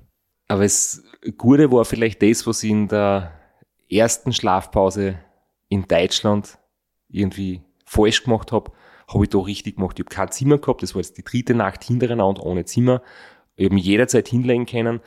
Aber 0.48 0.62
das 0.62 1.02
Gute 1.36 1.70
war 1.70 1.84
vielleicht 1.84 2.22
das, 2.22 2.46
was 2.46 2.62
ich 2.62 2.70
in 2.70 2.88
der 2.88 3.32
ersten 3.90 4.32
Schlafpause 4.32 5.18
in 5.68 5.86
Deutschland 5.86 6.58
irgendwie 7.08 7.62
falsch 7.84 8.24
gemacht 8.24 8.52
habe, 8.52 8.72
habe 9.12 9.24
ich 9.24 9.30
da 9.30 9.38
richtig 9.38 9.76
gemacht. 9.76 9.98
Ich 9.98 10.04
habe 10.04 10.14
kein 10.14 10.32
Zimmer 10.32 10.58
gehabt, 10.58 10.82
das 10.82 10.94
war 10.94 11.02
jetzt 11.02 11.18
die 11.18 11.24
dritte 11.24 11.54
Nacht 11.54 11.84
hintereinander 11.84 12.44
ohne 12.44 12.64
Zimmer. 12.64 13.02
Ich 13.56 13.66
habe 13.66 13.74
mich 13.74 13.84
jederzeit 13.84 14.28
hinlegen 14.28 14.66
können. 14.66 15.00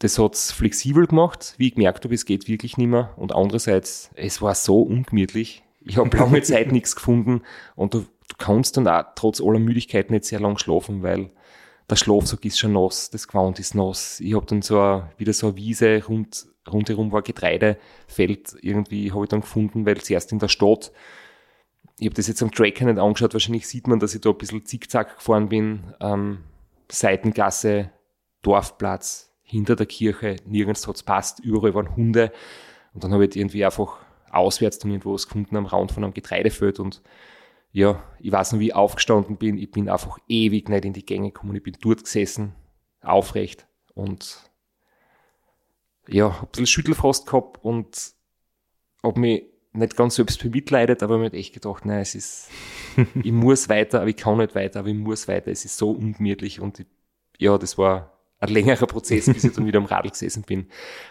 Das 0.00 0.18
hat's 0.18 0.52
flexibel 0.52 1.06
gemacht, 1.06 1.54
wie 1.56 1.68
ich 1.68 1.74
gemerkt 1.74 2.04
habe, 2.04 2.14
es 2.14 2.26
geht 2.26 2.46
wirklich 2.46 2.76
nicht 2.76 2.88
mehr. 2.88 3.14
Und 3.16 3.34
andererseits, 3.34 4.10
es 4.14 4.40
war 4.42 4.54
so 4.54 4.82
ungemütlich. 4.82 5.62
Ich 5.80 5.96
habe 5.96 6.16
lange 6.16 6.42
Zeit 6.42 6.70
nichts 6.72 6.94
gefunden 6.94 7.42
und 7.74 7.94
du, 7.94 8.00
du 8.00 8.36
kannst 8.36 8.76
dann 8.76 8.86
auch 8.86 9.04
trotz 9.16 9.40
aller 9.40 9.58
Müdigkeit 9.58 10.10
nicht 10.10 10.26
sehr 10.26 10.40
lang 10.40 10.58
schlafen, 10.58 11.02
weil 11.02 11.30
der 11.90 11.96
Schlafsack 11.96 12.44
ist 12.44 12.58
schon 12.58 12.72
nass, 12.72 13.10
das 13.10 13.28
Gewand 13.28 13.58
ist 13.58 13.74
nass. 13.74 14.20
Ich 14.20 14.34
habe 14.34 14.46
dann 14.46 14.62
so 14.62 14.80
a, 14.80 15.10
wieder 15.16 15.32
so 15.32 15.48
eine 15.48 15.56
Wiese, 15.56 16.04
rund, 16.06 16.46
rundherum 16.70 17.12
war 17.12 17.22
Getreidefeld 17.22 18.56
irgendwie, 18.60 19.12
habe 19.12 19.24
ich 19.24 19.28
dann 19.30 19.40
gefunden, 19.40 19.86
weil 19.86 19.96
zuerst 19.98 20.32
in 20.32 20.38
der 20.38 20.48
Stadt, 20.48 20.92
ich 21.98 22.06
habe 22.06 22.14
das 22.14 22.28
jetzt 22.28 22.42
am 22.42 22.52
Tracker 22.52 22.84
nicht 22.84 22.98
angeschaut, 22.98 23.32
wahrscheinlich 23.32 23.66
sieht 23.66 23.86
man, 23.86 23.98
dass 23.98 24.14
ich 24.14 24.20
da 24.20 24.30
ein 24.30 24.38
bisschen 24.38 24.66
zickzack 24.66 25.16
gefahren 25.16 25.48
bin, 25.48 25.94
ähm, 26.00 26.44
Seitengasse, 26.90 27.90
Dorfplatz, 28.42 29.32
hinter 29.42 29.76
der 29.76 29.86
Kirche, 29.86 30.36
nirgends 30.44 30.86
hat's 30.86 31.02
passt, 31.02 31.40
überall 31.40 31.74
waren 31.74 31.96
Hunde 31.96 32.32
und 32.92 33.02
dann 33.02 33.12
habe 33.12 33.24
ich 33.24 33.34
irgendwie 33.34 33.64
einfach 33.64 33.96
auswärts 34.30 34.78
dann 34.78 34.90
irgendwo 34.90 35.14
was 35.14 35.26
gefunden 35.26 35.56
am 35.56 35.64
Rand 35.64 35.90
von 35.90 36.04
einem 36.04 36.12
Getreidefeld 36.12 36.80
und 36.80 37.02
ja, 37.72 38.02
ich 38.18 38.32
weiß 38.32 38.52
noch, 38.52 38.60
wie 38.60 38.68
ich 38.68 38.74
aufgestanden 38.74 39.36
bin. 39.36 39.58
Ich 39.58 39.70
bin 39.70 39.88
einfach 39.88 40.18
ewig 40.28 40.68
nicht 40.68 40.84
in 40.84 40.92
die 40.92 41.04
Gänge 41.04 41.30
gekommen. 41.30 41.56
Ich 41.56 41.62
bin 41.62 41.76
dort 41.80 42.04
gesessen, 42.04 42.54
aufrecht 43.02 43.66
und 43.94 44.50
ja, 46.08 46.32
hab 46.40 46.42
ein 46.42 46.48
bisschen 46.50 46.66
Schüttelfrost 46.66 47.26
gehabt 47.26 47.62
und 47.62 48.12
hab 49.02 49.16
mich 49.16 49.44
nicht 49.72 49.96
ganz 49.96 50.14
selbst 50.16 50.42
bemitleidet, 50.42 51.02
aber 51.02 51.18
mir 51.18 51.26
hat 51.26 51.34
echt 51.34 51.52
gedacht, 51.52 51.84
nein, 51.84 52.00
es 52.00 52.14
ist, 52.14 52.50
ich 53.22 53.32
muss 53.32 53.68
weiter, 53.68 54.00
aber 54.00 54.08
ich 54.08 54.16
kann 54.16 54.38
nicht 54.38 54.54
weiter, 54.54 54.80
aber 54.80 54.88
ich 54.88 54.94
muss 54.94 55.28
weiter. 55.28 55.50
Es 55.50 55.64
ist 55.64 55.76
so 55.76 55.90
ungemütlich 55.90 56.60
und 56.60 56.80
ich, 56.80 56.86
ja, 57.38 57.58
das 57.58 57.78
war 57.78 58.18
ein 58.40 58.48
längerer 58.48 58.86
Prozess, 58.86 59.26
bis 59.26 59.44
ich 59.44 59.52
dann 59.52 59.66
wieder 59.66 59.78
am 59.78 59.84
Radl 59.84 60.10
gesessen 60.10 60.42
bin. 60.42 60.68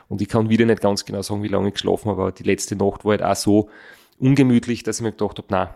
Und 0.08 0.22
ich 0.22 0.30
kann 0.30 0.50
wieder 0.50 0.66
nicht 0.66 0.82
ganz 0.82 1.06
genau 1.06 1.22
sagen, 1.22 1.44
wie 1.44 1.50
lange 1.50 1.68
ich 1.68 1.74
geschlafen 1.74 2.10
habe, 2.10 2.22
aber 2.22 2.32
die 2.32 2.44
letzte 2.44 2.76
Nacht 2.76 3.06
war 3.06 3.12
halt 3.12 3.24
auch 3.24 3.36
so 3.36 3.70
ungemütlich, 4.18 4.84
dass 4.84 4.98
ich 4.98 5.04
mir 5.04 5.12
gedacht 5.12 5.38
habe, 5.38 5.48
nein, 5.50 5.70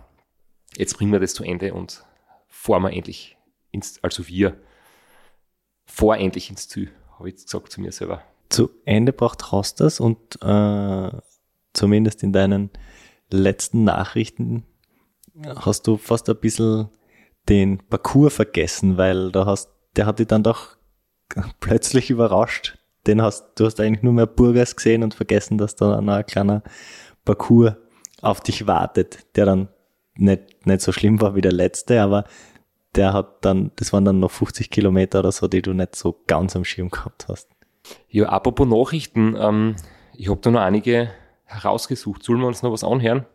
jetzt 0.75 0.97
bringen 0.97 1.11
wir 1.11 1.19
das 1.19 1.33
zu 1.33 1.43
Ende 1.43 1.73
und 1.73 2.03
fahren 2.47 2.83
wir 2.83 2.91
endlich 2.91 3.37
ins, 3.71 4.03
also 4.03 4.27
wir, 4.27 4.57
vor 5.85 6.17
endlich 6.17 6.49
ins 6.49 6.67
Ziel, 6.67 6.91
habe 7.17 7.29
ich 7.29 7.35
gesagt 7.35 7.71
zu 7.71 7.81
mir 7.81 7.91
selber. 7.91 8.21
Zu 8.49 8.69
Ende 8.85 9.13
braucht 9.13 9.51
hast 9.51 9.79
das 9.79 9.99
und 9.99 10.41
äh, 10.41 11.11
zumindest 11.73 12.23
in 12.23 12.33
deinen 12.33 12.69
letzten 13.29 13.83
Nachrichten 13.83 14.65
hast 15.45 15.87
du 15.87 15.97
fast 15.97 16.29
ein 16.29 16.37
bisschen 16.37 16.89
den 17.49 17.79
Parcours 17.89 18.33
vergessen, 18.33 18.97
weil 18.97 19.31
da 19.31 19.45
hast, 19.45 19.71
der 19.95 20.05
hat 20.05 20.19
dich 20.19 20.27
dann 20.27 20.43
doch 20.43 20.77
plötzlich 21.59 22.09
überrascht. 22.09 22.77
Den 23.07 23.21
hast, 23.21 23.55
du 23.55 23.65
hast 23.65 23.79
eigentlich 23.79 24.03
nur 24.03 24.13
mehr 24.13 24.27
Burgers 24.27 24.75
gesehen 24.75 25.03
und 25.03 25.15
vergessen, 25.15 25.57
dass 25.57 25.75
da 25.75 25.99
noch 26.01 26.13
ein 26.13 26.25
kleiner 26.25 26.61
Parcours 27.25 27.73
auf 28.21 28.41
dich 28.41 28.67
wartet, 28.67 29.35
der 29.35 29.45
dann 29.45 29.69
nicht, 30.21 30.65
nicht 30.65 30.81
so 30.81 30.91
schlimm 30.91 31.19
war 31.21 31.35
wie 31.35 31.41
der 31.41 31.51
letzte, 31.51 32.01
aber 32.01 32.25
der 32.95 33.13
hat 33.13 33.43
dann, 33.45 33.71
das 33.77 33.93
waren 33.93 34.05
dann 34.05 34.19
noch 34.19 34.31
50 34.31 34.69
Kilometer 34.69 35.19
oder 35.19 35.31
so, 35.31 35.47
die 35.47 35.61
du 35.61 35.73
nicht 35.73 35.95
so 35.95 36.21
ganz 36.27 36.55
am 36.55 36.65
Schirm 36.65 36.89
gehabt 36.89 37.27
hast. 37.27 37.49
Ja, 38.09 38.29
apropos 38.29 38.67
Nachrichten, 38.67 39.35
ähm, 39.39 39.75
ich 40.15 40.29
habe 40.29 40.39
da 40.41 40.51
noch 40.51 40.61
einige 40.61 41.11
herausgesucht. 41.45 42.23
Sollen 42.23 42.39
wir 42.39 42.47
uns 42.47 42.61
noch 42.61 42.71
was 42.71 42.83
anhören? 42.83 43.25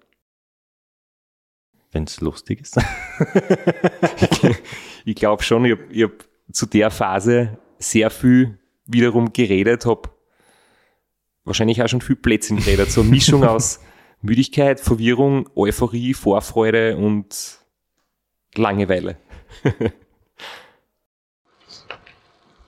Wenn 1.91 2.05
es 2.05 2.21
lustig 2.21 2.61
ist. 2.61 2.79
ich 5.05 5.17
glaube 5.17 5.43
schon, 5.43 5.65
ich 5.65 5.73
habe 5.73 6.03
hab 6.03 6.25
zu 6.53 6.67
der 6.67 6.91
Phase 6.91 7.59
sehr 7.79 8.11
viel 8.11 8.59
wiederum 8.85 9.33
geredet, 9.33 9.87
habe 9.87 10.11
wahrscheinlich 11.45 11.83
auch 11.83 11.89
schon 11.89 12.01
viel 12.01 12.17
Plätzchen 12.17 12.59
geredet. 12.59 12.91
So 12.91 13.01
eine 13.01 13.11
Mischung 13.11 13.45
aus 13.45 13.81
Müdigkeit, 14.23 14.81
Verwirrung, 14.81 15.49
Euphorie, 15.55 16.15
Vorfreude 16.15 16.97
und 16.97 17.59
Langeweile. 18.55 19.17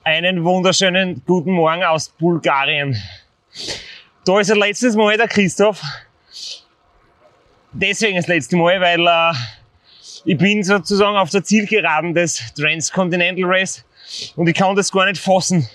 Einen 0.03 0.43
wunderschönen 0.43 1.21
guten 1.25 1.51
Morgen 1.51 1.83
aus 1.83 2.09
Bulgarien. 2.09 2.95
Da 4.25 4.39
ist 4.39 4.49
das 4.49 4.57
letztes 4.57 4.95
Mal 4.95 5.17
der 5.17 5.27
Christoph. 5.27 5.81
Deswegen 7.71 8.17
das 8.17 8.27
letzte 8.27 8.55
Mal, 8.55 8.79
weil 8.81 9.05
äh, 9.05 9.33
ich 10.25 10.37
bin 10.37 10.63
sozusagen 10.63 11.17
auf 11.17 11.29
der 11.29 11.43
Zielgeraden 11.43 12.13
des 12.13 12.53
Transcontinental 12.53 13.45
Race 13.45 13.83
und 14.35 14.47
ich 14.47 14.55
kann 14.55 14.75
das 14.75 14.91
gar 14.91 15.05
nicht 15.05 15.21
fassen. 15.21 15.67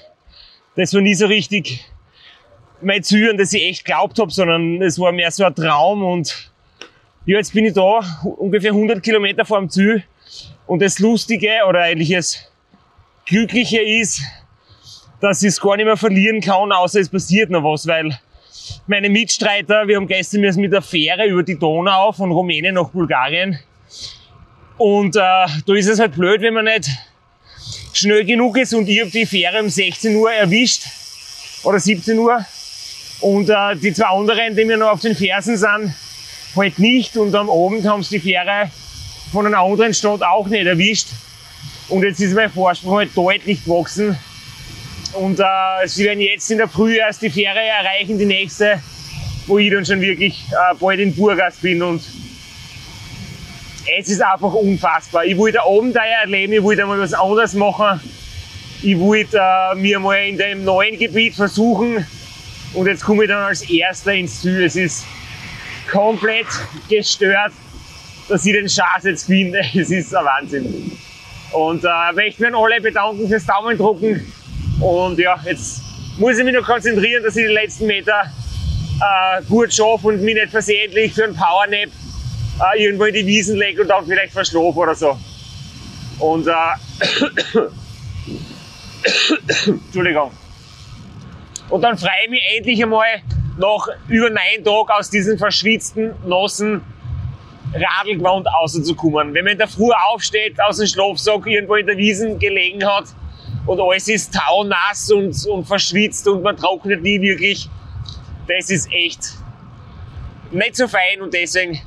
Das 0.76 0.92
war 0.94 1.00
nie 1.00 1.14
so 1.14 1.26
richtig 1.26 1.84
mein 2.84 3.02
Ziel, 3.02 3.30
an 3.30 3.36
das 3.36 3.52
ich 3.52 3.62
echt 3.62 3.84
glaubt 3.84 4.18
habe, 4.18 4.30
sondern 4.30 4.82
es 4.82 4.98
war 4.98 5.12
mehr 5.12 5.30
so 5.30 5.44
ein 5.44 5.54
Traum 5.54 6.02
und 6.02 6.50
ja, 7.26 7.38
jetzt 7.38 7.54
bin 7.54 7.64
ich 7.64 7.72
da, 7.72 8.00
ungefähr 8.38 8.72
100 8.72 9.02
Kilometer 9.02 9.44
vor 9.44 9.58
dem 9.58 9.70
Ziel 9.70 10.04
und 10.66 10.82
das 10.82 10.98
Lustige 10.98 11.50
oder 11.68 11.80
eigentlich 11.80 12.10
das 12.10 12.50
Glückliche 13.26 13.80
ist, 13.80 14.22
dass 15.20 15.42
ich 15.42 15.48
es 15.48 15.60
gar 15.60 15.76
nicht 15.76 15.86
mehr 15.86 15.96
verlieren 15.96 16.40
kann, 16.40 16.70
außer 16.72 17.00
es 17.00 17.08
passiert 17.08 17.50
noch 17.50 17.64
was, 17.64 17.86
weil 17.86 18.18
meine 18.86 19.08
Mitstreiter, 19.08 19.86
wir 19.88 19.96
haben 19.96 20.06
gestern 20.06 20.40
mit 20.40 20.72
der 20.72 20.82
Fähre 20.82 21.26
über 21.26 21.42
die 21.42 21.58
Donau 21.58 22.12
von 22.12 22.30
Rumänien 22.30 22.74
nach 22.74 22.90
Bulgarien. 22.90 23.58
Und 24.76 25.16
äh, 25.16 25.20
da 25.20 25.74
ist 25.74 25.88
es 25.88 25.98
halt 26.00 26.14
blöd, 26.14 26.40
wenn 26.42 26.54
man 26.54 26.64
nicht 26.64 26.90
schnell 27.92 28.24
genug 28.24 28.58
ist 28.58 28.74
und 28.74 28.88
ich 28.88 29.00
habe 29.00 29.10
die 29.10 29.24
Fähre 29.24 29.62
um 29.62 29.68
16 29.68 30.16
Uhr 30.16 30.32
erwischt 30.32 30.84
oder 31.62 31.78
17 31.78 32.18
Uhr 32.18 32.44
und 33.24 33.48
äh, 33.48 33.74
die 33.76 33.94
zwei 33.94 34.08
anderen, 34.08 34.54
die 34.54 34.66
mir 34.66 34.76
noch 34.76 34.90
auf 34.90 35.00
den 35.00 35.16
Fersen 35.16 35.56
sind, 35.56 35.94
halt 36.54 36.78
nicht 36.78 37.16
und 37.16 37.34
am 37.34 37.48
Abend 37.48 37.86
haben 37.86 38.02
sie 38.02 38.18
die 38.18 38.20
Fähre 38.20 38.70
von 39.32 39.46
einer 39.46 39.60
anderen 39.60 39.94
Stadt 39.94 40.22
auch 40.22 40.46
nicht 40.46 40.66
erwischt 40.66 41.08
und 41.88 42.02
jetzt 42.02 42.20
ist 42.20 42.34
mein 42.34 42.50
Vorsprung 42.50 42.98
halt 42.98 43.16
deutlich 43.16 43.64
gewachsen 43.64 44.18
und 45.14 45.40
äh, 45.40 45.86
sie 45.86 46.04
werden 46.04 46.20
jetzt 46.20 46.50
in 46.50 46.58
der 46.58 46.68
Früh 46.68 46.98
erst 46.98 47.22
die 47.22 47.30
Fähre 47.30 47.60
erreichen, 47.60 48.18
die 48.18 48.26
nächste, 48.26 48.78
wo 49.46 49.56
ich 49.58 49.72
dann 49.72 49.86
schon 49.86 50.02
wirklich 50.02 50.44
äh, 50.50 50.74
bald 50.78 51.00
in 51.00 51.14
Burgas 51.16 51.56
bin 51.56 51.82
und 51.82 52.02
es 53.98 54.08
ist 54.08 54.20
einfach 54.20 54.52
unfassbar. 54.52 55.24
Ich 55.24 55.38
wollte 55.38 55.62
Abenteuer 55.62 56.20
erleben, 56.20 56.52
ich 56.52 56.62
wollte 56.62 56.84
mal 56.84 56.98
was 56.98 57.14
anderes 57.14 57.54
machen. 57.54 58.00
Ich 58.82 58.98
wollte 58.98 59.38
äh, 59.38 59.74
mir 59.76 59.98
mal 59.98 60.16
in 60.16 60.36
dem 60.36 60.64
neuen 60.64 60.98
Gebiet 60.98 61.34
versuchen 61.34 62.06
und 62.74 62.86
jetzt 62.86 63.04
komme 63.04 63.24
ich 63.24 63.28
dann 63.28 63.42
als 63.42 63.62
Erster 63.68 64.12
ins 64.14 64.40
Ziel. 64.40 64.64
Es 64.64 64.76
ist 64.76 65.04
komplett 65.90 66.46
gestört, 66.88 67.52
dass 68.28 68.44
ich 68.44 68.52
den 68.52 68.68
Schatz 68.68 69.04
jetzt 69.04 69.26
finde. 69.26 69.60
Es 69.74 69.90
ist 69.90 70.14
ein 70.14 70.24
Wahnsinn. 70.24 70.92
Und 71.52 71.84
äh, 71.84 72.12
möchte 72.14 72.42
mich 72.42 72.52
an 72.52 72.60
alle 72.60 72.80
bedanken 72.80 73.28
fürs 73.28 73.46
Daumen 73.46 73.78
drucken. 73.78 74.32
Und 74.80 75.18
ja, 75.18 75.38
jetzt 75.44 75.82
muss 76.18 76.38
ich 76.38 76.44
mich 76.44 76.54
noch 76.54 76.64
konzentrieren, 76.64 77.22
dass 77.22 77.36
ich 77.36 77.46
die 77.46 77.52
letzten 77.52 77.86
Meter 77.86 78.24
äh, 79.00 79.42
gut 79.44 79.72
schaffe 79.72 80.08
und 80.08 80.22
mich 80.22 80.34
nicht 80.34 80.50
versehentlich 80.50 81.14
für 81.14 81.24
einen 81.24 81.36
Powernap 81.36 81.90
äh, 82.60 82.82
irgendwo 82.82 83.04
in 83.04 83.14
die 83.14 83.26
Wiesen 83.26 83.56
lege 83.56 83.82
und 83.82 83.88
dann 83.88 84.04
vielleicht 84.04 84.32
verschlafe 84.32 84.78
oder 84.78 84.94
so. 84.94 85.16
Und 86.18 86.46
äh, 86.46 86.52
Entschuldigung. 89.86 90.30
Und 91.74 91.80
dann 91.80 91.98
freue 91.98 92.10
ich 92.22 92.30
mich 92.30 92.42
endlich 92.56 92.80
einmal 92.84 93.20
nach 93.58 93.88
über 94.06 94.30
neun 94.30 94.62
Tagen 94.62 94.90
aus 94.96 95.10
diesem 95.10 95.36
verschwitzten, 95.36 96.14
nassen 96.24 96.82
Radlgewand 97.74 98.46
rauszukommen. 98.46 99.34
Wenn 99.34 99.42
man 99.42 99.54
in 99.54 99.58
der 99.58 99.66
Früh 99.66 99.90
aufsteht, 100.12 100.54
aus 100.60 100.76
dem 100.76 100.86
Schlafsack 100.86 101.48
irgendwo 101.48 101.74
in 101.74 101.84
der 101.88 101.96
Wiesen 101.96 102.38
gelegen 102.38 102.86
hat 102.86 103.06
und 103.66 103.80
alles 103.80 104.06
ist 104.06 104.32
taunass 104.32 105.10
und, 105.10 105.34
und 105.46 105.64
verschwitzt 105.64 106.28
und 106.28 106.44
man 106.44 106.56
trocknet 106.56 107.02
nie 107.02 107.20
wirklich, 107.20 107.68
das 108.46 108.70
ist 108.70 108.88
echt 108.92 109.32
nicht 110.52 110.76
so 110.76 110.86
fein 110.86 111.22
und 111.22 111.34
deswegen 111.34 111.80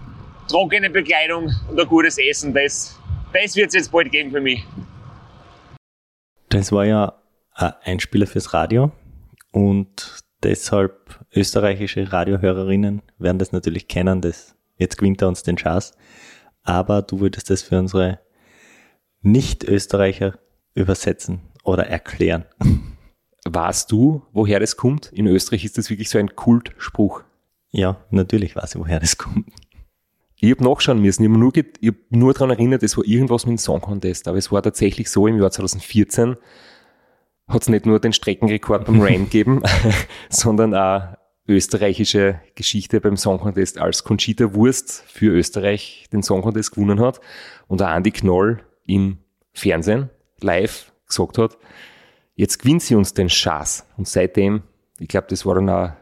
trockene 0.49 0.89
Bekleidung 0.89 1.49
und 1.69 1.79
ein 1.79 1.87
gutes 1.87 2.17
Essen, 2.17 2.53
das, 2.53 2.99
das 3.31 3.55
wird 3.55 3.69
es 3.69 3.75
jetzt 3.75 3.91
bald 3.93 4.11
geben 4.11 4.31
für 4.31 4.41
mich. 4.41 4.65
Das 6.49 6.73
war 6.73 6.83
ja 6.83 7.13
ein 7.53 7.71
Einspieler 7.85 8.27
fürs 8.27 8.53
Radio 8.53 8.91
und 9.57 10.19
deshalb 10.43 11.25
österreichische 11.33 12.13
Radiohörerinnen 12.13 13.01
werden 13.17 13.39
das 13.39 13.53
natürlich 13.53 13.87
kennen, 13.87 14.21
das 14.21 14.55
jetzt 14.75 14.99
gewinnt 14.99 15.23
er 15.23 15.29
uns 15.29 15.41
den 15.41 15.55
Chance. 15.55 15.93
Aber 16.61 17.01
du 17.01 17.21
würdest 17.21 17.49
das 17.49 17.63
für 17.63 17.79
unsere 17.79 18.19
Nicht-Österreicher 19.23 20.37
übersetzen 20.75 21.41
oder 21.63 21.87
erklären. 21.87 22.45
Weißt 23.45 23.91
du, 23.91 24.27
woher 24.31 24.59
das 24.59 24.77
kommt? 24.77 25.11
In 25.11 25.25
Österreich 25.25 25.65
ist 25.65 25.79
das 25.79 25.89
wirklich 25.89 26.11
so 26.11 26.19
ein 26.19 26.35
Kultspruch. 26.35 27.23
Ja, 27.71 28.05
natürlich 28.11 28.55
weiß 28.55 28.75
ich, 28.75 28.81
woher 28.81 28.99
das 28.99 29.17
kommt. 29.17 29.49
Ich 30.35 30.51
habe 30.51 30.63
nachschauen 30.63 31.01
müssen. 31.01 31.23
Ich 31.23 31.29
habe 31.29 31.39
nur, 31.39 31.51
hab 31.51 31.95
nur 32.09 32.33
daran 32.33 32.51
erinnert, 32.51 32.83
es 32.83 32.95
war 32.95 33.05
irgendwas 33.05 33.47
mit 33.47 33.53
dem 33.53 33.57
Song 33.57 33.81
Contest. 33.81 34.27
Aber 34.27 34.37
es 34.37 34.51
war 34.51 34.61
tatsächlich 34.61 35.09
so, 35.09 35.25
im 35.25 35.39
Jahr 35.39 35.49
2014 35.49 36.35
hat 37.47 37.61
es 37.61 37.69
nicht 37.69 37.85
nur 37.85 37.99
den 37.99 38.13
Streckenrekord 38.13 38.85
beim 38.85 39.01
Rain 39.01 39.23
gegeben, 39.29 39.61
sondern 40.29 40.75
auch 40.75 41.17
österreichische 41.47 42.41
Geschichte 42.55 42.99
beim 42.99 43.15
Song 43.15 43.39
Contest, 43.39 43.77
als 43.77 44.03
Conchita 44.03 44.53
Wurst 44.53 45.03
für 45.07 45.31
Österreich 45.31 46.07
den 46.11 46.21
Song 46.21 46.41
Contest 46.41 46.71
gewonnen 46.71 46.99
hat 46.99 47.21
und 47.67 47.81
auch 47.81 47.89
Andy 47.89 48.11
Knoll 48.11 48.61
im 48.85 49.19
Fernsehen 49.53 50.09
live 50.41 50.91
gesagt 51.07 51.37
hat, 51.37 51.57
jetzt 52.35 52.59
gewinnt 52.59 52.83
sie 52.83 52.95
uns 52.95 53.13
den 53.13 53.29
Schatz. 53.29 53.85
Und 53.97 54.07
seitdem, 54.07 54.63
ich 54.99 55.07
glaube, 55.07 55.27
das 55.29 55.45
war 55.45 55.55
dann 55.55 55.69
ein 55.69 55.93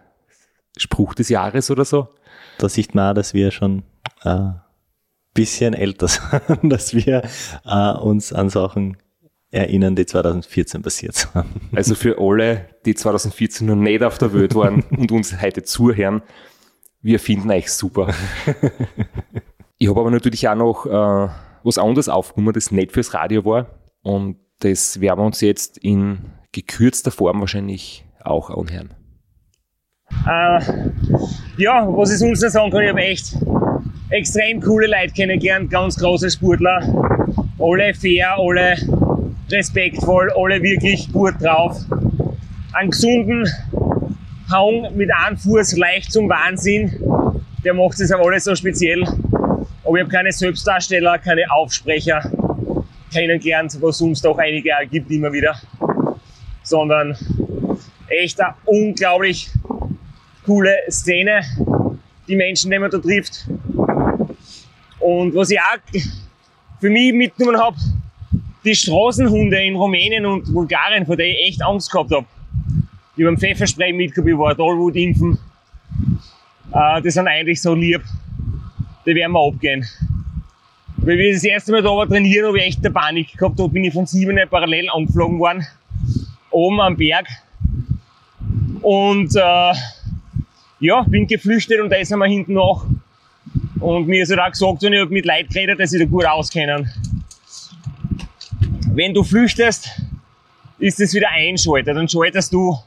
Spruch 0.77 1.13
des 1.13 1.29
Jahres 1.29 1.69
oder 1.69 1.85
so. 1.85 2.09
Da 2.57 2.67
sieht 2.69 2.95
man 2.95 3.11
auch, 3.11 3.13
dass 3.13 3.33
wir 3.33 3.51
schon 3.51 3.83
ein 4.21 4.49
äh, 4.49 4.53
bisschen 5.33 5.73
älter 5.73 6.07
sind, 6.07 6.69
dass 6.69 6.93
wir 6.93 7.23
äh, 7.65 7.91
uns 7.91 8.33
an 8.33 8.49
Sachen 8.49 8.97
erinnern, 9.55 9.95
die 9.95 10.05
2014 10.05 10.81
passiert 10.81 11.15
sind. 11.15 11.31
Also 11.75 11.95
für 11.95 12.17
alle, 12.19 12.69
die 12.85 12.93
2014 12.93 13.67
noch 13.67 13.75
nicht 13.75 14.03
auf 14.03 14.17
der 14.17 14.33
Welt 14.33 14.55
waren 14.55 14.83
und 14.91 15.11
uns 15.11 15.41
heute 15.41 15.63
zuhören, 15.63 16.21
wir 17.01 17.19
finden 17.19 17.51
euch 17.51 17.71
super. 17.71 18.13
Ich 19.77 19.89
habe 19.89 19.99
aber 19.99 20.09
natürlich 20.09 20.47
auch 20.47 20.55
noch 20.55 20.85
äh, 20.85 21.29
was 21.63 21.77
anderes 21.77 22.07
aufgenommen, 22.07 22.53
das 22.53 22.71
nicht 22.71 22.93
fürs 22.93 23.13
Radio 23.13 23.43
war. 23.43 23.67
Und 24.03 24.37
das 24.59 25.01
werden 25.01 25.19
wir 25.19 25.25
uns 25.25 25.41
jetzt 25.41 25.77
in 25.77 26.19
gekürzter 26.53 27.11
Form 27.11 27.41
wahrscheinlich 27.41 28.05
auch 28.23 28.49
anhören. 28.49 28.93
Äh, 30.25 30.61
ja, 31.57 31.85
was 31.89 32.13
ich 32.13 32.19
sonst 32.19 32.41
noch 32.41 32.49
sagen 32.49 32.71
kann, 32.71 32.83
ich 32.83 32.89
habe 32.89 33.01
echt 33.01 33.37
extrem 34.11 34.61
coole 34.61 34.87
Leute 34.87 35.13
kennengelernt, 35.13 35.69
ganz 35.69 35.97
große 35.97 36.31
Sportler. 36.31 36.79
Alle 37.59 37.93
fair, 37.93 38.37
alle 38.37 38.77
respektvoll, 39.49 40.31
alle 40.35 40.61
wirklich 40.61 41.11
gut 41.11 41.35
drauf. 41.39 41.77
Einen 42.73 42.91
gesunden 42.91 43.47
Hang 44.49 44.95
mit 44.95 45.09
einem 45.13 45.37
Fuß 45.37 45.77
leicht 45.77 46.11
zum 46.11 46.29
Wahnsinn, 46.29 46.91
der 47.63 47.73
macht 47.73 47.99
es 47.99 48.11
aber 48.11 48.25
alles 48.25 48.43
so 48.43 48.55
speziell. 48.55 49.03
Aber 49.83 49.97
ich 49.97 50.03
habe 50.03 50.11
keine 50.11 50.31
Selbstdarsteller, 50.31 51.17
keine 51.19 51.49
Aufsprecher 51.51 52.31
kennengelernt, 53.11 53.77
was 53.81 53.97
sonst 53.97 54.25
auch 54.27 54.37
einige 54.37 54.71
gibt 54.89 55.09
immer 55.09 55.31
wieder. 55.31 55.55
Sondern 56.63 57.15
echt 58.07 58.39
eine 58.41 58.53
unglaublich 58.65 59.49
coole 60.45 60.75
Szene, 60.89 61.41
die 62.27 62.35
Menschen, 62.35 62.69
die 62.69 62.79
man 62.79 62.91
da 62.91 62.99
trifft. 62.99 63.47
Und 64.99 65.35
was 65.35 65.49
ich 65.49 65.59
auch 65.59 66.01
für 66.79 66.89
mich 66.89 67.13
mitgenommen 67.13 67.59
habe, 67.59 67.77
die 68.65 68.75
Straßenhunde 68.75 69.63
in 69.63 69.75
Rumänien 69.75 70.25
und 70.25 70.51
Bulgarien, 70.53 71.05
vor 71.05 71.15
denen 71.15 71.35
ich 71.35 71.49
echt 71.49 71.63
Angst 71.63 71.91
gehabt 71.91 72.11
habe. 72.11 72.25
Habe 73.13 73.27
einen 73.27 73.37
Pfefferspray 73.37 73.93
mitgehabt, 73.93 74.27
ich 74.27 74.37
war 74.37 74.55
Tollwut 74.55 74.95
impfen. 74.95 75.37
Äh, 76.73 77.01
die 77.01 77.11
sind 77.11 77.27
eigentlich 77.27 77.61
so 77.61 77.73
lieb. 77.73 78.01
Die 79.05 79.15
werden 79.15 79.31
wir 79.31 79.47
abgehen. 79.47 79.85
Weil 80.97 81.17
wir 81.17 81.33
das 81.33 81.43
erste 81.43 81.71
Mal 81.71 81.83
da 81.83 81.89
war 81.89 82.07
trainieren, 82.07 82.47
habe 82.47 82.57
ich 82.57 82.65
echt 82.65 82.79
eine 82.79 82.91
Panik 82.91 83.37
gehabt. 83.37 83.59
Da 83.59 83.67
bin 83.67 83.83
ich 83.83 83.93
von 83.93 84.05
sieben 84.05 84.37
parallel 84.49 84.89
angeflogen 84.89 85.39
worden. 85.39 85.65
Oben 86.49 86.81
am 86.81 86.97
Berg. 86.97 87.27
Und 88.81 89.35
äh, 89.35 89.73
ja, 90.79 91.03
bin 91.03 91.27
geflüchtet 91.27 91.79
und 91.79 91.89
da 91.89 91.97
ist 91.97 92.11
einmal 92.11 92.29
hinten 92.29 92.53
nach. 92.53 92.85
Und 93.79 94.07
mir 94.07 94.23
ist 94.23 94.29
halt 94.29 94.39
auch 94.39 94.49
gesagt, 94.49 94.81
wenn 94.81 94.93
ich 94.93 95.09
mit 95.09 95.25
Leuten 95.25 95.49
geredet, 95.49 95.79
dass 95.79 95.91
sie 95.91 95.99
da 95.99 96.05
gut 96.05 96.25
auskennen. 96.25 96.89
Wenn 98.95 99.13
du 99.13 99.23
flüchtest, 99.23 99.89
ist 100.79 101.01
es 101.01 101.13
wieder 101.13 101.29
Einschalter. 101.29 101.93
Dann 101.93 102.07
schaltest 102.07 102.53
du 102.53 102.77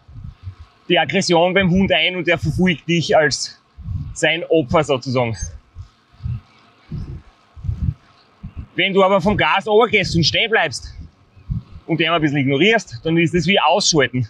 die 0.88 0.98
Aggression 0.98 1.52
beim 1.52 1.70
Hund 1.70 1.92
ein 1.92 2.16
und 2.16 2.26
er 2.26 2.38
verfolgt 2.38 2.88
dich 2.88 3.14
als 3.14 3.60
sein 4.14 4.42
Opfer 4.48 4.84
sozusagen. 4.84 5.36
Wenn 8.74 8.94
du 8.94 9.04
aber 9.04 9.20
vom 9.20 9.36
Gas 9.36 9.66
runtergehst 9.66 10.16
und 10.16 10.24
stehen 10.24 10.50
bleibst 10.50 10.94
und 11.86 12.00
den 12.00 12.08
ein 12.08 12.22
bisschen 12.22 12.38
ignorierst, 12.38 13.00
dann 13.02 13.18
ist 13.18 13.34
es 13.34 13.46
wie 13.46 13.60
ausschalten. 13.60 14.26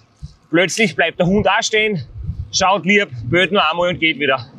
Plötzlich 0.50 0.96
bleibt 0.96 1.20
der 1.20 1.26
Hund 1.26 1.48
auch 1.48 1.62
stehen, 1.62 2.02
schaut 2.50 2.86
lieb, 2.86 3.08
bellt 3.30 3.52
nur 3.52 3.70
einmal 3.70 3.90
und 3.90 4.00
geht 4.00 4.18
wieder. 4.18 4.50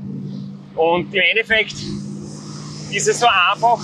Und 0.73 1.13
im 1.13 1.21
Endeffekt 1.31 1.75
ist 2.93 3.09
es 3.09 3.19
so 3.19 3.27
einfach, 3.27 3.77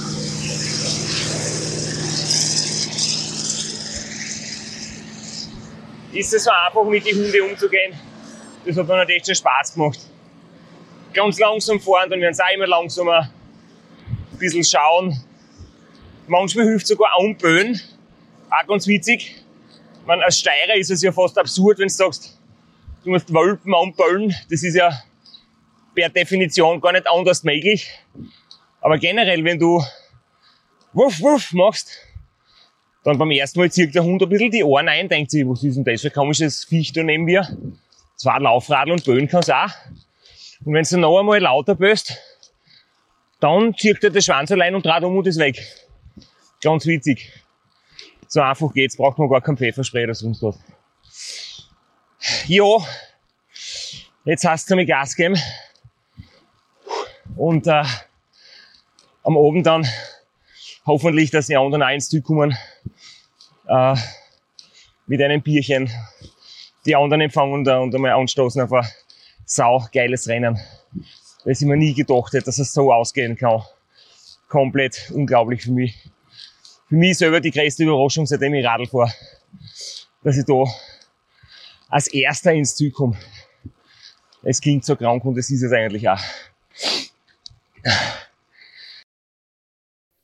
ist 6.15 6.33
es 6.33 6.43
so 6.45 6.51
einfach, 6.51 6.83
mit 6.85 7.05
den 7.05 7.17
Hunden 7.17 7.41
umzugehen. 7.51 7.93
Das 8.65 8.77
hat 8.77 8.87
mir 8.87 9.07
echt 9.09 9.25
schon 9.25 9.35
Spaß 9.35 9.73
gemacht. 9.73 9.99
Ganz 11.13 11.39
langsam 11.39 11.79
fahren, 11.79 12.09
dann 12.09 12.21
werden 12.21 12.33
sie 12.33 12.43
auch 12.43 12.53
immer 12.53 12.67
langsamer. 12.67 13.29
Ein 14.31 14.37
bisschen 14.37 14.63
schauen. 14.63 15.21
Manchmal 16.27 16.65
hilft 16.65 16.87
sogar 16.87 17.17
umböen. 17.19 17.79
Auch 18.49 18.67
ganz 18.67 18.87
witzig. 18.87 19.43
Man, 20.05 20.21
als 20.21 20.39
Steirer 20.39 20.75
ist 20.75 20.91
es 20.91 21.01
ja 21.01 21.11
fast 21.11 21.37
absurd, 21.37 21.79
wenn 21.79 21.87
du 21.87 21.93
sagst, 21.93 22.37
du 23.03 23.09
musst 23.09 23.33
Wölpen 23.33 23.73
anböllen. 23.73 24.35
Das 24.49 24.63
ist 24.63 24.75
ja 24.75 24.91
per 25.93 26.09
Definition 26.09 26.81
gar 26.81 26.91
nicht 26.91 27.07
anders 27.09 27.43
möglich. 27.43 27.89
Aber 28.81 28.97
generell, 28.97 29.43
wenn 29.43 29.59
du 29.59 29.83
Wuff, 30.93 31.19
Wuff 31.21 31.53
machst, 31.53 31.97
dann 33.05 33.19
beim 33.19 33.29
ersten 33.29 33.59
Mal 33.59 33.71
zieht 33.71 33.93
der 33.93 34.03
Hund 34.03 34.21
ein 34.23 34.29
bisschen 34.29 34.49
die 34.49 34.63
Ohren 34.63 34.89
ein, 34.89 35.07
denkt 35.07 35.29
sich, 35.29 35.47
was 35.47 35.63
ist 35.63 35.75
denn 35.75 35.83
das 35.83 36.01
für 36.01 36.07
ein 36.07 36.13
komisches 36.13 36.65
Viech 36.65 36.91
da 36.91 37.03
neben 37.03 37.25
mir? 37.25 37.47
Zwei 38.15 38.39
Laufradl 38.39 38.91
und 38.91 39.05
böen 39.05 39.27
kann's 39.27 39.49
auch. 39.49 39.69
Und 40.65 40.73
wenn 40.73 40.83
du 40.83 40.97
noch 40.97 41.19
einmal 41.19 41.39
lauter 41.39 41.75
böst, 41.75 42.17
dann 43.39 43.75
zieht 43.77 44.03
er 44.03 44.09
das 44.09 44.25
Schwanz 44.25 44.51
allein 44.51 44.73
und 44.73 44.83
dreht 44.83 45.03
um 45.03 45.15
und 45.15 45.27
ist 45.27 45.37
weg. 45.37 45.61
Ganz 46.63 46.87
witzig. 46.87 47.31
So 48.27 48.41
einfach 48.41 48.73
geht's, 48.73 48.97
braucht 48.97 49.19
man 49.19 49.29
gar 49.29 49.41
keinen 49.41 49.57
Pfefferspray 49.57 50.05
oder 50.05 50.15
sonst 50.15 50.41
was. 50.41 50.57
Ja, 52.47 52.65
jetzt 54.23 54.45
hast 54.45 54.67
du 54.71 54.75
mir 54.75 54.85
Gas 54.87 55.15
geben. 55.15 55.37
Und 57.35 57.67
äh, 57.67 57.83
am 59.21 59.37
Abend 59.37 59.67
dann 59.67 59.87
hoffentlich, 60.87 61.29
dass 61.29 61.45
die 61.45 61.55
anderen 61.55 61.83
auch 61.83 61.89
ins 61.89 62.09
Ziel 62.09 62.23
kommen 62.23 62.57
äh, 63.67 63.95
mit 65.07 65.21
einem 65.21 65.41
Bierchen 65.41 65.89
die 66.85 66.95
anderen 66.95 67.21
empfangen 67.21 67.53
und, 67.53 67.67
und 67.67 67.95
einmal 67.95 68.11
anstoßen 68.11 68.61
auf 68.61 68.71
ein 68.71 68.87
sau 69.45 69.85
geiles 69.91 70.27
Rennen. 70.27 70.59
Das 71.43 71.61
ich 71.61 71.67
mir 71.67 71.77
nie 71.77 71.93
gedacht 71.93 72.33
hätte, 72.33 72.45
dass 72.45 72.59
es 72.59 72.73
so 72.73 72.91
ausgehen 72.91 73.35
kann. 73.35 73.61
Komplett 74.47 75.11
unglaublich 75.13 75.63
für 75.63 75.71
mich. 75.71 75.95
Für 76.87 76.95
mich 76.95 77.17
selber 77.17 77.39
die 77.41 77.51
größte 77.51 77.83
Überraschung, 77.83 78.25
seitdem 78.25 78.53
ich 78.53 78.65
Radl 78.65 78.87
fahre, 78.87 79.11
dass 80.23 80.37
ich 80.37 80.45
da 80.45 80.63
als 81.89 82.07
Erster 82.07 82.53
ins 82.53 82.75
Ziel 82.75 82.91
komme. 82.91 83.17
Es 84.43 84.61
klingt 84.61 84.85
so 84.85 84.95
krank 84.95 85.25
und 85.25 85.37
es 85.37 85.49
ist 85.49 85.63
es 85.63 85.71
eigentlich 85.71 86.07
auch. 86.07 86.19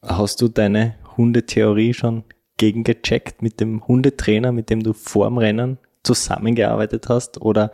Hast 0.03 0.41
du 0.41 0.47
deine 0.47 0.97
Hundetheorie 1.17 1.93
schon 1.93 2.23
gegengecheckt 2.61 3.41
mit 3.41 3.59
dem 3.59 3.87
Hundetrainer, 3.87 4.51
mit 4.51 4.69
dem 4.69 4.83
du 4.83 4.93
vorm 4.93 5.39
Rennen 5.39 5.79
zusammengearbeitet 6.03 7.09
hast? 7.09 7.41
Oder 7.41 7.71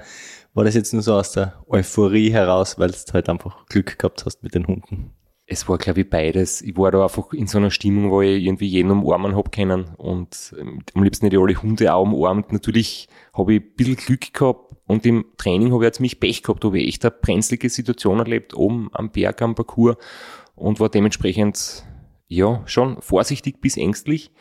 war 0.53 0.63
das 0.63 0.75
jetzt 0.75 0.93
nur 0.93 1.03
so 1.03 1.13
aus 1.13 1.33
der 1.33 1.53
Euphorie 1.67 2.31
heraus, 2.31 2.79
weil 2.79 2.91
du 2.91 3.13
halt 3.13 3.27
einfach 3.27 3.65
Glück 3.65 3.99
gehabt 3.99 4.25
hast 4.25 4.43
mit 4.43 4.55
den 4.55 4.65
Hunden? 4.65 5.11
Es 5.45 5.67
war, 5.67 5.77
glaube 5.77 6.01
ich, 6.01 6.09
beides. 6.09 6.61
Ich 6.61 6.77
war 6.77 6.91
da 6.91 7.03
einfach 7.03 7.31
in 7.33 7.47
so 7.47 7.57
einer 7.57 7.69
Stimmung, 7.69 8.11
wo 8.11 8.21
ich 8.21 8.43
irgendwie 8.43 8.67
jeden 8.67 8.91
umarmen 8.91 9.35
hab 9.35 9.51
können 9.51 9.91
und 9.97 10.55
ähm, 10.59 10.81
am 10.93 11.03
liebsten 11.03 11.25
nicht 11.25 11.37
alle 11.37 11.61
Hunde 11.61 11.93
auch 11.93 12.03
umarmt. 12.03 12.51
Natürlich 12.51 13.07
habe 13.33 13.55
ich 13.55 13.61
ein 13.61 13.75
bisschen 13.75 13.95
Glück 13.95 14.33
gehabt 14.33 14.73
und 14.87 15.05
im 15.05 15.25
Training 15.37 15.71
habe 15.73 15.83
ich 15.83 15.87
jetzt 15.87 15.99
mich 15.99 16.19
Pech 16.19 16.43
gehabt, 16.43 16.63
habe 16.63 16.79
ich 16.79 16.87
echt 16.87 17.05
eine 17.05 17.11
brenzlige 17.11 17.69
Situation 17.69 18.19
erlebt, 18.19 18.53
oben 18.55 18.89
am 18.93 19.11
Berg, 19.11 19.41
am 19.41 19.55
Parcours 19.55 19.97
und 20.55 20.79
war 20.79 20.89
dementsprechend, 20.89 21.85
ja, 22.27 22.61
schon 22.65 23.01
vorsichtig 23.01 23.61
bis 23.61 23.77
ängstlich. 23.77 24.31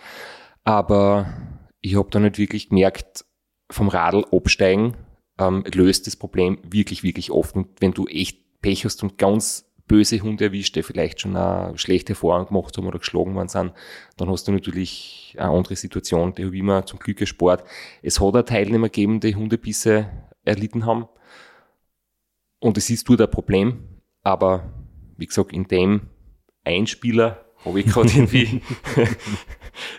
Aber 0.67 1.33
ich 1.81 1.95
habe 1.95 2.11
da 2.11 2.19
nicht 2.19 2.39
wirklich 2.39 2.71
gemerkt, 2.71 3.25
vom 3.71 3.89
Radl 3.89 4.25
absteigen 4.33 4.97
ähm, 5.39 5.65
löst 5.73 6.09
das 6.09 6.17
Problem 6.17 6.59
wirklich, 6.65 7.05
wirklich 7.05 7.31
oft. 7.31 7.55
Und 7.55 7.69
wenn 7.81 7.93
du 7.93 8.07
echt 8.09 8.61
Pech 8.63 8.85
hast 8.85 9.01
und 9.05 9.17
ganz 9.17 9.73
böse 9.87 10.21
Hunde 10.21 10.47
erwischt, 10.47 10.75
die 10.75 10.83
vielleicht 10.83 11.21
schon 11.21 11.37
eine 11.37 11.79
schlechte 11.79 12.15
Erfahrung 12.15 12.49
gemacht 12.49 12.77
haben 12.77 12.89
oder 12.89 12.99
geschlagen 12.99 13.37
worden 13.37 13.49
sind, 13.49 13.75
dann 14.17 14.29
hast 14.29 14.49
du 14.49 14.53
natürlich 14.53 15.37
eine 15.39 15.51
andere 15.51 15.77
Situation. 15.77 16.35
Die 16.35 16.45
habe 16.45 16.55
ich 16.55 16.61
immer 16.61 16.85
zum 16.85 16.99
Glück 16.99 17.19
gespart. 17.19 17.63
Es 18.03 18.21
hat 18.21 18.35
auch 18.35 18.43
Teilnehmer 18.43 18.89
gegeben, 18.89 19.21
die 19.21 19.37
Hundebisse 19.37 20.11
erlitten 20.45 20.85
haben. 20.85 21.07
Und 22.59 22.77
es 22.77 22.91
ist 22.91 23.09
dort 23.09 23.21
ein 23.21 23.31
Problem. 23.31 24.01
Aber 24.25 24.73
wie 25.17 25.27
gesagt, 25.27 25.53
in 25.53 25.69
dem 25.69 26.09
Einspieler 26.65 27.45
habe 27.65 27.79
ich 27.79 27.87
gerade 27.87 28.09
irgendwie 28.15 28.63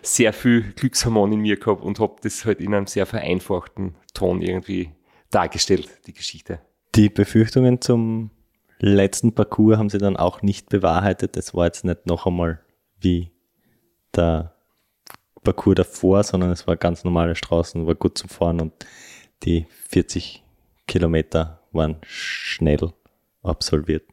sehr 0.02 0.34
viel 0.34 0.74
Glückshormon 0.74 1.34
in 1.34 1.40
mir 1.40 1.58
gehabt 1.58 1.84
und 1.84 2.00
habe 2.00 2.16
das 2.22 2.46
halt 2.46 2.60
in 2.60 2.74
einem 2.74 2.88
sehr 2.88 3.06
vereinfachten 3.06 3.96
Ton 4.14 4.42
irgendwie 4.42 4.92
dargestellt, 5.30 5.90
die 6.08 6.14
Geschichte. 6.14 6.60
Die 6.96 7.10
Befürchtungen 7.10 7.82
zum 7.82 8.32
letzten 8.80 9.34
Parcours 9.34 9.78
haben 9.78 9.90
sie 9.90 9.98
dann 9.98 10.18
auch 10.18 10.42
nicht 10.42 10.70
bewahrheitet. 10.70 11.36
Das 11.36 11.54
war 11.54 11.66
jetzt 11.66 11.86
nicht 11.86 12.06
noch 12.06 12.26
einmal 12.26 12.62
wie 13.00 13.32
der 14.16 14.54
Parcours 15.44 15.76
davor, 15.76 16.24
sondern 16.24 16.52
es 16.52 16.68
war 16.68 16.76
ganz 16.76 17.04
normale 17.04 17.36
Straßen, 17.36 17.88
war 17.88 17.96
gut 17.96 18.18
zum 18.18 18.30
Fahren 18.30 18.62
und 18.62 18.74
die 19.44 19.68
40 19.90 20.44
Kilometer 20.88 21.62
waren 21.72 21.98
schnell 22.02 22.92
absolviert. 23.44 24.04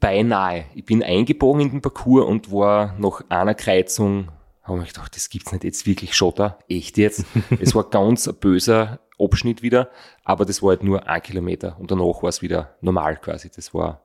Beinahe. 0.00 0.64
Ich 0.74 0.84
bin 0.84 1.02
eingebogen 1.02 1.60
in 1.60 1.70
den 1.70 1.80
Parcours 1.82 2.26
und 2.26 2.50
war 2.50 2.94
nach 2.98 3.22
einer 3.28 3.54
Kreuzung, 3.54 4.28
habe 4.64 4.82
ich 4.82 4.92
gedacht, 4.92 5.14
das 5.14 5.28
gibt's 5.28 5.52
nicht 5.52 5.64
jetzt 5.64 5.86
wirklich 5.86 6.14
Schotter. 6.14 6.58
Echt 6.68 6.98
jetzt? 6.98 7.24
es 7.60 7.74
war 7.74 7.84
ganz 7.90 8.26
ein 8.26 8.34
böser 8.36 9.00
Abschnitt 9.18 9.62
wieder, 9.62 9.90
aber 10.24 10.44
das 10.44 10.62
war 10.62 10.70
halt 10.70 10.82
nur 10.82 11.06
ein 11.08 11.22
Kilometer 11.22 11.76
und 11.78 11.90
danach 11.90 12.22
war 12.22 12.28
es 12.28 12.42
wieder 12.42 12.76
normal 12.80 13.16
quasi. 13.16 13.50
Das 13.54 13.74
war, 13.74 14.02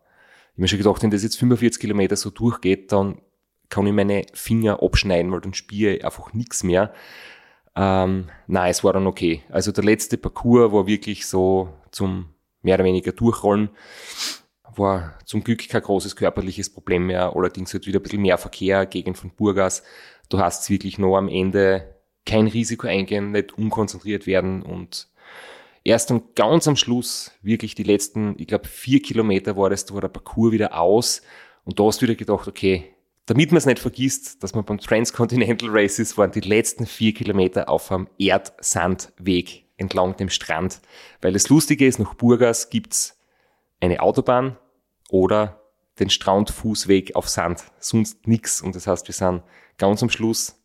ich 0.50 0.54
habe 0.54 0.62
mir 0.62 0.68
schon 0.68 0.78
gedacht, 0.78 1.02
wenn 1.02 1.12
das 1.12 1.24
jetzt 1.24 1.40
45 1.40 1.82
Kilometer 1.82 2.16
so 2.16 2.30
durchgeht, 2.30 2.92
dann 2.92 3.22
kann 3.70 3.88
ich 3.88 3.94
meine 3.94 4.26
Finger 4.34 4.82
abschneiden, 4.84 5.32
weil 5.32 5.42
dann 5.42 5.54
spiele 5.54 5.96
ich 5.96 6.06
einfach 6.06 6.34
nichts 6.34 6.64
mehr. 6.64 6.94
Ähm, 7.76 8.30
nein, 8.48 8.72
es 8.72 8.84
war 8.84 8.94
dann 8.94 9.08
okay. 9.08 9.44
Also 9.50 9.72
der 9.72 9.84
letzte 9.84 10.18
Parcours 10.18 10.72
war 10.74 10.88
wirklich 10.88 11.26
so 11.28 11.70
zum 11.92 12.34
mehr 12.62 12.76
oder 12.76 12.84
weniger 12.84 13.12
Durchrollen. 13.12 13.70
War 14.76 15.18
zum 15.26 15.44
Glück 15.44 15.68
kein 15.68 15.82
großes 15.82 16.16
körperliches 16.16 16.72
Problem 16.72 17.08
mehr, 17.08 17.36
allerdings 17.36 17.74
halt 17.74 17.88
wieder 17.88 18.00
ein 18.00 18.04
bisschen 18.04 18.22
mehr 18.22 18.38
Verkehr, 18.38 18.86
Gegend 18.86 19.18
von 19.18 19.32
Burgas. 19.32 19.84
Du 20.30 20.40
hast 20.40 20.70
wirklich 20.70 20.98
noch 20.98 21.18
am 21.18 21.28
Ende 21.28 21.96
kein 22.26 22.48
Risiko 22.48 22.88
eingehen, 22.88 23.32
nicht 23.32 23.58
unkonzentriert 23.58 24.28
werden 24.28 24.62
und 24.62 25.10
erst 25.84 26.12
dann 26.12 26.22
ganz 26.36 26.68
am 26.68 26.76
Schluss, 26.76 27.32
wirklich 27.42 27.76
die 27.76 27.84
letzten, 27.84 28.36
ich 28.38 28.48
glaube 28.48 28.68
vier 28.68 29.02
Kilometer 29.02 29.58
war 29.58 29.70
das, 29.70 29.86
da 29.86 29.96
war 29.96 30.02
der 30.02 30.10
Parcours 30.10 30.52
wieder 30.52 30.80
aus 30.80 31.22
und 31.64 31.80
da 31.80 31.86
hast 31.86 32.02
du 32.02 32.04
wieder 32.04 32.16
gedacht, 32.16 32.48
okay, 32.48 32.94
damit 33.26 33.52
man 33.52 33.58
es 33.58 33.66
nicht 33.66 33.80
vergisst, 33.80 34.44
dass 34.44 34.56
man 34.56 34.66
beim 34.66 34.80
Transcontinental 34.80 35.70
Races 35.72 36.18
waren 36.18 36.32
die 36.32 36.40
letzten 36.40 36.88
vier 36.88 37.14
Kilometer 37.14 37.70
auf 37.70 37.92
einem 37.92 38.08
Erdsandweg 38.18 39.66
entlang 39.78 40.18
dem 40.18 40.30
Strand. 40.30 40.82
Weil 41.22 41.34
das 41.34 41.48
Lustige 41.48 41.86
ist, 41.86 42.00
nach 42.00 42.16
Burgas 42.16 42.72
gibt's 42.72 43.20
eine 43.80 44.02
Autobahn 44.02 44.58
oder 45.10 45.59
den 46.00 46.10
Strandfußweg 46.10 47.16
auf 47.16 47.28
Sand, 47.28 47.64
sonst 47.80 48.28
nix. 48.28 48.62
Und 48.62 48.76
das 48.76 48.88
heißt, 48.88 49.08
wir 49.08 49.14
sind 49.14 49.44
ganz 49.78 50.02
am 50.02 50.10
Schluss 50.10 50.56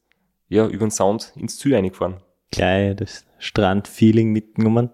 ja, 0.48 0.66
über 0.66 0.86
den 0.86 0.90
Sound 0.90 1.32
ins 1.36 1.58
Ziel 1.58 1.74
eingefahren. 1.74 2.22
Gleich 2.50 2.96
das 2.96 3.24
Strandfeeling 3.38 4.30
mitgenommen. 4.30 4.90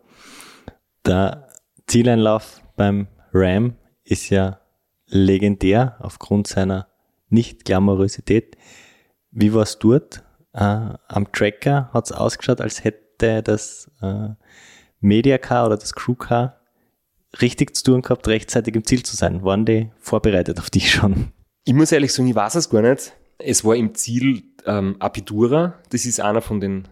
Der 1.05 1.49
Zieleinlauf 1.87 2.63
beim 2.77 3.09
Ram 3.33 3.77
ist 4.05 4.31
ja 4.31 4.61
legendär 5.07 5.97
aufgrund 6.01 6.47
seiner 6.47 6.89
Nicht-Glamourosität. 7.29 8.57
Wie 9.31 9.53
war 9.53 9.63
es 9.63 9.79
dort? 9.79 10.25
Äh, 10.53 10.61
am 10.61 11.33
Tracker 11.33 11.91
hat 11.93 12.07
es 12.07 12.13
ausgeschaut, 12.13 12.61
als 12.61 12.83
hätte 12.83 13.43
das 13.43 13.91
äh, 14.01 14.31
Mediacar 15.01 15.67
oder 15.67 15.77
das 15.77 15.95
Crewcar 15.95 16.60
richtig 17.41 17.77
zu 17.77 17.85
tun 17.85 18.03
gehabt, 18.03 18.27
rechtzeitig 18.29 18.75
im 18.75 18.85
Ziel 18.85 19.03
zu 19.03 19.17
sein. 19.17 19.43
Waren 19.43 19.65
die 19.65 19.91
vorbereitet 19.99 20.59
auf 20.59 20.71
dich 20.71 20.91
schon? 20.91 21.33
Ich 21.65 21.75
muss 21.75 21.93
ehrlich 21.93 22.13
sagen, 22.13 22.29
ich 22.29 22.35
weiß 22.35 22.57
es 22.57 22.71
gar 22.71 22.83
nicht. 22.83 23.13
Es 23.39 23.65
war 23.65 23.77
im 23.77 23.95
Ziel 23.95 24.43
ähm, 24.67 24.97
Apidura. 24.99 25.79
Das 25.91 26.05
ist 26.05 26.21
einer 26.21 26.41
von 26.43 26.61
den 26.61 26.89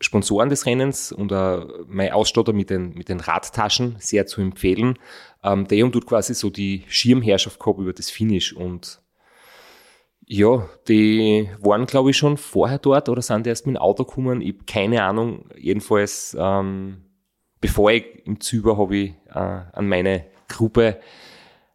Sponsoren 0.00 0.48
des 0.48 0.64
Rennens 0.64 1.12
und 1.12 1.30
äh, 1.30 1.60
mein 1.86 2.12
Ausstatter 2.12 2.52
mit 2.52 2.70
den, 2.70 2.94
mit 2.94 3.08
den 3.08 3.20
Radtaschen 3.20 3.96
sehr 3.98 4.26
zu 4.26 4.40
empfehlen. 4.40 4.98
Ähm, 5.42 5.68
der 5.68 5.90
tut 5.90 6.06
quasi 6.06 6.34
so 6.34 6.48
die 6.48 6.84
Schirmherrschaft 6.88 7.60
gehabt 7.60 7.78
über 7.78 7.92
das 7.92 8.10
Finish 8.10 8.54
und 8.54 9.02
ja, 10.32 10.68
die 10.88 11.50
waren 11.58 11.86
glaube 11.86 12.10
ich 12.10 12.16
schon 12.16 12.36
vorher 12.36 12.78
dort 12.78 13.08
oder 13.08 13.20
sind 13.20 13.46
erst 13.46 13.66
mit 13.66 13.76
dem 13.76 13.82
Auto 13.82 14.04
gekommen. 14.04 14.40
Ich 14.40 14.54
habe 14.54 14.64
keine 14.64 15.02
Ahnung. 15.02 15.50
Jedenfalls, 15.58 16.36
ähm, 16.38 17.09
bevor 17.60 17.90
ich 17.90 18.26
im 18.26 18.40
Zyber 18.40 18.78
habe 18.78 18.96
ich 18.96 19.10
äh, 19.28 19.38
an 19.38 19.86
meine 19.86 20.26
Gruppe 20.48 21.00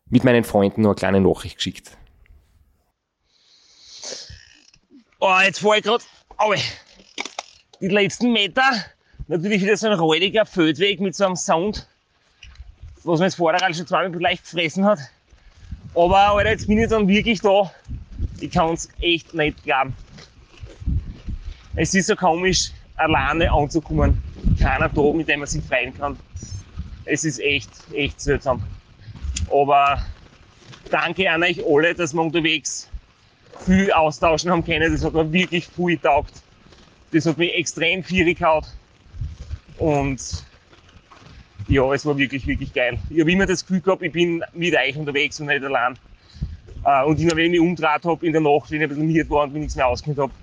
mit 0.10 0.24
meinen 0.24 0.44
Freunden 0.44 0.82
noch 0.82 0.92
eine 0.92 0.96
kleine 0.96 1.22
Nachricht 1.22 1.58
geschickt. 1.58 1.98
Oh, 5.20 5.40
jetzt 5.44 5.60
fahre 5.60 5.78
ich 5.78 5.84
gerade 5.84 6.04
die 7.82 7.88
letzten 7.88 8.32
Meter. 8.32 8.64
Natürlich 9.28 9.62
wieder 9.62 9.76
so 9.76 9.88
ein 9.88 9.94
räudiger 9.94 10.46
Feldweg 10.46 11.00
mit 11.00 11.16
so 11.16 11.26
einem 11.26 11.36
Sound, 11.36 11.88
was 13.04 13.20
mir 13.20 13.26
jetzt 13.26 13.36
vorher 13.36 13.74
schon 13.74 13.88
zweimal 13.88 14.22
leicht 14.22 14.44
gefressen 14.44 14.86
hat. 14.86 15.00
Aber 15.96 16.18
Alter, 16.18 16.52
jetzt 16.52 16.68
bin 16.68 16.78
ich 16.78 16.90
dann 16.90 17.08
wirklich 17.08 17.42
da. 17.42 17.72
Ich 18.40 18.52
kann 18.52 18.74
es 18.74 18.90
echt 19.02 19.34
nicht 19.34 19.64
glauben. 19.64 19.96
Es 21.76 21.94
ist 21.94 22.08
so 22.08 22.16
komisch, 22.16 22.72
alleine 22.98 23.52
anzukommen. 23.52 24.22
Keiner 24.66 24.90
da, 24.90 25.14
mit 25.14 25.28
dem 25.28 25.42
man 25.42 25.48
sich 25.48 25.64
freuen 25.64 25.96
kann. 25.96 26.18
Es 27.06 27.24
ist 27.24 27.40
echt, 27.40 27.70
echt 27.94 28.20
seltsam. 28.20 28.64
Aber 29.52 30.04
danke 30.90 31.30
an 31.30 31.44
euch 31.44 31.64
alle, 31.64 31.94
dass 31.94 32.16
wir 32.16 32.22
unterwegs 32.24 32.90
viel 33.64 33.92
austauschen 33.92 34.50
haben 34.50 34.66
können. 34.66 34.92
Das 34.92 35.06
hat 35.06 35.14
mir 35.14 35.32
wirklich 35.32 35.68
viel 35.68 35.98
getaugt. 35.98 36.34
Das 37.12 37.28
hat 37.28 37.38
mich 37.38 37.54
extrem 37.54 38.04
viel 38.04 38.34
gehaut. 38.34 38.66
Und 39.78 40.44
ja, 41.68 41.94
es 41.94 42.04
war 42.04 42.18
wirklich, 42.18 42.48
wirklich 42.48 42.74
geil. 42.74 42.98
Ich 43.12 43.20
habe 43.20 43.32
immer 43.32 43.46
das 43.46 43.68
Gefühl 43.68 43.82
gehabt, 43.82 44.02
ich 44.02 44.14
bin 44.14 44.44
mit 44.56 44.76
euch 44.76 44.98
unterwegs 44.98 45.40
und 45.40 45.46
nicht 45.46 45.64
allein. 45.64 45.96
Äh, 46.84 47.04
und 47.04 47.20
immer 47.20 47.36
wenn 47.36 47.46
ich 47.46 47.52
mich 47.52 47.60
umgedreht 47.60 48.04
habe 48.04 48.26
in 48.26 48.32
der 48.32 48.42
Nacht, 48.42 48.72
wenn 48.72 48.82
ich 48.82 48.84
ein 48.84 48.90
bisschen 48.90 49.08
miert 49.08 49.30
war 49.30 49.44
und 49.44 49.54
mich 49.54 49.62
nichts 49.62 49.76
mehr 49.76 49.86
ausgehört 49.86 50.18
habe, 50.18 50.34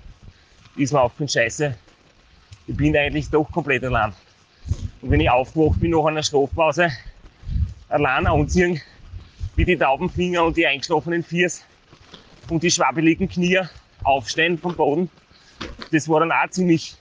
ist 0.77 0.93
mir 0.93 1.01
aufgefallen, 1.01 1.27
scheiße, 1.27 1.75
ich 2.67 2.75
bin 2.75 2.95
eigentlich 2.95 3.29
doch 3.29 3.51
komplett 3.51 3.83
allein. 3.83 4.13
Und 5.01 5.11
wenn 5.11 5.19
ich 5.19 5.29
aufgewacht 5.29 5.79
bin 5.79 5.91
nach 5.91 6.05
einer 6.05 6.23
Schlafpause, 6.23 6.89
allein 7.89 8.27
anziehen, 8.27 8.81
wie 9.55 9.65
die 9.65 9.77
Taubenfinger 9.77 10.43
und 10.43 10.57
die 10.57 10.65
eingeschlafenen 10.65 11.23
Fiers, 11.23 11.63
und 12.49 12.63
die 12.63 12.71
schwabbeligen 12.71 13.29
Knie 13.29 13.59
aufstehen 14.03 14.57
vom 14.57 14.75
Boden. 14.75 15.09
Das 15.91 16.09
war 16.09 16.19
dann 16.19 16.31
auch 16.31 16.49
ziemlich 16.49 16.95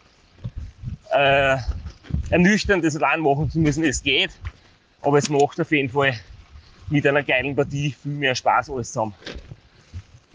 äh, 1.10 1.56
ernüchternd, 2.30 2.84
das 2.84 2.96
allein 2.96 3.20
machen 3.20 3.50
zu 3.50 3.58
müssen. 3.58 3.84
Es 3.84 4.02
geht, 4.02 4.30
aber 5.02 5.18
es 5.18 5.28
macht 5.28 5.60
auf 5.60 5.70
jeden 5.72 5.88
Fall 5.88 6.14
mit 6.90 7.06
einer 7.06 7.22
geilen 7.22 7.56
Partie 7.56 7.94
viel 8.02 8.12
mehr 8.12 8.34
Spaß 8.34 8.70
alles 8.70 8.88
zusammen. 8.88 9.14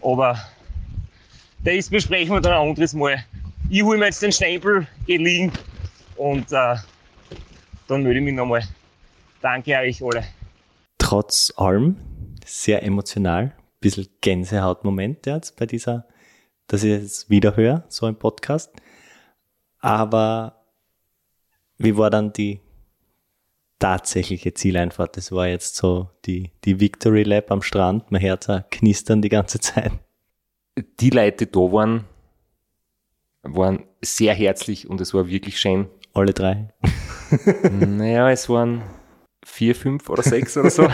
Aber 0.02 0.38
das 1.64 1.88
besprechen 1.88 2.34
wir 2.34 2.40
dann 2.40 2.52
ein 2.52 2.68
anderes 2.68 2.92
Mal. 2.92 3.24
Ich 3.70 3.82
hole 3.82 3.98
mir 3.98 4.06
jetzt 4.06 4.22
den 4.22 4.32
Stempel, 4.32 4.86
gehe 5.06 5.18
liegen 5.18 5.52
und 6.16 6.50
äh, 6.52 6.76
dann 7.86 8.02
melde 8.02 8.18
ich 8.18 8.24
mich 8.24 8.34
nochmal. 8.34 8.62
Danke 9.42 9.76
euch 9.76 10.02
alle. 10.02 10.24
Trotz 10.96 11.52
allem 11.56 11.96
sehr 12.46 12.82
emotional 12.82 13.52
bisschen 13.80 14.08
Gänsehautmoment 14.22 15.26
jetzt 15.26 15.56
bei 15.56 15.66
dieser, 15.66 16.06
dass 16.66 16.82
ich 16.82 16.92
es 16.92 17.30
wieder 17.30 17.56
höre, 17.56 17.84
so 17.88 18.06
im 18.06 18.16
Podcast. 18.16 18.72
Aber 19.80 20.64
wie 21.76 21.96
war 21.96 22.08
dann 22.08 22.32
die 22.32 22.60
tatsächliche 23.78 24.54
Zieleinfahrt? 24.54 25.16
Das 25.16 25.30
war 25.30 25.46
jetzt 25.46 25.76
so 25.76 26.10
die, 26.24 26.52
die 26.64 26.80
Victory 26.80 27.22
Lab 27.22 27.50
am 27.50 27.62
Strand, 27.62 28.10
mein 28.10 28.20
Herz 28.22 28.48
knistern 28.70 29.22
die 29.22 29.28
ganze 29.28 29.60
Zeit. 29.60 29.92
Die 31.00 31.10
Leute, 31.10 31.46
die 31.46 31.52
da 31.52 31.60
waren, 31.60 32.06
waren 33.54 33.84
sehr 34.02 34.34
herzlich 34.34 34.88
und 34.88 35.00
es 35.00 35.14
war 35.14 35.28
wirklich 35.28 35.58
schön. 35.58 35.88
Alle 36.14 36.32
drei? 36.32 36.68
naja, 37.80 38.30
es 38.30 38.48
waren 38.48 38.82
vier, 39.44 39.74
fünf 39.74 40.08
oder 40.08 40.22
sechs 40.22 40.56
oder 40.56 40.70
so. 40.70 40.82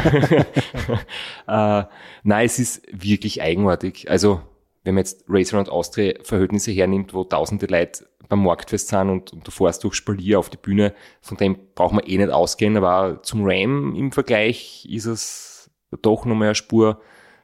äh, 1.49 1.85
nein, 2.23 2.47
es 2.47 2.59
ist 2.59 2.83
wirklich 2.91 3.43
eigenartig. 3.43 4.11
Also, 4.11 4.41
wenn 4.85 4.95
man 4.95 5.03
jetzt 5.03 5.25
Race 5.29 5.53
Around 5.53 5.71
Austria 5.71 6.15
Verhältnisse 6.23 6.73
hernimmt, 6.73 7.15
wo 7.15 7.25
tausende 7.25 7.67
Leute 7.67 8.07
beim 8.29 8.43
Marktfest 8.43 8.89
sind 8.89 9.11
und, 9.11 9.33
und 9.33 9.47
du 9.47 9.51
fährst 9.51 9.85
durch 9.85 9.95
Spalier 9.95 10.39
auf 10.39 10.51
die 10.51 10.57
Bühne, 10.57 10.95
von 11.21 11.37
dem 11.37 11.59
braucht 11.75 11.95
man 11.95 12.05
eh 12.07 12.17
nicht 12.17 12.31
ausgehen, 12.31 12.77
aber 12.77 13.23
zum 13.23 13.43
Ram 13.45 13.95
im 13.95 14.13
Vergleich 14.13 14.87
ist 14.91 15.07
es 15.07 15.71
doch 16.03 16.25
nochmal 16.25 16.49
eine 16.49 16.55
Spur 16.55 17.01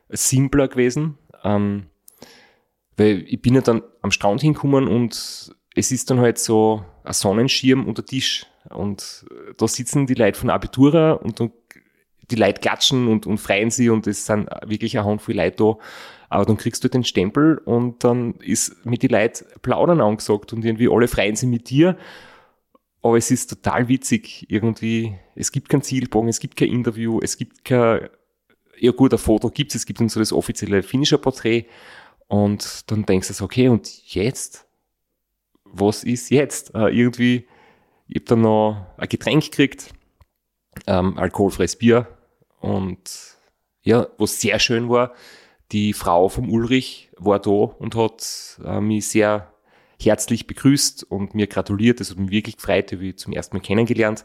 simpler 0.09 0.69
gewesen. 0.69 1.19
Ähm, 1.45 1.87
weil 3.01 3.25
ich 3.27 3.41
bin 3.41 3.55
ja 3.55 3.63
dann 3.63 3.83
am 4.03 4.11
Strand 4.11 4.43
hingekommen 4.43 4.87
und 4.87 5.55
es 5.75 5.91
ist 5.91 6.11
dann 6.11 6.21
halt 6.21 6.39
so 6.39 6.85
ein 7.03 7.15
Sonnenschirm 7.15 7.89
unter 7.89 8.05
Tisch 8.05 8.47
und 8.69 9.25
äh, 9.31 9.55
da 9.57 9.67
sitzen 9.67 10.07
die 10.07 10.15
Leute 10.15 10.39
von 10.39 10.51
Abitura 10.51 11.13
und 11.13 11.41
dann 11.41 11.51
die 12.31 12.37
Leute 12.37 12.61
klatschen 12.61 13.09
und, 13.09 13.27
und 13.27 13.39
freien 13.39 13.71
sie 13.71 13.89
und 13.89 14.07
es 14.07 14.27
sind 14.27 14.49
wirklich 14.67 14.99
eine 14.99 15.07
Handvoll 15.09 15.35
Leute 15.35 15.57
da. 15.57 15.79
Aber 16.29 16.45
dann 16.45 16.59
kriegst 16.59 16.85
du 16.85 16.89
den 16.89 17.03
Stempel 17.03 17.59
und 17.59 18.05
dann 18.05 18.35
ist 18.35 18.85
mit 18.85 19.03
die 19.03 19.09
Leute 19.09 19.47
plaudern 19.63 20.01
angesagt 20.01 20.53
und 20.53 20.65
irgendwie 20.65 20.89
alle 20.89 21.09
freien 21.09 21.35
sie 21.35 21.47
mit 21.47 21.71
dir. 21.71 21.97
Aber 23.03 23.17
es 23.17 23.31
ist 23.31 23.49
total 23.49 23.89
witzig 23.89 24.47
irgendwie. 24.49 25.17
Es 25.35 25.51
gibt 25.51 25.71
kein 25.71 25.83
Zielbogen, 25.83 26.29
es 26.29 26.39
gibt 26.39 26.57
kein 26.57 26.69
Interview, 26.69 27.19
es 27.21 27.39
gibt 27.39 27.65
kein, 27.65 28.11
ja 28.79 28.93
gut, 28.93 29.13
ein 29.13 29.19
Foto 29.19 29.49
gibt 29.49 29.73
es, 29.73 29.81
es 29.81 29.87
gibt 29.87 30.01
dann 30.01 30.11
so 30.11 30.21
das 30.21 30.33
offizielle 30.33 30.83
Finisher-Porträt. 30.83 31.65
Und 32.31 32.89
dann 32.93 33.05
denkst 33.05 33.27
du 33.27 33.35
so, 33.35 33.45
okay, 33.45 33.69
und 33.69 34.15
jetzt? 34.15 34.65
Was 35.65 36.05
ist 36.05 36.31
jetzt? 36.31 36.73
Äh, 36.77 36.87
irgendwie, 36.91 37.49
ich 38.07 38.21
habe 38.21 38.25
dann 38.27 38.41
noch 38.43 38.87
ein 38.97 39.09
Getränk 39.09 39.43
gekriegt, 39.43 39.93
ähm, 40.87 41.19
alkoholfreies 41.19 41.75
Bier 41.75 42.07
und 42.61 43.37
ja, 43.83 44.07
was 44.17 44.41
sehr 44.41 44.61
schön 44.61 44.89
war, 44.89 45.13
die 45.73 45.93
Frau 45.93 46.29
vom 46.29 46.51
Ulrich 46.51 47.11
war 47.19 47.41
da 47.41 47.51
und 47.51 47.97
hat 47.97 48.61
äh, 48.65 48.81
mich 48.81 49.09
sehr 49.09 49.53
herzlich 50.01 50.47
begrüßt 50.47 51.03
und 51.11 51.35
mir 51.35 51.49
gratuliert. 51.49 51.99
Das 51.99 52.11
hat 52.11 52.19
mich 52.19 52.31
wirklich 52.31 52.59
gefreut, 52.59 52.93
habe 52.93 53.17
zum 53.17 53.33
ersten 53.33 53.57
Mal 53.57 53.63
kennengelernt. 53.63 54.25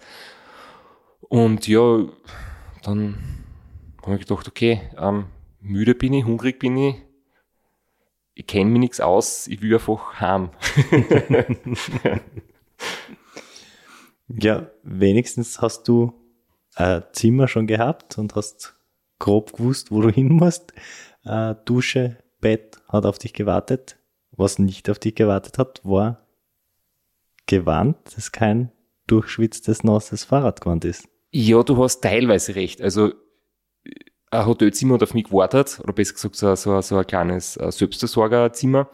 Und 1.22 1.68
ja, 1.68 2.06
dann 2.84 3.44
habe 4.04 4.14
ich 4.14 4.28
gedacht, 4.28 4.48
okay, 4.48 4.82
ähm, 4.96 5.26
müde 5.60 5.96
bin 5.96 6.14
ich, 6.14 6.24
hungrig 6.24 6.60
bin 6.60 6.78
ich, 6.78 6.96
ich 8.36 8.46
kenne 8.46 8.70
mich 8.70 8.80
nichts 8.80 9.02
aus, 9.02 9.48
ich 9.48 9.62
will 9.62 9.74
einfach 9.74 10.20
heim. 10.20 10.52
Ja, 14.28 14.72
wenigstens 14.84 15.62
hast 15.62 15.88
du 15.88 16.14
ein 16.76 17.04
Zimmer 17.14 17.48
schon 17.48 17.68
gehabt 17.68 18.18
und 18.18 18.36
hast 18.36 18.76
grob 19.20 19.54
gewusst, 19.54 19.92
wo 19.92 20.02
du 20.02 20.10
hin 20.10 20.30
musst. 20.30 20.74
Äh, 21.24 21.56
Dusche, 21.66 22.18
Bett 22.42 22.78
hat 22.90 23.06
auf 23.06 23.18
dich 23.18 23.34
gewartet. 23.34 23.98
Was 24.32 24.60
nicht 24.60 24.90
auf 24.90 25.00
dich 25.00 25.16
gewartet 25.16 25.58
hat, 25.58 25.82
war 25.84 26.26
gewandt, 27.46 27.98
dass 28.16 28.32
kein 28.32 28.72
durchschwitztes, 29.08 29.84
nasses 29.84 30.26
Fahrradgewand 30.26 30.84
ist. 30.84 31.08
Ja, 31.32 31.64
du 31.64 31.82
hast 31.82 32.02
teilweise 32.02 32.56
recht. 32.56 32.82
Also 32.82 33.14
ein 34.40 34.46
Hotelzimmer 34.46 34.96
hat 34.96 35.04
auf 35.04 35.14
mich 35.14 35.26
gewartet, 35.26 35.80
oder 35.84 35.94
besser 35.94 36.14
gesagt 36.14 36.36
so, 36.36 36.56
so, 36.56 36.82
so 36.82 36.98
ein 36.98 37.08
kleines 37.08 37.58
äh, 37.58 37.72
Selbstversorgerzimmer. 37.72 38.90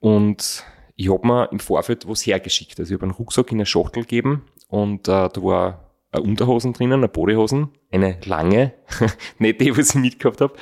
Und 0.00 0.64
ich 0.96 1.10
habe 1.10 1.26
mir 1.26 1.48
im 1.52 1.60
Vorfeld 1.60 2.08
was 2.08 2.26
hergeschickt. 2.26 2.78
Also 2.78 2.92
ich 2.92 2.98
habe 2.98 3.04
einen 3.04 3.14
Rucksack 3.14 3.52
in 3.52 3.58
eine 3.58 3.66
Schachtel 3.66 4.02
gegeben 4.02 4.44
und 4.68 5.08
äh, 5.08 5.28
da 5.28 5.42
war 5.42 5.88
eine 6.10 6.22
Unterhosen 6.22 6.72
drinnen, 6.72 6.94
eine 6.94 7.08
Bodyhosen, 7.08 7.68
eine 7.92 8.18
lange, 8.24 8.74
nicht 9.38 9.60
die, 9.60 9.76
was 9.76 9.90
ich 9.90 10.00
mitgehabt 10.00 10.40
habe, 10.40 10.54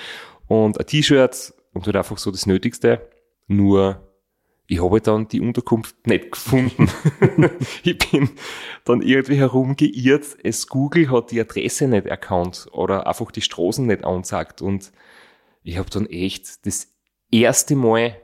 und 0.48 0.78
ein 0.78 0.86
T-Shirt 0.86 1.54
und 1.72 1.86
halt 1.86 1.96
einfach 1.96 2.18
so 2.18 2.30
das 2.30 2.46
Nötigste. 2.46 3.08
Nur 3.48 4.05
ich 4.68 4.82
habe 4.82 5.00
dann 5.00 5.28
die 5.28 5.40
Unterkunft 5.40 6.06
nicht 6.06 6.32
gefunden. 6.32 6.90
ich 7.84 7.98
bin 7.98 8.30
dann 8.84 9.00
irgendwie 9.00 9.36
herumgeirrt. 9.36 10.38
Es 10.42 10.66
Google 10.66 11.10
hat 11.10 11.30
die 11.30 11.40
Adresse 11.40 11.86
nicht 11.86 12.06
erkannt 12.06 12.66
oder 12.72 13.06
einfach 13.06 13.30
die 13.30 13.42
Straßen 13.42 13.86
nicht 13.86 14.04
anzeigt. 14.04 14.62
Und 14.62 14.90
ich 15.62 15.78
habe 15.78 15.88
dann 15.90 16.06
echt 16.06 16.66
das 16.66 16.88
erste 17.30 17.76
Mal 17.76 18.16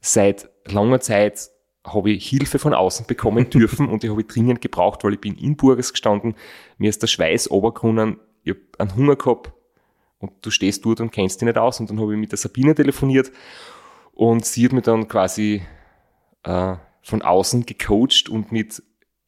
seit 0.00 0.50
langer 0.66 1.00
Zeit 1.00 1.48
habe 1.86 2.10
ich 2.10 2.28
Hilfe 2.28 2.58
von 2.58 2.74
außen 2.74 3.06
bekommen 3.06 3.48
dürfen 3.48 3.88
und 3.90 4.02
die 4.02 4.10
habe 4.10 4.20
ich 4.20 4.26
dringend 4.26 4.60
gebraucht, 4.60 5.04
weil 5.04 5.14
ich 5.14 5.20
bin 5.20 5.36
in 5.36 5.56
Burgers 5.56 5.92
gestanden, 5.92 6.34
mir 6.76 6.90
ist 6.90 7.02
der 7.02 7.06
Schweiß 7.06 7.50
obergerunnen, 7.50 8.20
ich 8.42 8.50
habe 8.52 8.60
einen 8.78 8.96
Hunger 8.96 9.16
gehabt 9.16 9.52
und 10.18 10.32
du 10.42 10.50
stehst 10.50 10.84
dort 10.84 11.00
und 11.00 11.10
kennst 11.10 11.40
dich 11.40 11.46
nicht 11.46 11.56
aus 11.56 11.80
und 11.80 11.88
dann 11.88 11.98
habe 11.98 12.12
ich 12.12 12.20
mit 12.20 12.32
der 12.32 12.38
Sabine 12.38 12.74
telefoniert 12.74 13.32
und 14.20 14.44
sie 14.44 14.66
hat 14.66 14.72
mir 14.72 14.82
dann 14.82 15.08
quasi 15.08 15.62
äh, 16.42 16.74
von 17.00 17.22
außen 17.22 17.64
gecoacht 17.64 18.28
und 18.28 18.52
mit 18.52 18.82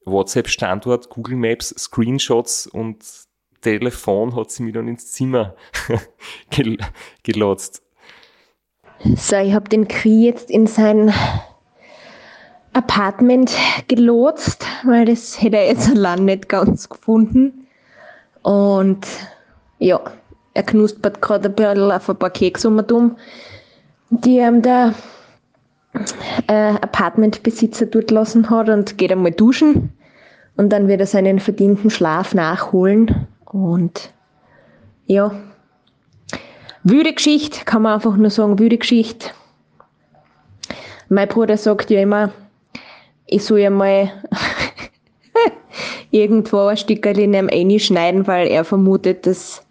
WhatsApp-Standort, 0.05 1.09
Google 1.09 1.37
Maps, 1.37 1.75
Screenshots 1.79 2.67
und 2.67 3.03
Telefon 3.63 4.37
hat 4.37 4.51
sie 4.51 4.65
mich 4.65 4.75
dann 4.75 4.89
ins 4.89 5.11
Zimmer 5.13 5.55
gel 6.51 6.77
gelotst. 7.23 7.81
So, 9.17 9.37
ich 9.37 9.55
habe 9.55 9.67
den 9.71 9.89
Kri 9.89 10.27
jetzt 10.27 10.51
in 10.51 10.67
sein 10.67 11.11
Apartment 12.75 13.57
gelotst, 13.89 14.67
weil 14.85 15.07
das 15.07 15.41
hätte 15.41 15.57
er 15.57 15.69
jetzt 15.69 15.89
allein 15.89 16.27
nicht 16.27 16.51
ganz 16.51 16.91
gefunden. 16.91 17.67
Und 18.43 19.07
ja, 19.79 20.03
er 20.53 20.63
knuspert 20.65 21.23
gerade 21.23 21.49
ein 21.49 21.55
bisschen 21.55 21.91
auf 21.91 22.11
ein 22.11 22.19
paar 22.19 22.29
Kekse 22.29 22.69
um, 22.69 23.17
die 24.13 24.39
ihm 24.39 24.61
der 24.61 24.95
äh, 26.47 26.53
Apartmentbesitzer 26.53 27.87
dort 27.87 28.11
lassen 28.11 28.51
hat 28.51 28.69
und 28.69 28.99
geht 28.99 29.11
einmal 29.11 29.33
duschen. 29.33 29.93
Und 30.57 30.71
dann 30.71 30.87
wird 30.87 31.01
er 31.01 31.07
seinen 31.07 31.41
verdienten 31.41 31.89
Schlaf 31.89 32.35
nachholen. 32.35 33.27
Und 33.47 34.13
ja, 35.07 35.33
wüde 36.85 37.15
Geschichte, 37.15 37.65
kann 37.65 37.83
man 37.83 37.95
einfach 37.95 38.17
nur 38.17 38.31
sagen, 38.31 38.59
wüde 38.59 38.77
Geschichte. 38.77 39.31
Mein 41.09 41.29
Bruder 41.29 41.57
sagt 41.57 41.91
ja 41.91 42.01
immer, 42.03 42.33
ich 43.27 43.45
soll 43.45 43.61
ja 43.61 43.71
mal 43.71 44.13
irgendwo 46.11 46.67
ein 46.67 46.77
Stückchen 46.77 47.17
in 47.17 47.35
einem 47.35 47.49
Eini 47.51 47.81
schneiden, 47.81 48.27
weil 48.27 48.47
er 48.49 48.65
vermutet, 48.65 49.27
dass 49.27 49.67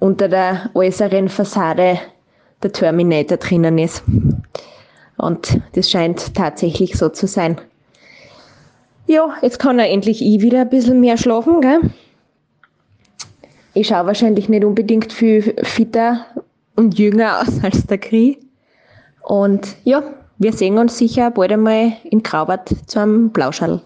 unter 0.00 0.28
der 0.28 0.70
äußeren 0.74 1.28
Fassade 1.28 2.00
der 2.66 2.72
Terminator 2.72 3.36
drinnen 3.38 3.78
ist. 3.78 4.02
Und 5.16 5.60
das 5.72 5.90
scheint 5.90 6.34
tatsächlich 6.34 6.96
so 6.96 7.08
zu 7.08 7.26
sein. 7.26 7.60
Ja, 9.06 9.36
jetzt 9.40 9.58
kann 9.58 9.78
er 9.78 9.88
endlich 9.88 10.20
ich 10.20 10.42
wieder 10.42 10.62
ein 10.62 10.68
bisschen 10.68 11.00
mehr 11.00 11.16
schlafen, 11.16 11.60
gell? 11.60 11.80
Ich 13.72 13.88
schaue 13.88 14.06
wahrscheinlich 14.06 14.48
nicht 14.48 14.64
unbedingt 14.64 15.12
viel 15.12 15.54
fitter 15.62 16.26
und 16.74 16.98
jünger 16.98 17.40
aus 17.40 17.58
als 17.62 17.86
der 17.86 17.98
Kri. 17.98 18.38
Und 19.22 19.76
ja, 19.84 20.02
wir 20.38 20.52
sehen 20.52 20.78
uns 20.78 20.98
sicher 20.98 21.30
bald 21.30 21.52
einmal 21.52 21.92
in 22.04 22.22
Graubart 22.22 22.74
zu 22.86 22.98
einem 22.98 23.30
Blauschall. 23.30 23.82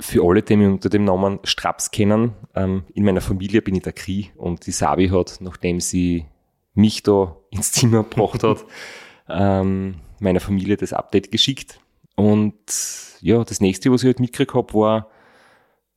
Für 0.00 0.28
alle, 0.28 0.42
die 0.42 0.56
mich 0.56 0.68
unter 0.68 0.90
dem 0.90 1.04
Namen 1.04 1.38
Straps 1.44 1.90
kennen, 1.90 2.32
ähm, 2.54 2.84
in 2.92 3.04
meiner 3.04 3.22
Familie 3.22 3.62
bin 3.62 3.76
ich 3.76 3.82
der 3.82 3.92
Kri 3.92 4.30
und 4.36 4.66
die 4.66 4.72
Sabi 4.72 5.08
hat, 5.08 5.38
nachdem 5.40 5.80
sie 5.80 6.26
mich 6.76 7.02
da 7.02 7.36
ins 7.50 7.72
Zimmer 7.72 8.04
gebracht 8.08 8.42
hat, 8.42 8.64
ähm, 9.28 9.96
meiner 10.20 10.40
Familie 10.40 10.76
das 10.76 10.92
Update 10.92 11.30
geschickt. 11.32 11.80
Und 12.14 12.54
ja, 13.20 13.42
das 13.44 13.60
nächste, 13.60 13.90
was 13.90 14.02
ich 14.02 14.06
halt 14.06 14.20
mitgekriegt 14.20 14.54
habe, 14.54 14.72
war, 14.74 15.10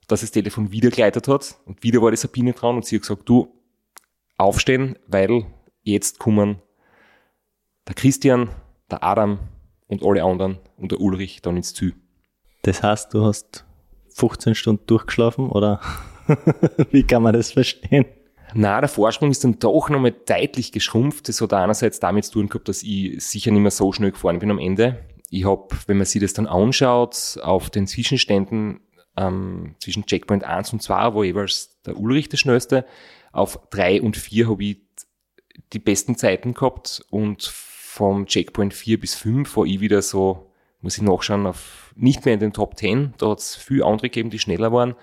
dass 0.08 0.22
das 0.22 0.32
Telefon 0.32 0.72
wieder 0.72 0.90
geleitet 0.90 1.28
hat 1.28 1.58
und 1.66 1.84
wieder 1.84 2.02
war 2.02 2.12
die 2.12 2.18
Sabine 2.18 2.54
dran 2.54 2.76
und 2.76 2.86
sie 2.86 2.96
hat 2.96 3.04
gesagt, 3.04 3.30
du, 3.30 3.54
aufstehen, 4.38 4.98
weil 5.08 5.46
jetzt 5.84 6.18
kommen 6.18 6.62
der 7.88 7.96
Christian, 7.96 8.50
der 8.90 9.04
Adam 9.04 9.40
und 9.88 10.04
alle 10.04 10.24
anderen 10.24 10.60
und 10.78 10.92
der 10.92 11.02
Ulrich 11.02 11.42
dann 11.42 11.58
ins 11.58 11.74
Ziel. 11.74 11.94
Das 12.62 12.82
heißt, 12.82 13.14
du 13.14 13.26
hast 13.26 13.66
15 14.10 14.56
Stunden 14.56 14.86
durchgeschlafen 14.88 15.50
oder 15.50 15.82
wie 16.92 17.04
kann 17.04 17.24
man 17.24 17.34
das 17.34 17.52
verstehen? 17.52 18.06
Na, 18.54 18.80
der 18.80 18.90
Vorsprung 18.90 19.32
ist 19.32 19.44
dann 19.44 19.60
doch 19.60 19.90
nochmal 19.90 20.12
deutlich 20.12 20.72
geschrumpft. 20.72 21.28
Das 21.30 21.42
hat 21.42 21.54
einerseits 21.54 22.00
damit 22.00 22.26
zu 22.26 22.34
tun 22.34 22.50
gehabt, 22.50 22.68
dass 22.68 22.84
ich 22.84 23.24
sicher 23.24 23.52
nicht 23.52 23.62
mehr 23.62 23.72
so 23.72 23.92
schnell 23.92 24.12
gefahren 24.12 24.40
bin 24.40 24.52
am 24.52 24.60
Ende. 24.60 25.06
Ich 25.30 25.46
habe, 25.46 25.68
wenn 25.88 25.98
man 25.98 26.06
sich 26.06 26.22
das 26.22 26.34
dann 26.34 26.48
anschaut, 26.48 27.38
auf 27.44 27.70
den 27.70 27.86
Zwischenständen 27.86 28.80
ähm, 29.16 29.76
zwischen 29.80 30.06
Checkpoint 30.06 30.44
1 30.44 30.74
und 30.74 30.82
2, 30.82 31.14
wo 31.14 31.24
jeweils 31.24 31.80
der 31.86 31.98
Ulrich 31.98 32.30
der 32.30 32.38
schnellste, 32.38 32.86
auf 33.32 33.60
3 33.70 34.02
und 34.02 34.18
4 34.18 34.50
habe 34.50 34.64
ich 34.64 34.78
die 35.74 35.80
besten 35.80 36.16
Zeiten 36.18 36.54
gehabt 36.54 37.04
und 37.12 37.44
vom 37.44 38.26
Checkpoint 38.26 38.74
4 38.74 39.00
bis 39.00 39.14
5 39.16 39.56
war 39.58 39.66
ich 39.66 39.82
wieder 39.82 40.02
so, 40.02 40.52
muss 40.82 40.98
ich 40.98 41.04
nachschauen, 41.04 41.46
auf 41.46 41.94
nicht 41.96 42.26
mehr 42.26 42.34
in 42.34 42.40
den 42.40 42.54
Top 42.54 42.78
10. 42.78 43.14
Da 43.18 43.30
hat 43.30 43.40
es 43.40 43.56
viele 43.56 43.86
andere 43.86 44.10
gegeben, 44.10 44.30
die 44.30 44.40
schneller 44.40 44.72
waren. 44.72 44.96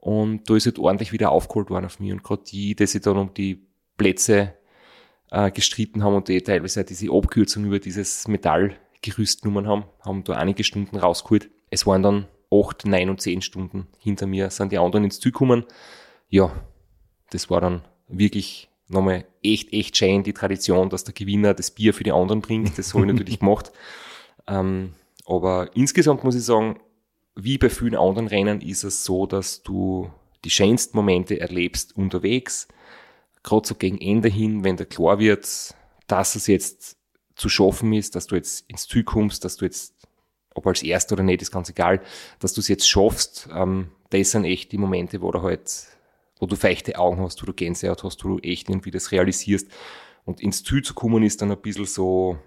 Und 0.00 0.48
da 0.48 0.56
ist 0.56 0.66
halt 0.66 0.78
ordentlich 0.78 1.12
wieder 1.12 1.30
aufgeholt 1.30 1.70
worden 1.70 1.84
auf 1.84 2.00
mich. 2.00 2.12
Und 2.12 2.22
gerade 2.22 2.42
die, 2.44 2.74
die 2.74 2.86
sich 2.86 3.02
dann 3.02 3.18
um 3.18 3.34
die 3.34 3.66
Plätze 3.96 4.54
äh, 5.30 5.50
gestritten 5.50 6.02
haben 6.02 6.14
und 6.14 6.28
die 6.28 6.40
teilweise 6.42 6.84
diese 6.84 7.12
Abkürzung 7.12 7.64
über 7.64 7.78
dieses 7.78 8.26
Metallgerüst 8.26 9.42
genommen 9.42 9.68
haben, 9.68 9.84
haben 10.00 10.24
da 10.24 10.34
einige 10.34 10.64
Stunden 10.64 10.96
rausgeholt. 10.96 11.50
Es 11.70 11.86
waren 11.86 12.02
dann 12.02 12.26
acht, 12.50 12.86
neun 12.86 13.10
und 13.10 13.20
zehn 13.20 13.42
Stunden 13.42 13.86
hinter 13.98 14.26
mir, 14.26 14.50
sind 14.50 14.72
die 14.72 14.78
anderen 14.78 15.04
ins 15.04 15.20
Ziel 15.20 15.32
gekommen. 15.32 15.64
Ja, 16.28 16.50
das 17.30 17.50
war 17.50 17.60
dann 17.60 17.82
wirklich 18.08 18.68
nochmal 18.88 19.24
echt, 19.42 19.72
echt 19.72 19.96
schön, 19.96 20.24
die 20.24 20.32
Tradition, 20.32 20.90
dass 20.90 21.04
der 21.04 21.14
Gewinner 21.14 21.54
das 21.54 21.70
Bier 21.70 21.94
für 21.94 22.04
die 22.04 22.12
anderen 22.12 22.40
bringt. 22.40 22.76
Das 22.76 22.94
habe 22.94 23.06
ich 23.06 23.12
natürlich 23.12 23.38
gemacht. 23.40 23.70
Ähm, 24.48 24.94
aber 25.26 25.70
insgesamt 25.74 26.24
muss 26.24 26.34
ich 26.34 26.42
sagen, 26.42 26.80
wie 27.34 27.58
bei 27.58 27.70
vielen 27.70 27.96
anderen 27.96 28.28
Rennen 28.28 28.60
ist 28.60 28.84
es 28.84 29.04
so, 29.04 29.26
dass 29.26 29.62
du 29.62 30.10
die 30.44 30.50
schönsten 30.50 30.96
Momente 30.96 31.40
erlebst 31.40 31.96
unterwegs. 31.96 32.68
Gerade 33.42 33.66
so 33.66 33.74
gegen 33.74 34.00
Ende 34.00 34.28
hin, 34.28 34.64
wenn 34.64 34.76
der 34.76 34.86
klar 34.86 35.18
wird, 35.18 35.74
dass 36.06 36.34
es 36.34 36.46
jetzt 36.46 36.96
zu 37.36 37.48
schaffen 37.48 37.92
ist, 37.92 38.14
dass 38.14 38.26
du 38.26 38.36
jetzt 38.36 38.68
ins 38.68 38.86
Ziel 38.86 39.04
kommst, 39.04 39.44
dass 39.44 39.56
du 39.56 39.64
jetzt, 39.64 39.94
ob 40.54 40.66
als 40.66 40.82
Erster 40.82 41.14
oder 41.14 41.22
nicht, 41.22 41.40
ist 41.40 41.50
ganz 41.50 41.70
egal, 41.70 42.02
dass 42.38 42.52
du 42.52 42.60
es 42.60 42.68
jetzt 42.68 42.88
schaffst. 42.88 43.48
Ähm, 43.52 43.90
das 44.10 44.32
sind 44.32 44.44
echt 44.44 44.72
die 44.72 44.78
Momente, 44.78 45.22
wo 45.22 45.30
du 45.30 45.42
halt, 45.42 45.86
wo 46.38 46.46
du 46.46 46.56
feuchte 46.56 46.98
Augen 46.98 47.20
hast, 47.22 47.40
wo 47.40 47.46
du 47.46 47.54
Gänsehaut 47.54 48.02
hast, 48.02 48.24
wo 48.24 48.36
du 48.36 48.38
echt 48.40 48.68
irgendwie 48.68 48.90
das 48.90 49.12
realisierst. 49.12 49.68
Und 50.24 50.40
ins 50.40 50.62
Ziel 50.62 50.82
zu 50.82 50.94
kommen 50.94 51.22
ist 51.22 51.40
dann 51.40 51.50
ein 51.50 51.60
bisschen 51.60 51.86
so, 51.86 52.38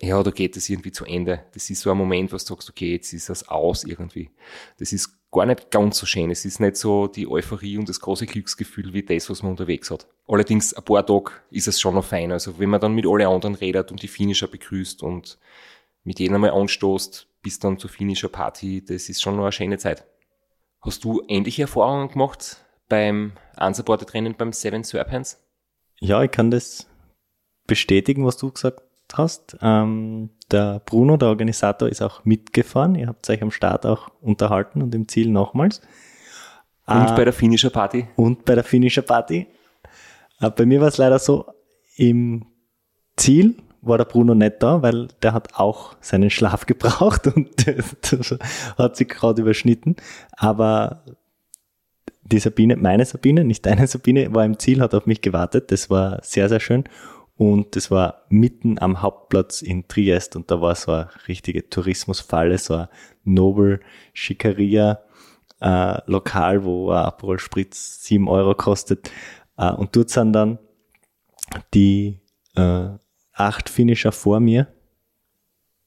ja, 0.00 0.22
da 0.22 0.30
geht 0.30 0.56
es 0.56 0.68
irgendwie 0.68 0.92
zu 0.92 1.04
Ende. 1.04 1.44
Das 1.54 1.70
ist 1.70 1.80
so 1.80 1.90
ein 1.90 1.96
Moment, 1.96 2.30
wo 2.30 2.36
du 2.36 2.42
sagst, 2.42 2.70
okay, 2.70 2.92
jetzt 2.92 3.12
ist 3.12 3.28
das 3.28 3.48
aus 3.48 3.84
irgendwie. 3.84 4.30
Das 4.78 4.92
ist 4.92 5.30
gar 5.30 5.44
nicht 5.44 5.70
ganz 5.70 5.98
so 5.98 6.06
schön. 6.06 6.30
Es 6.30 6.44
ist 6.44 6.60
nicht 6.60 6.76
so 6.76 7.08
die 7.08 7.26
Euphorie 7.26 7.78
und 7.78 7.88
das 7.88 8.00
große 8.00 8.26
Glücksgefühl 8.26 8.92
wie 8.92 9.02
das, 9.02 9.28
was 9.28 9.42
man 9.42 9.52
unterwegs 9.52 9.90
hat. 9.90 10.06
Allerdings, 10.28 10.72
ein 10.72 10.84
paar 10.84 11.04
Tage 11.04 11.32
ist 11.50 11.66
es 11.66 11.80
schon 11.80 11.94
noch 11.94 12.04
fein. 12.04 12.30
Also, 12.30 12.58
wenn 12.58 12.70
man 12.70 12.80
dann 12.80 12.94
mit 12.94 13.06
allen 13.06 13.26
anderen 13.26 13.56
redet 13.56 13.90
und 13.90 14.02
die 14.02 14.08
Finisher 14.08 14.46
begrüßt 14.46 15.02
und 15.02 15.38
mit 16.04 16.20
jedem 16.20 16.36
einmal 16.36 16.52
anstoßt, 16.52 17.26
bis 17.42 17.58
dann 17.58 17.78
zur 17.78 17.90
Finisher 17.90 18.28
Party, 18.28 18.84
das 18.84 19.08
ist 19.08 19.20
schon 19.20 19.36
noch 19.36 19.42
eine 19.42 19.52
schöne 19.52 19.78
Zeit. 19.78 20.06
Hast 20.80 21.02
du 21.02 21.22
ähnliche 21.26 21.62
Erfahrungen 21.62 22.08
gemacht 22.08 22.64
beim 22.88 23.32
Unsupported 23.60 24.14
Rennen 24.14 24.36
beim 24.36 24.52
Seven 24.52 24.84
Serpents? 24.84 25.44
Ja, 25.98 26.22
ich 26.22 26.30
kann 26.30 26.52
das 26.52 26.86
bestätigen, 27.66 28.24
was 28.24 28.36
du 28.36 28.52
gesagt 28.52 28.87
hast. 29.16 29.56
Ähm, 29.62 30.30
der 30.50 30.80
Bruno, 30.84 31.16
der 31.16 31.28
Organisator, 31.28 31.88
ist 31.88 32.02
auch 32.02 32.24
mitgefahren. 32.24 32.94
Ihr 32.94 33.06
habt 33.06 33.28
euch 33.30 33.42
am 33.42 33.50
Start 33.50 33.86
auch 33.86 34.08
unterhalten 34.20 34.82
und 34.82 34.94
im 34.94 35.08
Ziel 35.08 35.30
nochmals. 35.30 35.80
Und 36.86 37.10
Äh, 37.10 37.16
bei 37.16 37.24
der 37.24 37.32
Finisher 37.32 37.70
Party? 37.70 38.06
und 38.16 38.44
bei 38.44 38.54
der 38.54 38.64
Finisher 38.64 39.02
Party. 39.02 39.46
Äh, 40.40 40.50
bei 40.50 40.66
mir 40.66 40.80
war 40.80 40.88
es 40.88 40.98
leider 40.98 41.18
so, 41.18 41.46
im 41.96 42.46
Ziel 43.16 43.56
war 43.80 43.96
der 43.98 44.04
Bruno 44.06 44.34
nicht 44.34 44.56
da, 44.62 44.82
weil 44.82 45.08
der 45.22 45.32
hat 45.32 45.54
auch 45.54 45.96
seinen 46.00 46.30
Schlaf 46.30 46.66
gebraucht 46.66 47.26
und 47.28 47.48
das 47.66 48.38
hat 48.76 48.96
sich 48.96 49.08
gerade 49.08 49.40
überschnitten. 49.42 49.96
Aber 50.32 51.04
die 52.22 52.38
Sabine, 52.40 52.76
meine 52.76 53.04
Sabine, 53.04 53.44
nicht 53.44 53.64
deine 53.64 53.86
Sabine, 53.86 54.34
war 54.34 54.44
im 54.44 54.58
Ziel, 54.58 54.80
hat 54.80 54.94
auf 54.94 55.06
mich 55.06 55.20
gewartet. 55.22 55.70
Das 55.72 55.88
war 55.90 56.20
sehr, 56.22 56.48
sehr 56.48 56.60
schön. 56.60 56.84
Und 57.38 57.76
das 57.76 57.92
war 57.92 58.26
mitten 58.30 58.80
am 58.80 59.00
Hauptplatz 59.00 59.62
in 59.62 59.86
Triest 59.86 60.34
und 60.34 60.50
da 60.50 60.60
war 60.60 60.74
so 60.74 60.90
eine 60.90 61.08
richtige 61.28 61.70
Tourismusfalle, 61.70 62.58
so 62.58 62.74
ein 62.74 62.88
Nobel 63.22 63.80
Schickeria 64.12 65.04
äh, 65.60 65.64
wo 65.64 66.90
ein 66.90 66.96
Aperol 66.96 67.38
Spritz 67.38 68.02
sieben 68.02 68.28
Euro 68.28 68.56
kostet. 68.56 69.12
Äh, 69.56 69.70
und 69.70 69.94
dort 69.94 70.10
sind 70.10 70.32
dann 70.32 70.58
die 71.74 72.20
äh, 72.56 72.88
acht 73.32 73.68
Finisher 73.68 74.10
vor 74.10 74.40
mir 74.40 74.66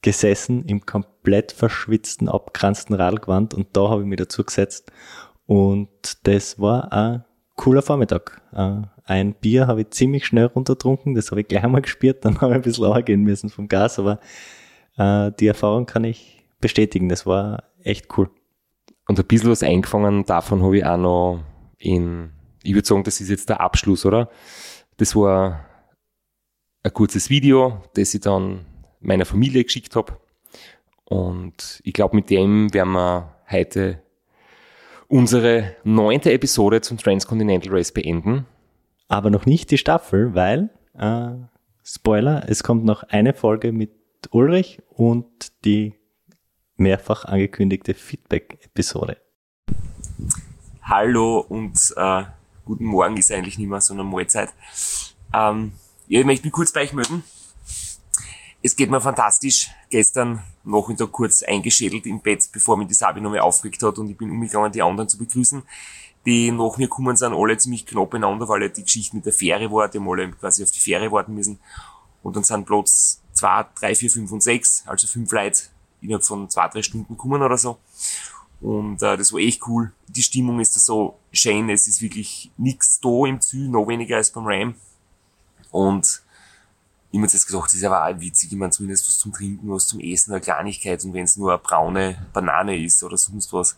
gesessen 0.01 0.63
im 0.65 0.85
komplett 0.85 1.51
verschwitzten, 1.51 2.29
abgeranzten 2.29 2.95
Radlgewand 2.95 3.53
und 3.53 3.75
da 3.75 3.89
habe 3.89 4.01
ich 4.01 4.07
mich 4.07 4.17
dazu 4.17 4.45
gesetzt 4.45 4.89
und 5.45 5.89
das 6.23 6.59
war 6.59 6.91
eine 6.93 7.25
cooler 7.61 7.83
Vormittag. 7.83 8.41
Äh, 8.53 8.81
ein 9.05 9.35
Bier 9.35 9.67
habe 9.67 9.81
ich 9.81 9.91
ziemlich 9.91 10.25
schnell 10.25 10.47
runtertrunken, 10.47 11.13
das 11.13 11.29
habe 11.29 11.41
ich 11.41 11.47
gleich 11.47 11.63
einmal 11.63 11.83
gespürt, 11.83 12.25
dann 12.25 12.35
habe 12.41 12.53
ich 12.53 12.55
ein 12.55 12.61
bisschen 12.63 13.05
gehen 13.05 13.21
müssen 13.21 13.49
vom 13.49 13.67
Gas, 13.67 13.99
aber 13.99 14.19
äh, 14.97 15.31
die 15.39 15.45
Erfahrung 15.45 15.85
kann 15.85 16.03
ich 16.03 16.43
bestätigen, 16.59 17.07
das 17.07 17.27
war 17.27 17.65
echt 17.83 18.17
cool. 18.17 18.31
Und 19.07 19.19
ein 19.19 19.25
bisschen 19.25 19.51
was 19.51 19.61
eingefangen 19.61 20.25
davon 20.25 20.63
habe 20.63 20.79
ich 20.79 20.85
auch 20.85 20.97
noch 20.97 21.43
in, 21.77 22.31
ich 22.63 22.73
würde 22.73 22.87
sagen, 22.87 23.03
das 23.03 23.21
ist 23.21 23.29
jetzt 23.29 23.49
der 23.49 23.61
Abschluss, 23.61 24.05
oder? 24.07 24.29
Das 24.97 25.15
war 25.15 25.65
ein 26.81 26.93
kurzes 26.93 27.29
Video, 27.29 27.83
das 27.93 28.13
ich 28.15 28.21
dann 28.21 28.65
meiner 29.01 29.25
Familie 29.25 29.63
geschickt 29.63 29.95
habe. 29.95 30.17
Und 31.05 31.79
ich 31.83 31.93
glaube, 31.93 32.15
mit 32.15 32.31
dem 32.31 32.73
werden 32.73 32.93
wir 32.93 33.35
heute 33.51 34.01
unsere 35.11 35.75
neunte 35.83 36.31
Episode 36.31 36.79
zum 36.79 36.97
Transcontinental 36.97 37.73
Race 37.73 37.91
beenden. 37.91 38.45
Aber 39.09 39.29
noch 39.29 39.45
nicht 39.45 39.69
die 39.69 39.77
Staffel, 39.77 40.33
weil, 40.35 40.69
äh, 40.97 41.31
Spoiler, 41.83 42.45
es 42.47 42.63
kommt 42.63 42.85
noch 42.85 43.03
eine 43.03 43.33
Folge 43.33 43.73
mit 43.73 43.91
Ulrich 44.31 44.81
und 44.87 45.25
die 45.65 45.95
mehrfach 46.77 47.25
angekündigte 47.25 47.93
Feedback-Episode. 47.93 49.17
Hallo 50.81 51.39
und 51.39 51.77
äh, 51.97 52.23
guten 52.63 52.85
Morgen 52.85 53.17
ist 53.17 53.33
eigentlich 53.33 53.57
nicht 53.57 53.67
mehr 53.67 53.81
so 53.81 53.93
eine 53.93 54.05
Mahlzeit. 54.05 54.49
Ähm, 55.33 55.73
ja, 56.07 56.21
ich 56.21 56.25
möchte 56.25 56.45
mich 56.45 56.53
kurz 56.53 56.71
bei 56.71 56.83
euch 56.83 56.93
melden. 56.93 57.23
Es 58.63 58.75
geht 58.75 58.91
mir 58.91 59.01
fantastisch. 59.01 59.71
Gestern 59.89 60.43
Nachmittag 60.63 61.11
kurz 61.11 61.41
eingeschädelt 61.41 62.05
im 62.05 62.21
Bett, 62.21 62.47
bevor 62.51 62.77
mich 62.77 62.87
die 62.87 62.93
Sabi 62.93 63.19
nochmal 63.19 63.39
aufgeregt 63.39 63.81
hat 63.81 63.97
und 63.97 64.09
ich 64.09 64.17
bin 64.17 64.29
umgegangen, 64.29 64.71
die 64.71 64.83
anderen 64.83 65.09
zu 65.09 65.17
begrüßen. 65.17 65.63
Die 66.27 66.51
nach 66.51 66.77
mir 66.77 66.87
kommen 66.87 67.17
sind 67.17 67.33
alle 67.33 67.57
ziemlich 67.57 67.87
knapp 67.87 68.11
beieinander, 68.11 68.47
weil 68.47 68.69
die 68.69 68.83
Geschichte 68.83 69.15
mit 69.15 69.25
der 69.25 69.33
Fähre 69.33 69.71
war, 69.71 69.89
die 69.89 69.97
haben 69.97 70.07
alle 70.07 70.29
quasi 70.31 70.63
auf 70.63 70.69
die 70.69 70.79
Fähre 70.79 71.11
warten 71.11 71.33
müssen. 71.33 71.57
Und 72.21 72.35
dann 72.35 72.43
sind 72.43 72.67
Platz 72.67 73.23
zwei, 73.33 73.65
drei, 73.79 73.95
vier, 73.95 74.11
fünf 74.11 74.31
und 74.31 74.43
sechs, 74.43 74.83
also 74.85 75.07
fünf 75.07 75.31
Leute 75.31 75.63
innerhalb 76.01 76.23
von 76.23 76.47
zwei, 76.47 76.67
drei 76.67 76.83
Stunden 76.83 77.17
kommen 77.17 77.41
oder 77.41 77.57
so. 77.57 77.79
Und 78.59 79.01
äh, 79.01 79.17
das 79.17 79.33
war 79.33 79.39
echt 79.39 79.67
cool. 79.67 79.91
Die 80.07 80.21
Stimmung 80.21 80.59
ist 80.59 80.75
da 80.75 80.79
so 80.79 81.17
schön, 81.31 81.67
es 81.71 81.87
ist 81.87 82.03
wirklich 82.03 82.51
nix 82.57 82.99
da 82.99 83.25
im 83.25 83.41
Ziel, 83.41 83.67
noch 83.69 83.87
weniger 83.87 84.17
als 84.17 84.29
beim 84.29 84.45
Ram. 84.45 84.75
Und 85.71 86.20
ich 87.11 87.45
gedacht, 87.45 87.65
das 87.65 87.73
ist 87.73 87.83
aber 87.83 88.05
auch 88.05 88.19
witzig, 88.19 88.51
ich 88.51 88.57
meine 88.57 88.71
zumindest 88.71 89.07
was 89.07 89.19
zum 89.19 89.33
Trinken, 89.33 89.69
was 89.69 89.87
zum 89.87 89.99
Essen, 89.99 90.31
eine 90.31 90.41
Kleinigkeit 90.41 91.03
und 91.03 91.13
wenn 91.13 91.25
es 91.25 91.37
nur 91.37 91.51
eine 91.51 91.59
braune 91.59 92.27
Banane 92.33 92.77
ist 92.77 93.03
oder 93.03 93.17
sonst 93.17 93.51
was. 93.51 93.75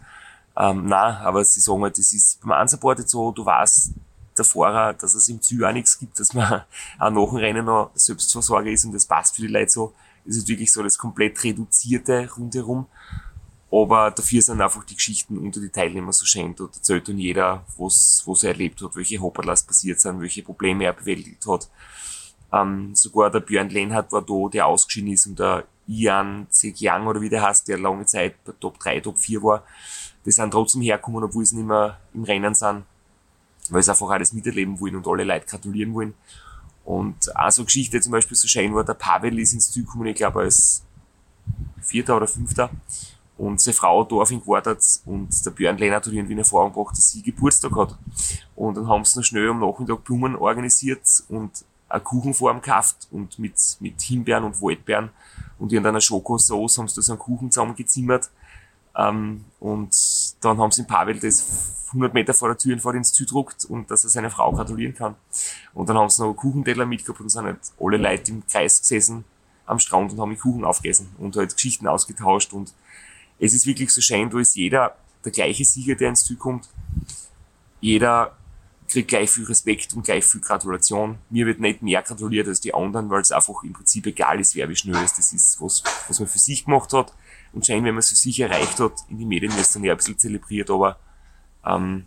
Ähm, 0.55 0.86
na, 0.86 1.19
aber 1.21 1.43
sie 1.43 1.59
sagen 1.59 1.81
halt, 1.81 1.97
das 1.97 2.13
ist 2.13 2.39
beim 2.41 2.61
Unsupported 2.61 3.09
so, 3.09 3.31
du 3.31 3.43
weißt, 3.43 3.93
der 4.38 4.45
Fahrer, 4.45 4.93
dass 4.93 5.13
es 5.13 5.27
im 5.29 5.41
Ziel 5.41 5.63
auch 5.65 5.71
nichts 5.71 5.97
gibt, 5.97 6.19
dass 6.19 6.34
man 6.34 6.63
auch 6.99 7.09
nach 7.09 7.29
dem 7.29 7.38
Rennen 7.38 7.65
noch 7.65 7.91
Selbstversorger 7.93 8.69
ist 8.69 8.86
und 8.86 8.93
das 8.93 9.05
passt 9.05 9.36
für 9.36 9.41
die 9.43 9.47
Leute 9.47 9.69
so. 9.69 9.93
Das 10.25 10.38
ist 10.38 10.47
wirklich 10.47 10.71
so 10.71 10.81
das 10.81 10.97
komplett 10.97 11.43
reduzierte 11.43 12.29
rundherum. 12.38 12.88
Aber 13.71 14.11
dafür 14.11 14.41
sind 14.41 14.61
einfach 14.61 14.84
die 14.84 14.95
Geschichten 14.95 15.38
unter 15.38 15.59
die 15.59 15.69
Teilnehmer 15.69 16.13
so 16.13 16.25
schön. 16.25 16.55
Dort 16.55 16.75
erzählt 16.75 17.07
dann 17.07 17.17
jeder, 17.17 17.65
was, 17.77 18.21
was 18.25 18.43
er 18.43 18.51
erlebt 18.51 18.81
hat, 18.84 18.95
welche 18.95 19.19
Hopperlast 19.19 19.67
passiert 19.67 19.99
sind, 19.99 20.21
welche 20.21 20.43
Probleme 20.43 20.86
er 20.86 20.93
bewältigt 20.93 21.45
hat. 21.47 21.69
Ähm, 22.54 22.93
sogar 22.93 23.32
der 23.32 23.39
Björn 23.39 23.70
Lenhardt 23.70 24.12
war 24.12 24.22
da, 24.22 24.49
der 24.49 24.68
ausgeschieden 24.68 25.12
ist 25.12 25.26
und 25.26 25.39
der 25.39 25.66
Ian 25.88 26.45
Zegiang 26.49 27.08
oder 27.08 27.20
wie 27.20 27.30
der 27.30 27.41
heißt, 27.41 27.68
der 27.68 27.80
lange 27.80 28.06
Zeit 28.06 28.36
Top 28.60 28.80
3, 28.80 28.99
Top 28.99 29.18
4 29.18 29.41
war. 29.41 29.64
Die 30.26 30.32
sind 30.32 30.51
trotzdem 30.51 30.82
hergekommen, 30.82 31.24
obwohl 31.24 31.45
sie 31.45 31.58
nicht 31.58 31.68
mehr 31.68 31.99
im 32.14 32.24
Rennen 32.24 32.54
sind, 32.54 32.84
weil 33.70 33.82
sie 33.82 33.91
einfach 33.91 34.10
alles 34.10 34.34
miterleben 34.34 34.80
wollen 34.80 34.95
und 34.95 35.08
alle 35.08 35.24
Leute 35.24 35.47
gratulieren 35.47 35.93
wollen. 35.93 36.14
Und 36.86 37.36
auch 37.36 37.51
so 37.51 37.66
Geschichte 37.66 37.99
zum 37.99 38.12
Beispiel 38.12 38.38
so 38.38 38.47
schön 38.47 38.74
war, 38.76 38.84
der 38.84 38.93
Pavel 38.93 39.39
ist 39.39 39.54
ins 39.54 39.72
Ziel 39.72 39.84
gekommen, 39.84 40.06
ich 40.06 40.16
glaube 40.16 40.41
als 40.41 40.84
Vierter 41.82 42.18
oder 42.18 42.28
Fünfter. 42.28 42.70
Und 43.36 43.60
seine 43.60 43.74
Frau 43.74 44.04
da 44.04 44.18
auf 44.18 44.32
ihn 44.32 44.41
gewartet 44.41 44.80
und 45.06 45.45
der 45.45 45.51
Björn 45.51 45.78
Lennart 45.78 46.06
hat 46.06 46.14
irgendwie 46.14 46.34
in 46.34 46.39
Erfahrung 46.39 46.72
gebracht, 46.72 46.95
dass 46.95 47.10
sie 47.10 47.24
Geburtstag 47.24 47.76
hat. 47.76 47.97
Und 48.56 48.78
dann 48.78 48.88
haben 48.88 49.04
sie 49.04 49.18
noch 49.18 49.26
schnell 49.26 49.49
am 49.49 49.60
Nachmittag 49.60 50.04
Blumen 50.04 50.36
organisiert 50.36 51.01
und 51.30 51.66
eine 51.93 52.03
Kuchenform 52.03 52.61
gekauft 52.61 53.07
und 53.11 53.37
mit, 53.37 53.55
mit 53.79 54.01
Himbeeren 54.01 54.43
und 54.43 54.61
Waldbeeren 54.61 55.11
und 55.59 55.71
in 55.71 55.85
einer 55.85 56.01
Schokosauce 56.01 56.77
haben 56.77 56.87
sie 56.87 56.95
da 56.95 57.01
so 57.01 57.13
einen 57.13 57.19
Kuchen 57.19 57.51
zusammengezimmert. 57.51 58.29
Ähm, 58.95 59.45
und 59.59 59.95
dann 60.41 60.57
haben 60.57 60.71
sie 60.71 60.81
in 60.81 60.87
Pavel 60.87 61.19
das 61.19 61.85
100 61.89 62.13
Meter 62.13 62.33
vor 62.33 62.49
der 62.49 62.57
Tür 62.57 62.77
vor 62.79 62.93
ins 62.93 63.13
Ziel 63.13 63.25
gedruckt 63.25 63.65
und 63.65 63.89
dass 63.89 64.03
er 64.03 64.09
seiner 64.09 64.29
Frau 64.29 64.51
gratulieren 64.51 64.95
kann. 64.95 65.15
Und 65.73 65.87
dann 65.87 65.97
haben 65.97 66.09
sie 66.09 66.23
noch 66.23 66.33
Kuchenteller 66.33 66.85
mitgehabt 66.85 67.19
und 67.21 67.29
sind 67.29 67.45
halt 67.45 67.59
alle 67.79 67.97
Leute 67.97 68.31
im 68.31 68.45
Kreis 68.47 68.81
gesessen 68.81 69.23
am 69.65 69.79
Strand 69.79 70.11
und 70.11 70.19
haben 70.19 70.31
die 70.31 70.37
Kuchen 70.37 70.65
aufgegessen 70.65 71.09
und 71.17 71.35
halt 71.35 71.53
Geschichten 71.53 71.87
ausgetauscht 71.87 72.53
und 72.53 72.73
es 73.39 73.53
ist 73.53 73.65
wirklich 73.65 73.89
so 73.91 74.01
schön, 74.01 74.29
da 74.29 74.39
ist 74.39 74.55
jeder 74.55 74.95
der 75.23 75.31
gleiche 75.31 75.63
Sieger, 75.63 75.95
der 75.95 76.09
ins 76.09 76.25
Ziel 76.25 76.35
kommt. 76.35 76.69
Jeder 77.81 78.35
kriegt 78.93 79.09
gleich 79.09 79.29
viel 79.29 79.45
Respekt 79.45 79.93
und 79.93 80.03
gleich 80.03 80.23
viel 80.23 80.41
Gratulation. 80.41 81.17
Mir 81.29 81.45
wird 81.45 81.59
nicht 81.59 81.81
mehr 81.81 82.01
gratuliert 82.01 82.47
als 82.47 82.61
die 82.61 82.73
anderen, 82.73 83.09
weil 83.09 83.21
es 83.21 83.31
einfach 83.31 83.63
im 83.63 83.73
Prinzip 83.73 84.05
egal 84.07 84.39
ist, 84.39 84.55
wer 84.55 84.69
wie 84.69 84.75
schnell 84.75 85.03
ist. 85.03 85.17
Das 85.17 85.33
ist 85.33 85.59
was, 85.61 85.83
was 86.07 86.19
man 86.19 86.29
für 86.29 86.39
sich 86.39 86.65
gemacht 86.65 86.93
hat. 86.93 87.13
Und 87.51 87.65
scheinbar, 87.65 87.87
wenn 87.87 87.95
man 87.95 87.99
es 87.99 88.09
für 88.09 88.15
sich 88.15 88.39
erreicht 88.39 88.79
hat, 88.79 88.93
in 89.09 89.17
die 89.17 89.25
Medien 89.25 89.51
wird 89.51 89.61
es 89.61 89.73
dann 89.73 89.83
ja 89.83 89.93
ein 89.93 89.97
bisschen 89.97 90.17
zelebriert, 90.17 90.69
aber 90.69 90.97
ähm, 91.65 92.05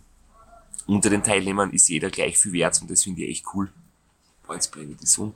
unter 0.87 1.09
den 1.09 1.23
Teilnehmern 1.23 1.71
ist 1.71 1.89
jeder 1.89 2.09
gleich 2.09 2.37
viel 2.37 2.53
wert 2.53 2.81
und 2.81 2.89
das 2.89 3.03
finde 3.03 3.23
ich 3.23 3.29
echt 3.29 3.45
cool. 3.53 3.71
Boah, 4.45 4.55
jetzt 4.55 4.75
ich 4.75 4.97
das 4.97 5.17
um. 5.17 5.33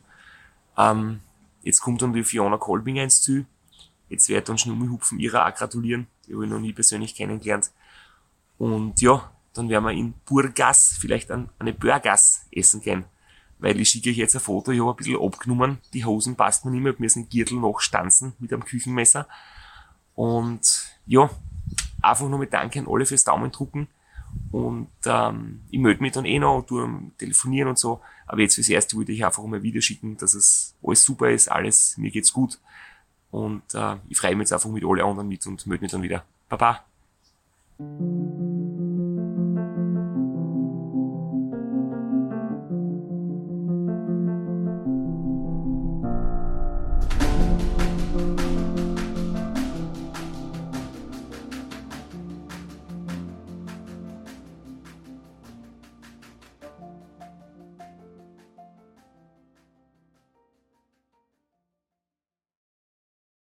Ähm, 0.77 1.19
jetzt 1.63 1.81
kommt 1.81 2.01
dann 2.01 2.13
die 2.13 2.23
Fiona 2.23 2.57
Kolbinger 2.57 3.03
ins 3.03 3.21
Ziel. 3.21 3.45
Jetzt 4.09 4.27
wird 4.29 4.49
dann 4.49 4.57
Schnummi 4.57 4.87
Hupfen 4.87 5.19
ihrer 5.19 5.45
auch 5.47 5.55
gratulieren. 5.55 6.07
Die 6.27 6.33
habe 6.33 6.45
ich 6.45 6.51
noch 6.51 6.59
nie 6.59 6.73
persönlich 6.73 7.15
kennengelernt. 7.15 7.71
Und 8.57 9.01
ja, 9.01 9.31
dann 9.53 9.69
werden 9.69 9.85
wir 9.85 9.91
in 9.91 10.13
Burgas 10.25 10.95
vielleicht 10.99 11.31
an, 11.31 11.49
eine 11.59 11.73
Burgas 11.73 12.45
essen 12.51 12.81
gehen. 12.81 13.05
Weil 13.59 13.79
ich 13.79 13.89
schicke 13.89 14.09
euch 14.09 14.17
jetzt 14.17 14.35
ein 14.35 14.41
Foto, 14.41 14.71
ich 14.71 14.79
habe 14.79 14.91
ein 14.91 14.95
bisschen 14.95 15.21
abgenommen, 15.21 15.77
die 15.93 16.03
Hosen 16.03 16.35
passt 16.35 16.65
mir 16.65 16.71
nicht 16.71 16.81
mehr, 16.81 16.95
mir 16.97 17.05
ist 17.05 17.15
ein 17.15 17.29
Gürtel 17.29 17.59
noch 17.59 17.79
stanzen 17.79 18.33
mit 18.39 18.51
einem 18.51 18.65
Küchenmesser. 18.65 19.27
Und 20.15 20.95
ja, 21.05 21.29
einfach 22.01 22.27
nur 22.27 22.39
mit 22.39 22.53
Danke 22.53 22.79
an 22.79 22.87
alle 22.87 23.05
fürs 23.05 23.23
Daumen 23.23 23.51
drucken. 23.51 23.87
Und 24.51 24.89
ähm, 25.05 25.61
ich 25.69 25.79
melde 25.79 26.01
mich 26.01 26.13
dann 26.13 26.25
eh 26.25 26.39
noch 26.39 26.63
durch 26.65 26.89
telefonieren 27.17 27.69
und 27.69 27.77
so. 27.77 28.01
Aber 28.25 28.41
jetzt 28.41 28.55
fürs 28.55 28.69
Erste 28.69 28.95
würde 28.97 29.11
ich 29.11 29.25
einfach 29.25 29.43
mal 29.43 29.57
ein 29.57 29.63
Video 29.63 29.81
schicken, 29.81 30.17
dass 30.17 30.33
es 30.33 30.75
alles 30.83 31.03
super 31.03 31.29
ist, 31.29 31.51
alles, 31.51 31.97
mir 31.97 32.11
geht's 32.11 32.33
gut. 32.33 32.59
Und 33.29 33.63
äh, 33.73 33.97
ich 34.09 34.17
freue 34.17 34.35
mich 34.35 34.45
jetzt 34.45 34.53
einfach 34.53 34.69
mit 34.69 34.83
alle 34.85 35.03
anderen 35.03 35.27
mit 35.27 35.45
und 35.47 35.65
melde 35.67 35.83
mich 35.83 35.91
dann 35.91 36.01
wieder. 36.01 36.23
Baba. 36.49 36.83